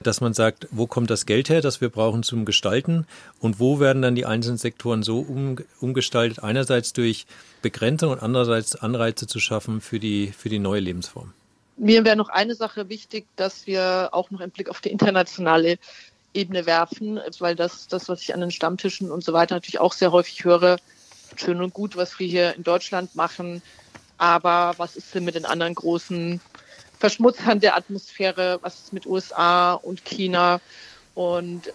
dass 0.00 0.22
man 0.22 0.32
sagt, 0.32 0.66
wo 0.70 0.86
kommt 0.86 1.10
das 1.10 1.26
Geld 1.26 1.50
her, 1.50 1.60
das 1.60 1.82
wir 1.82 1.90
brauchen 1.90 2.22
zum 2.22 2.46
Gestalten 2.46 3.06
und 3.40 3.60
wo 3.60 3.78
werden 3.78 4.00
dann 4.00 4.14
die 4.14 4.24
einzelnen 4.24 4.56
Sektoren 4.56 5.02
so 5.02 5.18
um, 5.18 5.58
umgestaltet, 5.82 6.42
einerseits 6.42 6.94
durch 6.94 7.26
Begrenzung 7.60 8.10
und 8.10 8.22
andererseits 8.22 8.74
Anreize 8.74 9.26
zu 9.26 9.38
schaffen 9.38 9.82
für 9.82 10.00
die, 10.00 10.28
für 10.28 10.48
die 10.48 10.58
neue 10.58 10.80
Lebensform. 10.80 11.34
Mir 11.76 12.06
wäre 12.06 12.16
noch 12.16 12.30
eine 12.30 12.54
Sache 12.54 12.88
wichtig, 12.88 13.26
dass 13.36 13.66
wir 13.66 14.08
auch 14.12 14.30
noch 14.30 14.40
einen 14.40 14.50
Blick 14.50 14.70
auf 14.70 14.80
die 14.80 14.88
internationale 14.88 15.76
Ebene 16.32 16.64
werfen, 16.64 17.20
weil 17.38 17.54
das, 17.54 17.86
das, 17.86 18.08
was 18.08 18.22
ich 18.22 18.32
an 18.32 18.40
den 18.40 18.50
Stammtischen 18.50 19.10
und 19.10 19.22
so 19.22 19.34
weiter 19.34 19.56
natürlich 19.56 19.78
auch 19.78 19.92
sehr 19.92 20.10
häufig 20.10 20.42
höre, 20.44 20.78
schön 21.36 21.60
und 21.60 21.74
gut, 21.74 21.96
was 21.96 22.18
wir 22.18 22.26
hier 22.26 22.54
in 22.54 22.62
Deutschland 22.62 23.14
machen, 23.14 23.60
aber 24.18 24.74
was 24.78 24.96
ist 24.96 25.14
denn 25.14 25.24
mit 25.24 25.34
den 25.34 25.44
anderen 25.44 25.74
großen 25.74 26.40
Verschmutzern 26.98 27.60
der 27.60 27.76
Atmosphäre? 27.76 28.58
Was 28.62 28.80
ist 28.80 28.92
mit 28.92 29.06
USA 29.06 29.74
und 29.74 30.04
China? 30.04 30.60
Und 31.14 31.72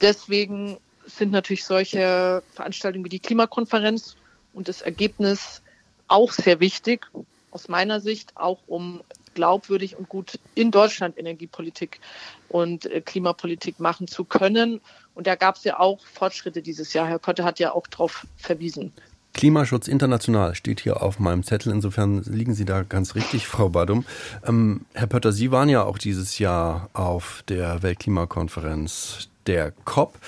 deswegen 0.00 0.78
sind 1.06 1.32
natürlich 1.32 1.64
solche 1.64 2.42
Veranstaltungen 2.54 3.04
wie 3.04 3.10
die 3.10 3.20
Klimakonferenz 3.20 4.16
und 4.52 4.68
das 4.68 4.82
Ergebnis 4.82 5.62
auch 6.08 6.32
sehr 6.32 6.60
wichtig, 6.60 7.06
aus 7.50 7.68
meiner 7.68 8.00
Sicht, 8.00 8.36
auch 8.36 8.60
um 8.66 9.00
glaubwürdig 9.34 9.96
und 9.96 10.08
gut 10.08 10.38
in 10.54 10.70
Deutschland 10.70 11.18
Energiepolitik 11.18 12.00
und 12.48 12.86
äh, 12.86 13.00
Klimapolitik 13.00 13.80
machen 13.80 14.08
zu 14.08 14.24
können. 14.24 14.80
Und 15.14 15.26
da 15.26 15.34
gab 15.34 15.56
es 15.56 15.64
ja 15.64 15.78
auch 15.78 16.00
Fortschritte 16.04 16.62
dieses 16.62 16.92
Jahr. 16.92 17.06
Herr 17.06 17.18
Kotte 17.18 17.44
hat 17.44 17.58
ja 17.58 17.72
auch 17.72 17.86
darauf 17.86 18.26
verwiesen. 18.36 18.92
Klimaschutz 19.32 19.88
international 19.88 20.54
steht 20.54 20.80
hier 20.80 21.02
auf 21.02 21.18
meinem 21.18 21.42
Zettel. 21.42 21.72
Insofern 21.72 22.22
liegen 22.24 22.54
Sie 22.54 22.64
da 22.64 22.82
ganz 22.82 23.14
richtig, 23.14 23.46
Frau 23.46 23.68
Badum. 23.68 24.04
Ähm, 24.46 24.82
Herr 24.92 25.06
Pötter, 25.06 25.32
Sie 25.32 25.50
waren 25.50 25.68
ja 25.68 25.84
auch 25.84 25.98
dieses 25.98 26.38
Jahr 26.38 26.90
auf 26.92 27.44
der 27.48 27.82
Weltklimakonferenz 27.82 29.28
der 29.46 29.72
COP. 29.84 30.18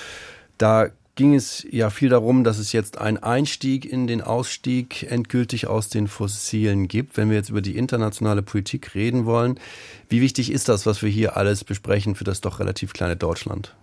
Da 0.58 0.88
ging 1.14 1.34
es 1.34 1.66
ja 1.70 1.90
viel 1.90 2.08
darum, 2.08 2.42
dass 2.42 2.58
es 2.58 2.72
jetzt 2.72 2.98
einen 2.98 3.18
Einstieg 3.18 3.84
in 3.84 4.06
den 4.06 4.22
Ausstieg 4.22 5.02
endgültig 5.10 5.66
aus 5.66 5.88
den 5.88 6.08
Fossilen 6.08 6.88
gibt. 6.88 7.16
Wenn 7.16 7.28
wir 7.28 7.36
jetzt 7.36 7.50
über 7.50 7.60
die 7.60 7.76
internationale 7.76 8.42
Politik 8.42 8.94
reden 8.94 9.26
wollen, 9.26 9.58
wie 10.08 10.20
wichtig 10.22 10.50
ist 10.50 10.68
das, 10.68 10.86
was 10.86 11.02
wir 11.02 11.10
hier 11.10 11.36
alles 11.36 11.64
besprechen 11.64 12.14
für 12.14 12.24
das 12.24 12.40
doch 12.40 12.60
relativ 12.60 12.92
kleine 12.92 13.16
Deutschland? 13.16 13.74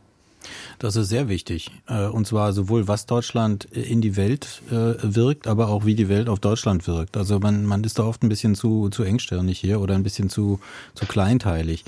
Das 0.79 0.95
ist 0.95 1.09
sehr 1.09 1.29
wichtig. 1.29 1.71
Äh, 1.87 2.05
und 2.05 2.27
zwar 2.27 2.53
sowohl, 2.53 2.87
was 2.87 3.05
Deutschland 3.05 3.65
in 3.65 4.01
die 4.01 4.15
Welt 4.15 4.61
äh, 4.69 4.95
wirkt, 5.01 5.47
aber 5.47 5.69
auch 5.69 5.85
wie 5.85 5.95
die 5.95 6.09
Welt 6.09 6.29
auf 6.29 6.39
Deutschland 6.39 6.87
wirkt. 6.87 7.17
Also 7.17 7.39
man, 7.39 7.65
man 7.65 7.83
ist 7.83 7.99
da 7.99 8.03
oft 8.03 8.23
ein 8.23 8.29
bisschen 8.29 8.55
zu, 8.55 8.89
zu 8.89 9.03
engstirnig 9.03 9.59
hier 9.59 9.81
oder 9.81 9.95
ein 9.95 10.03
bisschen 10.03 10.29
zu, 10.29 10.59
zu 10.95 11.05
kleinteilig. 11.05 11.83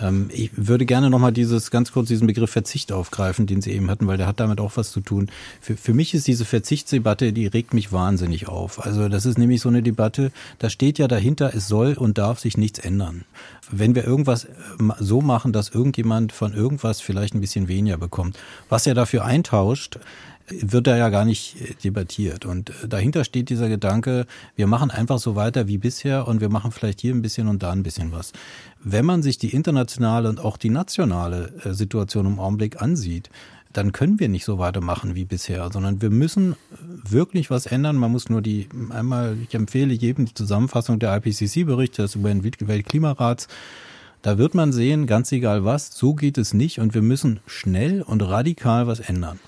Ähm, 0.00 0.30
ich 0.32 0.50
würde 0.54 0.86
gerne 0.86 1.10
nochmal 1.10 1.32
dieses, 1.32 1.70
ganz 1.70 1.92
kurz 1.92 2.08
diesen 2.08 2.26
Begriff 2.26 2.50
Verzicht 2.50 2.92
aufgreifen, 2.92 3.46
den 3.46 3.60
Sie 3.60 3.72
eben 3.72 3.90
hatten, 3.90 4.06
weil 4.06 4.16
der 4.16 4.26
hat 4.26 4.40
damit 4.40 4.60
auch 4.60 4.76
was 4.76 4.90
zu 4.92 5.00
tun. 5.00 5.30
Für, 5.60 5.76
für 5.76 5.94
mich 5.94 6.14
ist 6.14 6.26
diese 6.26 6.44
Verzichtsdebatte, 6.44 7.32
die 7.32 7.46
regt 7.46 7.74
mich 7.74 7.92
wahnsinnig 7.92 8.48
auf. 8.48 8.84
Also 8.84 9.08
das 9.08 9.26
ist 9.26 9.38
nämlich 9.38 9.60
so 9.60 9.68
eine 9.68 9.82
Debatte, 9.82 10.32
da 10.58 10.70
steht 10.70 10.98
ja 10.98 11.08
dahinter, 11.08 11.52
es 11.54 11.68
soll 11.68 11.94
und 11.94 12.18
darf 12.18 12.40
sich 12.40 12.56
nichts 12.56 12.78
ändern. 12.78 13.24
Wenn 13.70 13.94
wir 13.94 14.04
irgendwas 14.04 14.44
äh, 14.44 14.48
so 14.98 15.20
machen, 15.20 15.52
dass 15.52 15.68
irgendjemand 15.68 16.32
von 16.32 16.54
irgendwas 16.54 17.00
vielleicht 17.00 17.34
ein 17.34 17.40
bisschen 17.40 17.68
weniger 17.68 17.98
bekommt, 17.98 18.38
was 18.68 18.86
er 18.86 18.94
dafür 18.94 19.24
eintauscht, 19.24 19.98
wird 20.50 20.86
da 20.86 20.96
ja 20.96 21.08
gar 21.08 21.24
nicht 21.24 21.60
äh, 21.60 21.74
debattiert. 21.82 22.44
Und 22.44 22.70
äh, 22.70 22.88
dahinter 22.88 23.24
steht 23.24 23.48
dieser 23.48 23.68
Gedanke, 23.68 24.26
wir 24.56 24.66
machen 24.66 24.90
einfach 24.90 25.18
so 25.18 25.36
weiter 25.36 25.68
wie 25.68 25.78
bisher 25.78 26.26
und 26.26 26.40
wir 26.40 26.48
machen 26.48 26.72
vielleicht 26.72 27.00
hier 27.00 27.14
ein 27.14 27.22
bisschen 27.22 27.48
und 27.48 27.62
da 27.62 27.70
ein 27.72 27.82
bisschen 27.82 28.12
was. 28.12 28.32
Wenn 28.82 29.04
man 29.04 29.22
sich 29.22 29.38
die 29.38 29.54
internationale 29.54 30.28
und 30.28 30.40
auch 30.40 30.56
die 30.56 30.70
nationale 30.70 31.52
äh, 31.64 31.74
Situation 31.74 32.26
im 32.26 32.38
Augenblick 32.38 32.80
ansieht, 32.80 33.30
dann 33.72 33.92
können 33.92 34.18
wir 34.18 34.28
nicht 34.28 34.44
so 34.44 34.58
weitermachen 34.58 35.14
wie 35.14 35.24
bisher, 35.24 35.70
sondern 35.72 36.02
wir 36.02 36.10
müssen 36.10 36.56
wirklich 37.08 37.50
was 37.50 37.66
ändern. 37.66 37.96
Man 37.96 38.10
muss 38.10 38.28
nur 38.28 38.42
die, 38.42 38.68
einmal, 38.90 39.36
ich 39.46 39.54
empfehle 39.54 39.94
jedem 39.94 40.24
die 40.24 40.34
Zusammenfassung 40.34 40.98
der 40.98 41.16
IPCC-Berichte 41.16 42.02
des 42.02 42.20
Weltklimarats. 42.20 43.46
Da 44.22 44.38
wird 44.38 44.54
man 44.54 44.72
sehen, 44.72 45.06
ganz 45.06 45.30
egal 45.30 45.64
was, 45.64 45.92
so 45.92 46.14
geht 46.14 46.36
es 46.36 46.52
nicht 46.52 46.80
und 46.80 46.94
wir 46.94 47.02
müssen 47.02 47.40
schnell 47.46 48.02
und 48.02 48.22
radikal 48.22 48.86
was 48.86 49.00
ändern. 49.00 49.38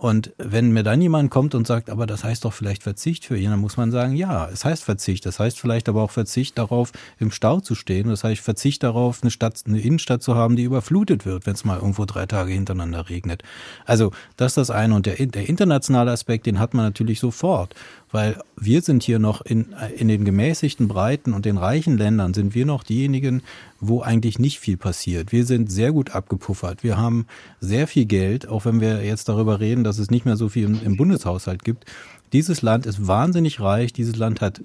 Und 0.00 0.32
wenn 0.38 0.72
mir 0.72 0.82
dann 0.82 1.02
jemand 1.02 1.30
kommt 1.30 1.54
und 1.54 1.66
sagt, 1.66 1.90
aber 1.90 2.06
das 2.06 2.24
heißt 2.24 2.46
doch 2.46 2.54
vielleicht 2.54 2.82
Verzicht 2.82 3.26
für 3.26 3.36
ihn, 3.36 3.50
dann 3.50 3.60
muss 3.60 3.76
man 3.76 3.90
sagen, 3.90 4.16
ja, 4.16 4.48
es 4.48 4.64
heißt 4.64 4.82
Verzicht. 4.82 5.26
Das 5.26 5.38
heißt 5.38 5.60
vielleicht 5.60 5.90
aber 5.90 6.02
auch 6.02 6.10
Verzicht 6.10 6.56
darauf, 6.56 6.92
im 7.18 7.30
Stau 7.30 7.60
zu 7.60 7.74
stehen. 7.74 8.08
Das 8.08 8.24
heißt 8.24 8.40
Verzicht 8.40 8.82
darauf, 8.82 9.18
eine 9.20 9.30
Stadt, 9.30 9.62
eine 9.66 9.78
Innenstadt 9.78 10.22
zu 10.22 10.34
haben, 10.34 10.56
die 10.56 10.62
überflutet 10.62 11.26
wird, 11.26 11.44
wenn 11.44 11.52
es 11.52 11.66
mal 11.66 11.76
irgendwo 11.76 12.06
drei 12.06 12.24
Tage 12.24 12.50
hintereinander 12.50 13.10
regnet. 13.10 13.42
Also 13.84 14.10
das 14.38 14.52
ist 14.52 14.56
das 14.56 14.70
eine. 14.70 14.94
Und 14.94 15.04
der, 15.04 15.16
der 15.16 15.46
internationale 15.46 16.12
Aspekt, 16.12 16.46
den 16.46 16.58
hat 16.58 16.72
man 16.72 16.86
natürlich 16.86 17.20
sofort 17.20 17.74
weil 18.12 18.40
wir 18.56 18.82
sind 18.82 19.02
hier 19.02 19.18
noch 19.18 19.40
in, 19.40 19.74
in 19.96 20.08
den 20.08 20.24
gemäßigten 20.24 20.88
Breiten 20.88 21.32
und 21.32 21.44
den 21.44 21.58
reichen 21.58 21.96
Ländern 21.96 22.34
sind 22.34 22.54
wir 22.54 22.66
noch 22.66 22.82
diejenigen 22.82 23.42
wo 23.80 24.02
eigentlich 24.02 24.38
nicht 24.38 24.60
viel 24.60 24.76
passiert. 24.76 25.32
Wir 25.32 25.46
sind 25.46 25.72
sehr 25.72 25.92
gut 25.92 26.14
abgepuffert. 26.14 26.84
Wir 26.84 26.98
haben 26.98 27.26
sehr 27.60 27.86
viel 27.86 28.04
Geld, 28.04 28.46
auch 28.46 28.66
wenn 28.66 28.80
wir 28.80 29.02
jetzt 29.04 29.28
darüber 29.28 29.58
reden, 29.58 29.84
dass 29.84 29.98
es 29.98 30.10
nicht 30.10 30.26
mehr 30.26 30.36
so 30.36 30.50
viel 30.50 30.64
im, 30.64 30.82
im 30.84 30.96
Bundeshaushalt 30.96 31.64
gibt. 31.64 31.86
Dieses 32.32 32.62
Land 32.62 32.86
ist 32.86 33.06
wahnsinnig 33.06 33.60
reich. 33.60 33.92
Dieses 33.92 34.16
Land 34.16 34.40
hat 34.40 34.60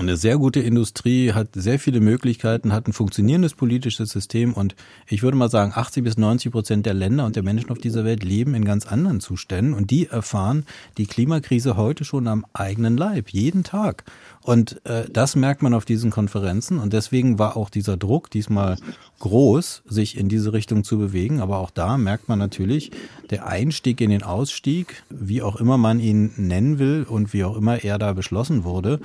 eine 0.00 0.16
sehr 0.16 0.38
gute 0.38 0.60
Industrie, 0.60 1.32
hat 1.32 1.48
sehr 1.54 1.78
viele 1.78 2.00
Möglichkeiten, 2.00 2.72
hat 2.72 2.86
ein 2.86 2.92
funktionierendes 2.92 3.54
politisches 3.54 4.10
System 4.10 4.54
und 4.54 4.76
ich 5.06 5.22
würde 5.22 5.36
mal 5.36 5.50
sagen, 5.50 5.72
80 5.74 6.04
bis 6.04 6.16
90 6.16 6.52
Prozent 6.52 6.86
der 6.86 6.94
Länder 6.94 7.26
und 7.26 7.36
der 7.36 7.42
Menschen 7.42 7.70
auf 7.70 7.78
dieser 7.78 8.04
Welt 8.04 8.22
leben 8.22 8.54
in 8.54 8.64
ganz 8.64 8.86
anderen 8.86 9.20
Zuständen 9.20 9.74
und 9.74 9.90
die 9.90 10.06
erfahren 10.06 10.66
die 10.98 11.06
Klimakrise 11.06 11.76
heute 11.76 12.04
schon 12.04 12.28
am 12.28 12.46
eigenen 12.52 12.96
Leib, 12.96 13.30
jeden 13.30 13.64
Tag. 13.64 14.04
Und 14.48 14.80
äh, 14.86 15.04
das 15.10 15.36
merkt 15.36 15.60
man 15.60 15.74
auf 15.74 15.84
diesen 15.84 16.10
Konferenzen 16.10 16.78
und 16.78 16.94
deswegen 16.94 17.38
war 17.38 17.54
auch 17.54 17.68
dieser 17.68 17.98
Druck 17.98 18.30
diesmal 18.30 18.78
groß, 19.18 19.82
sich 19.86 20.16
in 20.16 20.30
diese 20.30 20.54
Richtung 20.54 20.84
zu 20.84 20.96
bewegen. 20.96 21.42
Aber 21.42 21.58
auch 21.58 21.68
da 21.68 21.98
merkt 21.98 22.30
man 22.30 22.38
natürlich, 22.38 22.90
der 23.28 23.46
Einstieg 23.46 24.00
in 24.00 24.08
den 24.08 24.22
Ausstieg, 24.22 25.02
wie 25.10 25.42
auch 25.42 25.56
immer 25.56 25.76
man 25.76 26.00
ihn 26.00 26.32
nennen 26.38 26.78
will 26.78 27.04
und 27.06 27.34
wie 27.34 27.44
auch 27.44 27.58
immer 27.58 27.84
er 27.84 27.98
da 27.98 28.14
beschlossen 28.14 28.64
wurde, 28.64 29.00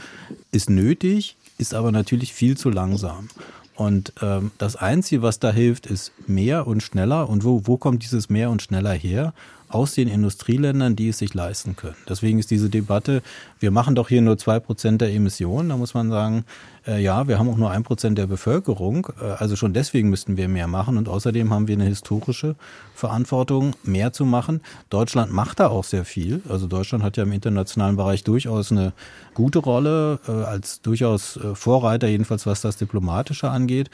ist 0.53 0.69
nötig, 0.69 1.35
ist 1.57 1.73
aber 1.73 1.91
natürlich 1.91 2.31
viel 2.33 2.55
zu 2.55 2.69
langsam. 2.69 3.27
Und 3.75 4.13
ähm, 4.21 4.51
das 4.59 4.77
Einzige, 4.77 5.23
was 5.23 5.39
da 5.39 5.51
hilft, 5.51 5.87
ist 5.87 6.13
mehr 6.25 6.67
und 6.67 6.83
schneller. 6.83 7.27
Und 7.27 7.43
wo, 7.43 7.63
wo 7.65 7.75
kommt 7.75 8.03
dieses 8.03 8.29
mehr 8.29 8.49
und 8.49 8.61
schneller 8.61 8.93
her? 8.93 9.33
Aus 9.73 9.93
den 9.93 10.07
Industrieländern, 10.07 10.95
die 10.95 11.09
es 11.09 11.17
sich 11.17 11.33
leisten 11.33 11.75
können. 11.75 11.95
Deswegen 12.07 12.39
ist 12.39 12.51
diese 12.51 12.69
Debatte, 12.69 13.21
wir 13.59 13.71
machen 13.71 13.95
doch 13.95 14.09
hier 14.09 14.21
nur 14.21 14.37
zwei 14.37 14.59
Prozent 14.59 15.01
der 15.01 15.13
Emissionen, 15.13 15.69
da 15.69 15.77
muss 15.77 15.93
man 15.93 16.09
sagen, 16.09 16.45
äh, 16.85 17.01
ja, 17.01 17.27
wir 17.27 17.39
haben 17.39 17.49
auch 17.49 17.57
nur 17.57 17.71
ein 17.71 17.83
Prozent 17.83 18.17
der 18.17 18.27
Bevölkerung, 18.27 19.07
äh, 19.21 19.25
also 19.25 19.55
schon 19.55 19.73
deswegen 19.73 20.09
müssten 20.09 20.37
wir 20.37 20.47
mehr 20.47 20.67
machen 20.67 20.97
und 20.97 21.09
außerdem 21.09 21.51
haben 21.53 21.67
wir 21.67 21.75
eine 21.75 21.85
historische 21.85 22.55
Verantwortung, 22.93 23.75
mehr 23.83 24.13
zu 24.13 24.25
machen. 24.25 24.61
Deutschland 24.89 25.31
macht 25.31 25.59
da 25.59 25.67
auch 25.67 25.83
sehr 25.83 26.05
viel, 26.05 26.41
also 26.49 26.67
Deutschland 26.67 27.03
hat 27.03 27.17
ja 27.17 27.23
im 27.23 27.31
internationalen 27.31 27.95
Bereich 27.95 28.23
durchaus 28.23 28.71
eine 28.71 28.93
gute 29.33 29.59
Rolle, 29.59 30.19
äh, 30.27 30.31
als 30.31 30.81
durchaus 30.81 31.37
äh, 31.37 31.55
Vorreiter, 31.55 32.07
jedenfalls 32.07 32.45
was 32.45 32.61
das 32.61 32.77
Diplomatische 32.77 33.49
angeht. 33.49 33.89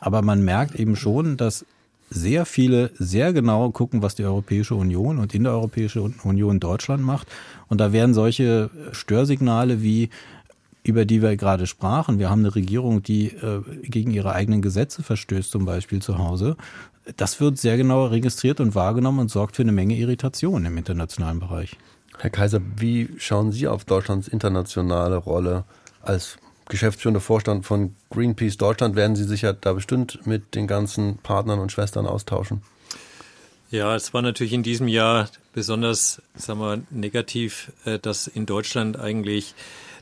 Aber 0.00 0.20
man 0.22 0.42
merkt 0.42 0.74
eben 0.74 0.96
schon, 0.96 1.36
dass 1.36 1.64
sehr 2.12 2.46
viele 2.46 2.90
sehr 2.94 3.32
genau 3.32 3.70
gucken, 3.70 4.02
was 4.02 4.14
die 4.14 4.24
Europäische 4.24 4.74
Union 4.74 5.18
und 5.18 5.34
in 5.34 5.44
der 5.44 5.52
Europäischen 5.52 6.14
Union 6.22 6.60
Deutschland 6.60 7.02
macht. 7.02 7.28
Und 7.68 7.80
da 7.80 7.92
werden 7.92 8.14
solche 8.14 8.70
Störsignale 8.92 9.82
wie 9.82 10.10
über 10.84 11.04
die 11.04 11.22
wir 11.22 11.36
gerade 11.36 11.66
sprachen. 11.66 12.18
Wir 12.18 12.28
haben 12.28 12.40
eine 12.40 12.54
Regierung, 12.54 13.02
die 13.02 13.28
äh, 13.28 13.62
gegen 13.82 14.10
ihre 14.10 14.32
eigenen 14.32 14.62
Gesetze 14.62 15.02
verstößt, 15.02 15.50
zum 15.50 15.64
Beispiel 15.64 16.02
zu 16.02 16.18
Hause. 16.18 16.56
Das 17.16 17.40
wird 17.40 17.58
sehr 17.58 17.76
genau 17.76 18.06
registriert 18.06 18.60
und 18.60 18.74
wahrgenommen 18.74 19.20
und 19.20 19.30
sorgt 19.30 19.56
für 19.56 19.62
eine 19.62 19.72
Menge 19.72 19.96
Irritation 19.96 20.64
im 20.64 20.76
internationalen 20.76 21.38
Bereich. 21.38 21.76
Herr 22.18 22.30
Kaiser, 22.30 22.60
wie 22.76 23.08
schauen 23.16 23.52
Sie 23.52 23.68
auf 23.68 23.84
Deutschlands 23.84 24.28
internationale 24.28 25.16
Rolle 25.16 25.64
als 26.02 26.36
geschäftsführende 26.68 27.20
Vorstand 27.20 27.66
von 27.66 27.94
Greenpeace 28.10 28.56
Deutschland 28.56 28.96
werden 28.96 29.16
Sie 29.16 29.24
sich 29.24 29.42
ja 29.42 29.52
da 29.52 29.72
bestimmt 29.72 30.26
mit 30.26 30.54
den 30.54 30.66
ganzen 30.66 31.18
Partnern 31.18 31.58
und 31.58 31.72
Schwestern 31.72 32.06
austauschen. 32.06 32.62
Ja, 33.72 33.96
es 33.96 34.12
war 34.12 34.20
natürlich 34.20 34.52
in 34.52 34.62
diesem 34.62 34.86
Jahr 34.86 35.30
besonders, 35.54 36.20
sagen 36.34 36.60
wir, 36.60 36.82
negativ, 36.90 37.72
äh, 37.86 37.98
dass 37.98 38.26
in 38.26 38.44
Deutschland 38.44 39.00
eigentlich 39.00 39.54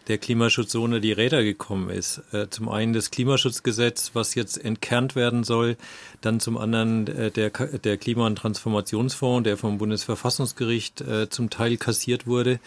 der 0.08 0.18
Klimaschutz 0.18 0.74
ohne 0.74 1.00
die 1.00 1.12
Räder 1.12 1.44
gekommen 1.44 1.88
ist. 1.88 2.20
Äh, 2.32 2.48
zum 2.50 2.68
einen 2.68 2.94
das 2.94 3.12
Klimaschutzgesetz, 3.12 4.10
was 4.14 4.34
jetzt 4.34 4.56
entkernt 4.56 5.14
werden 5.14 5.44
soll, 5.44 5.76
dann 6.20 6.40
zum 6.40 6.58
anderen 6.58 7.06
äh, 7.06 7.30
der, 7.30 7.50
der 7.50 7.96
Klima- 7.96 8.26
und 8.26 8.36
Transformationsfonds, 8.36 9.44
der 9.44 9.56
vom 9.56 9.78
Bundesverfassungsgericht 9.78 11.04
zum 11.30 11.48
Teil 11.48 11.76
kassiert 11.76 12.26
wurde. 12.26 12.58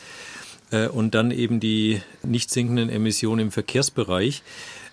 Äh, 0.74 0.88
und 0.88 1.16
dann 1.16 1.32
eben 1.32 1.60
die 1.60 2.02
nicht 2.24 2.50
sinkenden 2.50 2.90
Emissionen 2.90 3.48
im 3.48 3.52
Verkehrsbereich, 3.52 4.42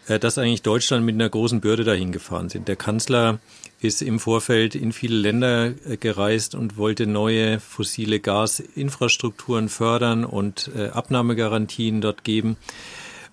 äh, 0.07 0.19
dass 0.19 0.39
eigentlich 0.39 0.63
Deutschland 0.63 1.05
mit 1.05 1.15
einer 1.15 1.29
großen 1.29 1.61
Bürde 1.61 1.85
dahin 1.85 2.13
gefahren 2.13 2.49
sind. 2.49 2.69
Der 2.69 2.77
Kanzler 2.77 3.41
ist 3.81 4.03
im 4.03 4.21
Vorfeld 4.21 4.75
in 4.75 4.93
viele 4.93 5.17
Länder 5.17 5.73
äh, 5.89 5.97
gereist 5.97 6.55
und 6.55 6.77
wollte 6.77 7.07
neue 7.07 7.59
fossile 7.59 8.21
Gasinfrastrukturen 8.21 9.69
fördern 9.69 10.25
und 10.25 10.71
Abnahmegarantien 10.93 12.01
dort 12.01 12.25
geben. 12.25 12.57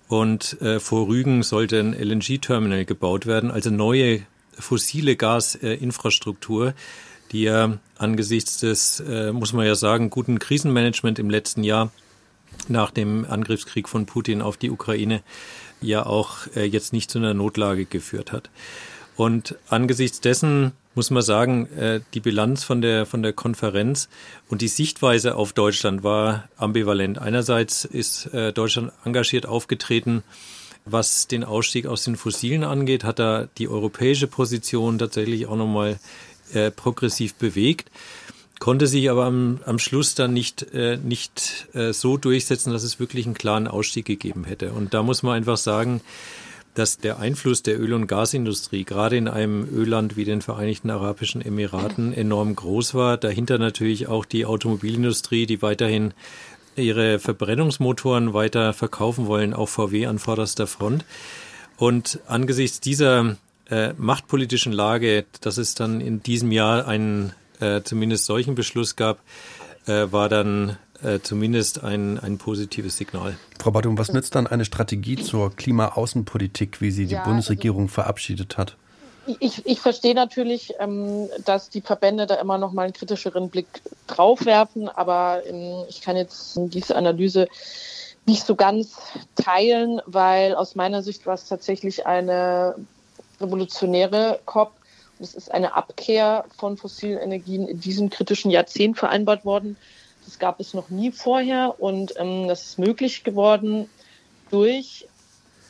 Und 0.08 0.56
vor 0.78 1.06
Rügen 1.06 1.42
sollte 1.42 1.78
ein 1.78 1.92
LNG-Terminal 1.92 2.86
gebaut 2.86 3.26
werden, 3.26 3.50
also 3.50 3.68
neue 3.68 4.22
fossile 4.58 5.16
Gasinfrastruktur, 5.16 6.72
die 7.30 7.42
ja 7.42 7.76
angesichts 7.98 8.56
des, 8.56 9.02
muss 9.32 9.52
man 9.52 9.66
ja 9.66 9.74
sagen, 9.74 10.08
guten 10.08 10.38
Krisenmanagement 10.38 11.18
im 11.18 11.28
letzten 11.28 11.62
Jahr 11.62 11.92
nach 12.68 12.90
dem 12.90 13.24
Angriffskrieg 13.28 13.88
von 13.88 14.06
Putin 14.06 14.42
auf 14.42 14.56
die 14.56 14.70
Ukraine 14.70 15.22
ja 15.80 16.04
auch 16.04 16.46
äh, 16.56 16.64
jetzt 16.64 16.92
nicht 16.92 17.10
zu 17.10 17.18
einer 17.18 17.34
Notlage 17.34 17.84
geführt 17.84 18.32
hat. 18.32 18.50
Und 19.16 19.56
angesichts 19.68 20.20
dessen 20.20 20.72
muss 20.94 21.10
man 21.10 21.22
sagen, 21.22 21.66
äh, 21.76 22.00
die 22.14 22.20
Bilanz 22.20 22.64
von 22.64 22.80
der, 22.80 23.06
von 23.06 23.22
der 23.22 23.32
Konferenz 23.32 24.08
und 24.48 24.62
die 24.62 24.68
Sichtweise 24.68 25.36
auf 25.36 25.52
Deutschland 25.52 26.02
war 26.02 26.48
ambivalent. 26.56 27.18
Einerseits 27.18 27.84
ist 27.84 28.26
äh, 28.34 28.52
Deutschland 28.52 28.92
engagiert 29.04 29.46
aufgetreten, 29.46 30.22
was 30.84 31.26
den 31.26 31.44
Ausstieg 31.44 31.86
aus 31.86 32.04
den 32.04 32.16
Fossilen 32.16 32.64
angeht, 32.64 33.04
hat 33.04 33.18
da 33.18 33.48
die 33.58 33.68
europäische 33.68 34.26
Position 34.26 34.98
tatsächlich 34.98 35.46
auch 35.46 35.56
nochmal 35.56 35.98
äh, 36.52 36.70
progressiv 36.70 37.34
bewegt 37.34 37.90
konnte 38.58 38.86
sich 38.86 39.10
aber 39.10 39.24
am, 39.24 39.60
am 39.64 39.78
Schluss 39.78 40.14
dann 40.14 40.32
nicht, 40.32 40.74
äh, 40.74 40.96
nicht 40.96 41.68
äh, 41.74 41.92
so 41.92 42.16
durchsetzen, 42.16 42.72
dass 42.72 42.82
es 42.82 42.98
wirklich 42.98 43.26
einen 43.26 43.34
klaren 43.34 43.68
Ausstieg 43.68 44.06
gegeben 44.06 44.44
hätte. 44.44 44.72
Und 44.72 44.94
da 44.94 45.02
muss 45.02 45.22
man 45.22 45.34
einfach 45.34 45.56
sagen, 45.56 46.00
dass 46.74 46.98
der 46.98 47.18
Einfluss 47.18 47.62
der 47.62 47.80
Öl- 47.80 47.92
und 47.92 48.06
Gasindustrie 48.06 48.84
gerade 48.84 49.16
in 49.16 49.26
einem 49.26 49.68
Ölland 49.74 50.16
wie 50.16 50.24
den 50.24 50.42
Vereinigten 50.42 50.90
Arabischen 50.90 51.42
Emiraten 51.42 52.12
enorm 52.12 52.54
groß 52.54 52.94
war. 52.94 53.16
Dahinter 53.16 53.58
natürlich 53.58 54.06
auch 54.06 54.24
die 54.24 54.46
Automobilindustrie, 54.46 55.46
die 55.46 55.60
weiterhin 55.60 56.14
ihre 56.76 57.18
Verbrennungsmotoren 57.18 58.32
weiter 58.32 58.72
verkaufen 58.72 59.26
wollen, 59.26 59.54
auch 59.54 59.68
VW 59.68 60.06
an 60.06 60.20
vorderster 60.20 60.68
Front. 60.68 61.04
Und 61.76 62.20
angesichts 62.26 62.80
dieser 62.80 63.36
äh, 63.70 63.92
machtpolitischen 63.96 64.72
Lage, 64.72 65.24
dass 65.40 65.58
es 65.58 65.74
dann 65.74 66.00
in 66.00 66.22
diesem 66.22 66.52
Jahr 66.52 66.86
einen 66.86 67.32
äh, 67.60 67.82
zumindest 67.82 68.26
solchen 68.26 68.54
Beschluss 68.54 68.96
gab, 68.96 69.18
äh, 69.86 70.06
war 70.10 70.28
dann 70.28 70.76
äh, 71.02 71.20
zumindest 71.20 71.84
ein, 71.84 72.18
ein 72.18 72.38
positives 72.38 72.96
Signal. 72.96 73.36
Frau 73.58 73.70
Badum, 73.70 73.98
was 73.98 74.12
nützt 74.12 74.34
dann 74.34 74.46
eine 74.46 74.64
Strategie 74.64 75.16
zur 75.16 75.54
Klimaaußenpolitik, 75.54 76.80
wie 76.80 76.90
sie 76.90 77.06
die 77.06 77.14
ja, 77.14 77.24
Bundesregierung 77.24 77.82
also, 77.82 77.94
verabschiedet 77.94 78.56
hat? 78.58 78.76
Ich, 79.40 79.66
ich 79.66 79.80
verstehe 79.80 80.14
natürlich, 80.14 80.74
ähm, 80.78 81.28
dass 81.44 81.68
die 81.68 81.82
Verbände 81.82 82.26
da 82.26 82.36
immer 82.36 82.58
noch 82.58 82.72
mal 82.72 82.84
einen 82.84 82.94
kritischeren 82.94 83.50
Blick 83.50 83.66
drauf 84.06 84.46
werfen, 84.46 84.88
aber 84.88 85.42
ähm, 85.46 85.84
ich 85.88 86.00
kann 86.00 86.16
jetzt 86.16 86.58
diese 86.72 86.96
Analyse 86.96 87.48
nicht 88.26 88.44
so 88.44 88.54
ganz 88.56 88.96
teilen, 89.36 90.00
weil 90.06 90.54
aus 90.54 90.74
meiner 90.74 91.02
Sicht 91.02 91.26
war 91.26 91.34
es 91.34 91.46
tatsächlich 91.46 92.06
eine 92.06 92.74
revolutionäre 93.40 94.40
COP, 94.44 94.72
es 95.20 95.34
ist 95.34 95.50
eine 95.50 95.74
Abkehr 95.74 96.44
von 96.56 96.76
fossilen 96.76 97.18
Energien 97.18 97.66
in 97.66 97.80
diesem 97.80 98.10
kritischen 98.10 98.50
Jahrzehnt 98.50 98.98
vereinbart 98.98 99.44
worden. 99.44 99.76
Das 100.24 100.38
gab 100.38 100.60
es 100.60 100.74
noch 100.74 100.90
nie 100.90 101.10
vorher 101.10 101.74
und 101.78 102.14
ähm, 102.16 102.48
das 102.48 102.64
ist 102.64 102.78
möglich 102.78 103.24
geworden 103.24 103.88
durch 104.50 105.06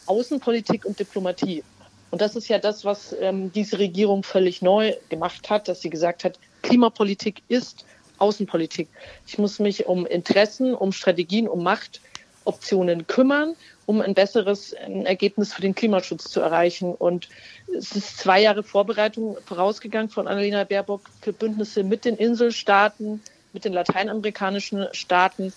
Außenpolitik 0.06 0.84
und 0.84 0.98
Diplomatie. 0.98 1.62
Und 2.10 2.20
das 2.20 2.36
ist 2.36 2.48
ja 2.48 2.58
das, 2.58 2.84
was 2.84 3.14
ähm, 3.20 3.52
diese 3.52 3.78
Regierung 3.78 4.22
völlig 4.22 4.62
neu 4.62 4.94
gemacht 5.08 5.50
hat, 5.50 5.68
dass 5.68 5.82
sie 5.82 5.90
gesagt 5.90 6.24
hat, 6.24 6.38
Klimapolitik 6.62 7.42
ist 7.48 7.84
Außenpolitik. 8.18 8.88
Ich 9.26 9.38
muss 9.38 9.58
mich 9.58 9.86
um 9.86 10.06
Interessen, 10.06 10.74
um 10.74 10.92
Strategien, 10.92 11.46
um 11.46 11.62
Machtoptionen 11.62 13.06
kümmern, 13.06 13.54
um 13.88 14.02
ein 14.02 14.12
besseres 14.12 14.74
Ergebnis 14.74 15.54
für 15.54 15.62
den 15.62 15.74
Klimaschutz 15.74 16.24
zu 16.24 16.40
erreichen. 16.40 16.94
Und 16.94 17.30
es 17.74 17.96
ist 17.96 18.18
zwei 18.18 18.42
Jahre 18.42 18.62
Vorbereitung 18.62 19.38
vorausgegangen 19.46 20.10
von 20.10 20.28
Annalena 20.28 20.64
Baerbock 20.64 21.00
für 21.22 21.32
Bündnisse 21.32 21.84
mit 21.84 22.04
den 22.04 22.18
Inselstaaten, 22.18 23.22
mit 23.54 23.64
den 23.64 23.72
lateinamerikanischen 23.72 24.88
Staaten, 24.92 25.54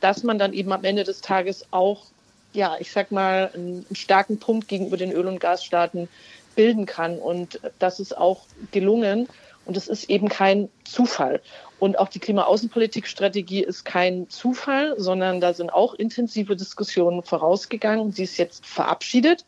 dass 0.00 0.24
man 0.24 0.40
dann 0.40 0.54
eben 0.54 0.72
am 0.72 0.82
Ende 0.82 1.04
des 1.04 1.20
Tages 1.20 1.66
auch, 1.70 2.06
ja, 2.52 2.74
ich 2.80 2.90
sag 2.90 3.12
mal, 3.12 3.52
einen 3.54 3.86
starken 3.92 4.40
Punkt 4.40 4.66
gegenüber 4.66 4.96
den 4.96 5.12
Öl- 5.12 5.28
und 5.28 5.38
Gasstaaten 5.38 6.08
bilden 6.56 6.84
kann. 6.84 7.20
Und 7.20 7.60
das 7.78 8.00
ist 8.00 8.18
auch 8.18 8.40
gelungen. 8.72 9.28
Und 9.66 9.76
es 9.76 9.86
ist 9.86 10.10
eben 10.10 10.28
kein 10.28 10.68
Zufall. 10.82 11.40
Und 11.78 11.98
auch 11.98 12.08
die 12.08 12.18
Klimaaußenpolitikstrategie 12.18 13.62
ist 13.62 13.84
kein 13.84 14.28
Zufall, 14.28 14.94
sondern 14.98 15.40
da 15.40 15.54
sind 15.54 15.70
auch 15.72 15.94
intensive 15.94 16.56
Diskussionen 16.56 17.22
vorausgegangen. 17.22 18.10
Sie 18.12 18.24
ist 18.24 18.36
jetzt 18.36 18.66
verabschiedet. 18.66 19.44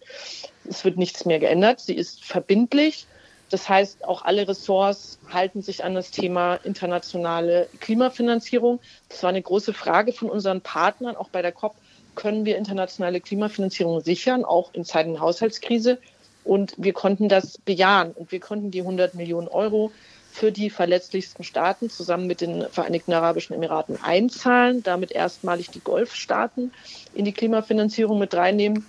Es 0.68 0.84
wird 0.84 0.96
nichts 0.96 1.24
mehr 1.24 1.40
geändert. 1.40 1.80
Sie 1.80 1.94
ist 1.94 2.24
verbindlich. 2.24 3.06
Das 3.50 3.68
heißt, 3.68 4.04
auch 4.04 4.24
alle 4.24 4.46
Ressorts 4.46 5.18
halten 5.28 5.60
sich 5.60 5.82
an 5.82 5.96
das 5.96 6.12
Thema 6.12 6.54
internationale 6.62 7.68
Klimafinanzierung. 7.80 8.78
Das 9.08 9.24
war 9.24 9.30
eine 9.30 9.42
große 9.42 9.74
Frage 9.74 10.12
von 10.12 10.30
unseren 10.30 10.60
Partnern, 10.60 11.16
auch 11.16 11.30
bei 11.30 11.42
der 11.42 11.50
COP. 11.50 11.74
Können 12.14 12.44
wir 12.44 12.56
internationale 12.56 13.20
Klimafinanzierung 13.20 14.00
sichern, 14.02 14.44
auch 14.44 14.72
in 14.72 14.84
Zeiten 14.84 15.14
der 15.14 15.22
Haushaltskrise? 15.22 15.98
Und 16.44 16.74
wir 16.76 16.92
konnten 16.92 17.28
das 17.28 17.58
bejahen 17.58 18.12
und 18.12 18.30
wir 18.30 18.40
konnten 18.40 18.70
die 18.70 18.80
100 18.80 19.14
Millionen 19.14 19.48
Euro 19.48 19.90
für 20.32 20.52
die 20.52 20.70
verletzlichsten 20.70 21.44
Staaten 21.44 21.90
zusammen 21.90 22.26
mit 22.26 22.40
den 22.40 22.66
Vereinigten 22.70 23.12
Arabischen 23.12 23.54
Emiraten 23.54 23.98
einzahlen, 24.02 24.82
damit 24.82 25.12
erstmalig 25.12 25.70
die 25.70 25.80
Golfstaaten 25.80 26.72
in 27.14 27.24
die 27.24 27.32
Klimafinanzierung 27.32 28.18
mit 28.18 28.34
reinnehmen. 28.34 28.86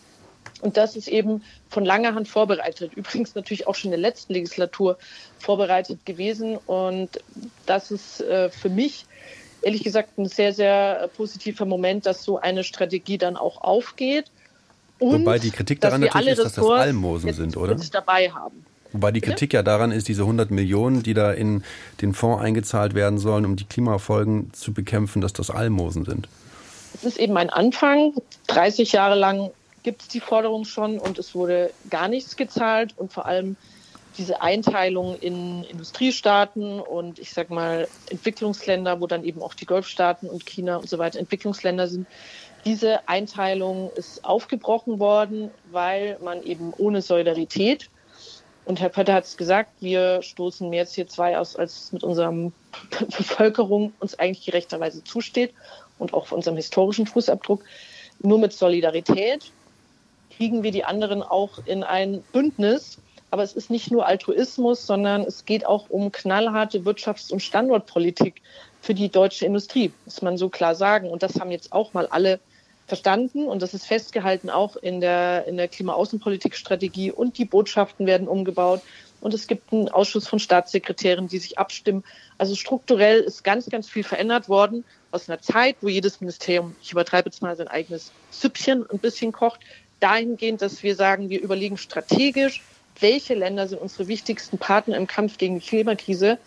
Und 0.61 0.77
das 0.77 0.95
ist 0.95 1.07
eben 1.07 1.43
von 1.69 1.83
langer 1.83 2.13
Hand 2.13 2.27
vorbereitet. 2.27 2.93
Übrigens 2.95 3.33
natürlich 3.33 3.67
auch 3.67 3.75
schon 3.75 3.91
in 3.91 3.99
der 3.99 4.09
letzten 4.09 4.33
Legislatur 4.33 4.97
vorbereitet 5.39 6.05
gewesen. 6.05 6.57
Und 6.57 7.09
das 7.65 7.89
ist 7.89 8.21
äh, 8.21 8.49
für 8.49 8.69
mich 8.69 9.05
ehrlich 9.61 9.83
gesagt 9.83 10.17
ein 10.17 10.27
sehr, 10.27 10.53
sehr 10.53 11.09
positiver 11.15 11.65
Moment, 11.65 12.05
dass 12.05 12.23
so 12.23 12.39
eine 12.39 12.63
Strategie 12.63 13.17
dann 13.17 13.37
auch 13.37 13.61
aufgeht. 13.61 14.25
Und 14.99 15.21
Wobei 15.21 15.39
die 15.39 15.49
Kritik 15.49 15.81
daran 15.81 16.01
natürlich 16.01 16.27
ist, 16.27 16.43
dass 16.43 16.53
das 16.53 16.65
Almosen 16.65 17.33
sind, 17.33 17.57
oder? 17.57 17.75
dabei 17.75 18.29
haben. 18.29 18.65
Wobei 18.93 19.11
die 19.11 19.21
Kritik 19.21 19.53
ja 19.53 19.63
daran 19.63 19.91
ist, 19.91 20.07
diese 20.07 20.23
100 20.23 20.51
Millionen, 20.51 21.03
die 21.03 21.13
da 21.13 21.31
in 21.31 21.63
den 22.01 22.13
Fonds 22.13 22.43
eingezahlt 22.43 22.93
werden 22.93 23.19
sollen, 23.19 23.45
um 23.45 23.55
die 23.55 23.65
Klimafolgen 23.65 24.53
zu 24.53 24.73
bekämpfen, 24.73 25.21
dass 25.21 25.33
das 25.33 25.49
Almosen 25.49 26.05
sind. 26.05 26.27
Es 26.93 27.05
ist 27.05 27.17
eben 27.17 27.37
ein 27.37 27.49
Anfang. 27.49 28.13
30 28.47 28.91
Jahre 28.91 29.15
lang 29.15 29.51
gibt 29.83 30.01
es 30.01 30.07
die 30.09 30.19
Forderung 30.19 30.65
schon 30.65 30.99
und 30.99 31.17
es 31.17 31.33
wurde 31.33 31.71
gar 31.89 32.07
nichts 32.07 32.35
gezahlt 32.35 32.93
und 32.97 33.13
vor 33.13 33.25
allem 33.25 33.55
diese 34.17 34.41
Einteilung 34.41 35.17
in 35.19 35.63
Industriestaaten 35.63 36.79
und 36.81 37.17
ich 37.17 37.31
sag 37.31 37.49
mal 37.49 37.87
Entwicklungsländer, 38.09 38.99
wo 38.99 39.07
dann 39.07 39.23
eben 39.23 39.41
auch 39.41 39.53
die 39.53 39.65
Golfstaaten 39.65 40.29
und 40.29 40.45
China 40.45 40.77
und 40.77 40.89
so 40.89 40.97
weiter 40.97 41.17
Entwicklungsländer 41.17 41.87
sind. 41.87 42.07
Diese 42.65 43.07
Einteilung 43.07 43.89
ist 43.95 44.23
aufgebrochen 44.23 44.99
worden, 44.99 45.49
weil 45.71 46.17
man 46.23 46.43
eben 46.43 46.73
ohne 46.77 47.01
Solidarität 47.01 47.89
und 48.65 48.79
Herr 48.79 48.89
Pötter 48.89 49.13
hat 49.13 49.25
es 49.25 49.37
gesagt, 49.37 49.71
wir 49.79 50.21
stoßen 50.21 50.69
mehr 50.69 50.87
CO2 50.87 51.37
aus, 51.37 51.55
als 51.55 51.91
mit 51.91 52.03
unserer 52.03 52.51
Bevölkerung 53.17 53.93
uns 53.99 54.17
eigentlich 54.19 54.45
gerechterweise 54.45 55.03
zusteht 55.03 55.53
und 55.99 56.13
auch 56.13 56.27
von 56.27 56.37
unserem 56.37 56.57
historischen 56.57 57.07
Fußabdruck. 57.07 57.63
Nur 58.19 58.39
mit 58.39 58.53
Solidarität 58.53 59.51
kriegen 60.35 60.63
wir 60.63 60.71
die 60.71 60.83
anderen 60.83 61.23
auch 61.23 61.65
in 61.65 61.83
ein 61.83 62.23
Bündnis. 62.31 62.97
Aber 63.31 63.43
es 63.43 63.53
ist 63.53 63.71
nicht 63.71 63.91
nur 63.91 64.05
Altruismus, 64.05 64.85
sondern 64.85 65.21
es 65.21 65.45
geht 65.45 65.65
auch 65.65 65.89
um 65.89 66.11
knallharte 66.11 66.79
Wirtschafts- 66.79 67.31
und 67.31 67.41
Standortpolitik 67.41 68.41
für 68.81 68.93
die 68.93 69.09
deutsche 69.09 69.45
Industrie, 69.45 69.91
muss 70.05 70.21
man 70.21 70.37
so 70.37 70.49
klar 70.49 70.75
sagen. 70.75 71.09
Und 71.09 71.23
das 71.23 71.39
haben 71.39 71.49
jetzt 71.49 71.71
auch 71.71 71.93
mal 71.93 72.07
alle 72.07 72.39
verstanden 72.91 73.47
und 73.47 73.61
das 73.61 73.73
ist 73.73 73.85
festgehalten 73.85 74.49
auch 74.49 74.75
in 74.75 74.99
der, 74.99 75.47
in 75.47 75.55
der 75.55 75.69
Klimaaußenpolitikstrategie 75.69 77.09
und 77.09 77.37
die 77.37 77.45
Botschaften 77.45 78.05
werden 78.05 78.27
umgebaut 78.27 78.81
und 79.21 79.33
es 79.33 79.47
gibt 79.47 79.71
einen 79.71 79.87
Ausschuss 79.87 80.27
von 80.27 80.39
Staatssekretären, 80.39 81.29
die 81.29 81.37
sich 81.37 81.57
abstimmen. 81.57 82.03
Also 82.37 82.53
strukturell 82.53 83.21
ist 83.21 83.45
ganz, 83.45 83.69
ganz 83.69 83.87
viel 83.87 84.03
verändert 84.03 84.49
worden 84.49 84.83
aus 85.09 85.29
einer 85.29 85.39
Zeit, 85.39 85.77
wo 85.79 85.87
jedes 85.87 86.19
Ministerium, 86.19 86.75
ich 86.81 86.91
übertreibe 86.91 87.29
jetzt 87.29 87.41
mal 87.41 87.55
sein 87.55 87.69
eigenes 87.69 88.11
Süppchen 88.29 88.85
ein 88.89 88.99
bisschen 88.99 89.31
kocht, 89.31 89.61
dahingehend, 90.01 90.61
dass 90.61 90.83
wir 90.83 90.97
sagen, 90.97 91.29
wir 91.29 91.39
überlegen 91.39 91.77
strategisch, 91.77 92.61
welche 92.99 93.33
Länder 93.33 93.67
sind 93.67 93.81
unsere 93.81 94.07
wichtigsten 94.07 94.57
Partner 94.57 94.97
im 94.97 95.07
Kampf 95.07 95.37
gegen 95.37 95.59
die 95.59 95.65
Klimakrise 95.65 96.37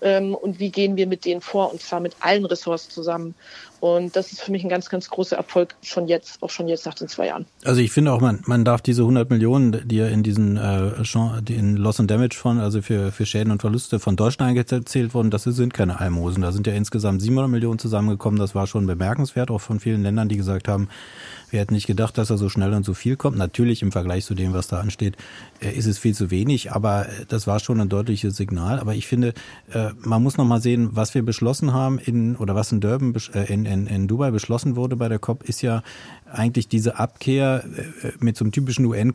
ähm, 0.00 0.34
und 0.34 0.58
wie 0.58 0.70
gehen 0.70 0.96
wir 0.96 1.06
mit 1.06 1.24
denen 1.24 1.40
vor, 1.40 1.72
und 1.72 1.80
zwar 1.80 2.00
mit 2.00 2.16
allen 2.20 2.44
Ressorts 2.44 2.88
zusammen. 2.88 3.34
Und 3.80 4.14
das 4.14 4.30
ist 4.30 4.42
für 4.42 4.52
mich 4.52 4.62
ein 4.62 4.68
ganz, 4.68 4.88
ganz 4.88 5.10
großer 5.10 5.36
Erfolg 5.36 5.74
schon 5.82 6.06
jetzt, 6.06 6.40
auch 6.40 6.50
schon 6.50 6.68
jetzt 6.68 6.86
nach 6.86 6.94
den 6.94 7.08
zwei 7.08 7.26
Jahren. 7.26 7.46
Also 7.64 7.80
ich 7.80 7.90
finde 7.90 8.12
auch, 8.12 8.20
man, 8.20 8.40
man 8.46 8.64
darf 8.64 8.80
diese 8.80 9.02
100 9.02 9.28
Millionen, 9.28 9.88
die 9.88 9.96
ja 9.96 10.06
in 10.06 10.22
diesen 10.22 10.56
äh, 10.56 10.92
in 11.48 11.76
Loss 11.76 11.98
and 11.98 12.08
Damage 12.08 12.36
Fund, 12.36 12.60
also 12.60 12.80
für, 12.80 13.10
für 13.10 13.26
Schäden 13.26 13.50
und 13.50 13.60
Verluste 13.60 13.98
von 13.98 14.14
Deutschland 14.14 14.50
eingezählt 14.50 15.14
wurden, 15.14 15.30
das 15.30 15.42
sind 15.42 15.74
keine 15.74 15.98
Almosen. 15.98 16.42
Da 16.42 16.52
sind 16.52 16.68
ja 16.68 16.74
insgesamt 16.74 17.22
700 17.22 17.50
Millionen 17.50 17.80
zusammengekommen. 17.80 18.38
Das 18.38 18.54
war 18.54 18.68
schon 18.68 18.86
bemerkenswert, 18.86 19.50
auch 19.50 19.60
von 19.60 19.80
vielen 19.80 20.04
Ländern, 20.04 20.28
die 20.28 20.36
gesagt 20.36 20.68
haben, 20.68 20.88
wir 21.52 21.60
hätten 21.60 21.74
nicht 21.74 21.86
gedacht, 21.86 22.16
dass 22.16 22.30
er 22.30 22.38
so 22.38 22.48
schnell 22.48 22.72
und 22.72 22.84
so 22.84 22.94
viel 22.94 23.16
kommt. 23.16 23.36
Natürlich 23.36 23.82
im 23.82 23.92
Vergleich 23.92 24.24
zu 24.24 24.34
dem, 24.34 24.54
was 24.54 24.68
da 24.68 24.80
ansteht, 24.80 25.16
äh, 25.60 25.70
ist 25.70 25.86
es 25.86 25.98
viel 25.98 26.14
zu 26.14 26.30
wenig, 26.30 26.72
aber 26.72 27.06
äh, 27.06 27.26
das 27.28 27.46
war 27.46 27.60
schon 27.60 27.80
ein 27.80 27.88
deutliches 27.88 28.36
Signal. 28.36 28.80
Aber 28.80 28.94
ich 28.94 29.06
finde, 29.06 29.34
äh, 29.72 29.90
man 30.00 30.22
muss 30.22 30.38
noch 30.38 30.46
mal 30.46 30.60
sehen, 30.60 30.90
was 30.92 31.14
wir 31.14 31.22
beschlossen 31.22 31.74
haben 31.74 31.98
in 31.98 32.36
oder 32.36 32.54
was 32.54 32.72
in 32.72 32.80
Durban 32.80 33.14
in, 33.48 33.66
in, 33.66 33.86
in 33.86 34.08
Dubai 34.08 34.30
beschlossen 34.30 34.76
wurde 34.76 34.96
bei 34.96 35.08
der 35.08 35.18
COP, 35.18 35.42
ist 35.44 35.62
ja 35.62 35.82
eigentlich 36.32 36.68
diese 36.68 36.98
Abkehr 36.98 37.64
mit 38.20 38.36
so 38.36 38.44
einem 38.44 38.52
typischen 38.52 38.86
UN 38.86 39.12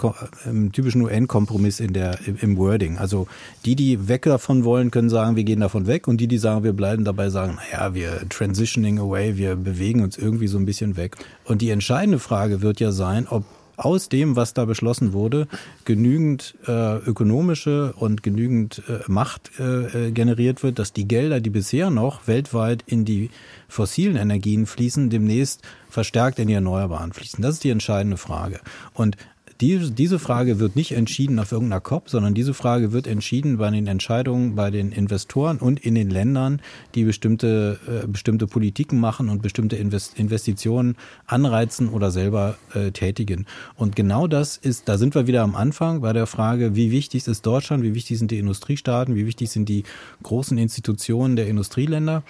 typischen 0.72 1.02
UN-Kompromiss 1.02 1.80
in 1.80 1.94
der 1.94 2.18
im 2.26 2.58
Wording. 2.58 2.98
Also 2.98 3.28
die, 3.66 3.76
die 3.76 4.08
weg 4.08 4.24
davon 4.24 4.64
wollen, 4.64 4.92
können 4.92 5.10
sagen, 5.10 5.36
wir 5.36 5.44
gehen 5.44 5.60
davon 5.60 5.88
weg 5.88 6.08
und 6.08 6.22
die, 6.22 6.28
die 6.28 6.38
sagen, 6.38 6.64
wir 6.64 6.74
bleiben 6.74 7.04
dabei, 7.04 7.30
sagen, 7.30 7.58
naja, 7.72 7.94
wir 7.94 8.28
transitioning 8.30 9.00
away, 9.00 9.38
wir 9.38 9.56
bewegen 9.56 10.02
uns 10.02 10.18
irgendwie 10.18 10.48
so 10.48 10.58
ein 10.58 10.66
bisschen 10.66 10.98
weg. 10.98 11.18
Und 11.46 11.62
die 11.62 11.70
entscheidende 11.70 12.20
Frage 12.20 12.62
wird 12.62 12.80
ja 12.80 12.92
sein, 12.92 13.28
ob 13.28 13.44
aus 13.78 14.10
dem, 14.10 14.36
was 14.36 14.54
da 14.54 14.66
beschlossen 14.66 15.14
wurde, 15.14 15.48
genügend 15.86 16.56
äh, 16.68 16.98
ökonomische 16.98 17.94
und 17.94 18.24
genügend 18.24 18.82
äh, 18.90 19.00
Macht 19.08 19.52
äh, 19.60 20.08
äh, 20.08 20.12
generiert 20.12 20.64
wird, 20.64 20.80
dass 20.80 20.94
die 20.94 21.08
Gelder, 21.08 21.40
die 21.40 21.52
bisher 21.52 21.90
noch 21.90 22.28
weltweit 22.28 22.84
in 22.88 23.06
die 23.06 23.30
fossilen 23.70 24.18
Energien 24.18 24.66
fließen, 24.66 25.10
demnächst 25.10 25.62
verstärkt 25.90 26.40
in 26.40 26.48
die 26.48 26.56
Erneuerbaren 26.56 27.14
fließen. 27.14 27.42
Das 27.42 27.56
ist 27.56 27.64
die 27.64 27.70
entscheidende 27.70 28.18
Frage. 28.18 28.60
Und 28.94 29.16
die, 29.62 29.92
diese 29.92 30.20
Frage 30.20 30.60
wird 30.60 30.76
nicht 30.76 30.92
entschieden 30.92 31.40
auf 31.40 31.52
irgendeiner 31.52 31.82
COP, 31.82 32.10
sondern 32.10 32.34
diese 32.34 32.54
Frage 32.54 32.92
wird 32.92 33.08
entschieden 33.08 33.58
bei 33.58 33.70
den 33.72 33.88
Entscheidungen 33.88 34.56
bei 34.56 34.70
den 34.70 34.92
Investoren 34.92 35.58
und 35.58 35.80
in 35.80 35.96
den 35.96 36.10
Ländern, 36.10 36.62
die 36.96 37.04
bestimmte, 37.04 37.80
äh, 37.88 38.08
bestimmte 38.08 38.48
Politiken 38.48 39.00
machen 39.00 39.30
und 39.30 39.42
bestimmte 39.42 39.76
Invest 39.76 40.18
Investitionen 40.20 40.96
anreizen 41.26 41.90
oder 41.90 42.12
selber 42.12 42.58
äh, 42.74 42.92
tätigen. 42.92 43.46
Und 43.76 43.96
genau 43.96 44.28
das 44.28 44.58
ist, 44.58 44.88
da 44.88 44.98
sind 44.98 45.16
wir 45.16 45.28
wieder 45.28 45.42
am 45.42 45.56
Anfang 45.56 46.02
bei 46.02 46.14
der 46.14 46.28
Frage, 46.28 46.76
wie 46.76 46.92
wichtig 46.92 47.28
ist 47.28 47.46
Deutschland, 47.46 47.84
wie 47.84 47.96
wichtig 47.96 48.20
sind 48.20 48.32
die 48.32 48.40
Industriestaaten, 48.40 49.16
wie 49.16 49.26
wichtig 49.26 49.50
sind 49.50 49.70
die 49.70 49.84
großen 50.24 50.58
Institutionen 50.58 51.36
der 51.36 51.48
Industrieländer. 51.48 52.24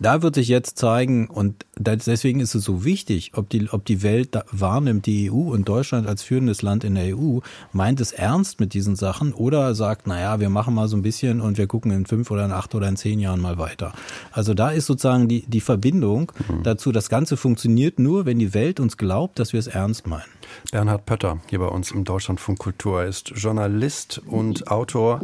Da 0.00 0.22
wird 0.22 0.36
sich 0.36 0.48
jetzt 0.48 0.78
zeigen, 0.78 1.28
und 1.28 1.66
deswegen 1.76 2.40
ist 2.40 2.54
es 2.54 2.64
so 2.64 2.84
wichtig, 2.84 3.32
ob 3.34 3.48
die, 3.50 3.68
ob 3.70 3.84
die 3.84 4.02
Welt 4.02 4.38
wahrnimmt, 4.52 5.06
die 5.06 5.30
EU 5.30 5.52
und 5.52 5.68
Deutschland 5.68 6.06
als 6.06 6.22
führendes 6.22 6.62
Land 6.62 6.84
in 6.84 6.94
der 6.94 7.16
EU, 7.16 7.38
meint 7.72 8.00
es 8.00 8.12
ernst 8.12 8.60
mit 8.60 8.74
diesen 8.74 8.96
Sachen 8.96 9.32
oder 9.32 9.74
sagt, 9.74 10.06
naja, 10.06 10.40
wir 10.40 10.50
machen 10.50 10.74
mal 10.74 10.88
so 10.88 10.96
ein 10.96 11.02
bisschen 11.02 11.40
und 11.40 11.58
wir 11.58 11.66
gucken 11.66 11.90
in 11.90 12.06
fünf 12.06 12.30
oder 12.30 12.44
in 12.44 12.52
acht 12.52 12.74
oder 12.74 12.88
in 12.88 12.96
zehn 12.96 13.18
Jahren 13.18 13.40
mal 13.40 13.58
weiter. 13.58 13.92
Also 14.30 14.54
da 14.54 14.70
ist 14.70 14.86
sozusagen 14.86 15.28
die, 15.28 15.44
die 15.46 15.60
Verbindung 15.60 16.30
mhm. 16.48 16.62
dazu, 16.62 16.92
das 16.92 17.08
Ganze 17.08 17.36
funktioniert 17.36 17.98
nur, 17.98 18.26
wenn 18.26 18.38
die 18.38 18.54
Welt 18.54 18.80
uns 18.80 18.96
glaubt, 18.96 19.38
dass 19.38 19.52
wir 19.52 19.60
es 19.60 19.66
ernst 19.66 20.06
meinen. 20.06 20.22
Bernhard 20.70 21.06
Pötter 21.06 21.40
hier 21.48 21.58
bei 21.58 21.66
uns 21.66 21.90
im 21.90 22.04
Deutschlandfunk 22.04 22.58
Kultur 22.58 23.04
ist 23.04 23.32
Journalist 23.36 24.22
und 24.26 24.70
Autor. 24.70 25.20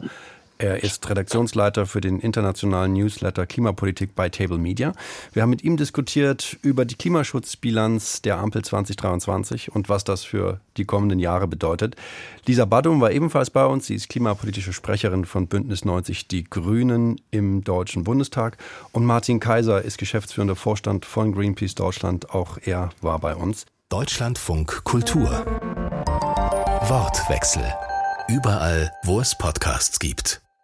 Er 0.56 0.84
ist 0.84 1.10
Redaktionsleiter 1.10 1.84
für 1.84 2.00
den 2.00 2.20
internationalen 2.20 2.92
Newsletter 2.92 3.44
Klimapolitik 3.44 4.14
bei 4.14 4.28
Table 4.28 4.58
Media. 4.58 4.92
Wir 5.32 5.42
haben 5.42 5.50
mit 5.50 5.64
ihm 5.64 5.76
diskutiert 5.76 6.56
über 6.62 6.84
die 6.84 6.94
Klimaschutzbilanz 6.94 8.22
der 8.22 8.38
Ampel 8.38 8.62
2023 8.62 9.74
und 9.74 9.88
was 9.88 10.04
das 10.04 10.22
für 10.22 10.60
die 10.76 10.84
kommenden 10.84 11.18
Jahre 11.18 11.48
bedeutet. 11.48 11.96
Lisa 12.46 12.66
Badum 12.66 13.00
war 13.00 13.10
ebenfalls 13.10 13.50
bei 13.50 13.64
uns. 13.66 13.86
Sie 13.86 13.96
ist 13.96 14.08
klimapolitische 14.08 14.72
Sprecherin 14.72 15.24
von 15.24 15.48
Bündnis 15.48 15.84
90 15.84 16.28
Die 16.28 16.44
Grünen 16.44 17.20
im 17.32 17.64
Deutschen 17.64 18.04
Bundestag. 18.04 18.56
Und 18.92 19.04
Martin 19.04 19.40
Kaiser 19.40 19.82
ist 19.82 19.98
geschäftsführender 19.98 20.54
Vorstand 20.54 21.04
von 21.04 21.32
Greenpeace 21.32 21.74
Deutschland. 21.74 22.30
Auch 22.30 22.58
er 22.64 22.90
war 23.00 23.18
bei 23.18 23.34
uns. 23.34 23.66
Deutschlandfunk 23.88 24.84
Kultur. 24.84 25.44
Wortwechsel. 26.86 27.64
Überall, 28.28 28.90
wo 29.02 29.20
es 29.20 29.36
Podcasts 29.36 29.98
gibt 29.98 30.43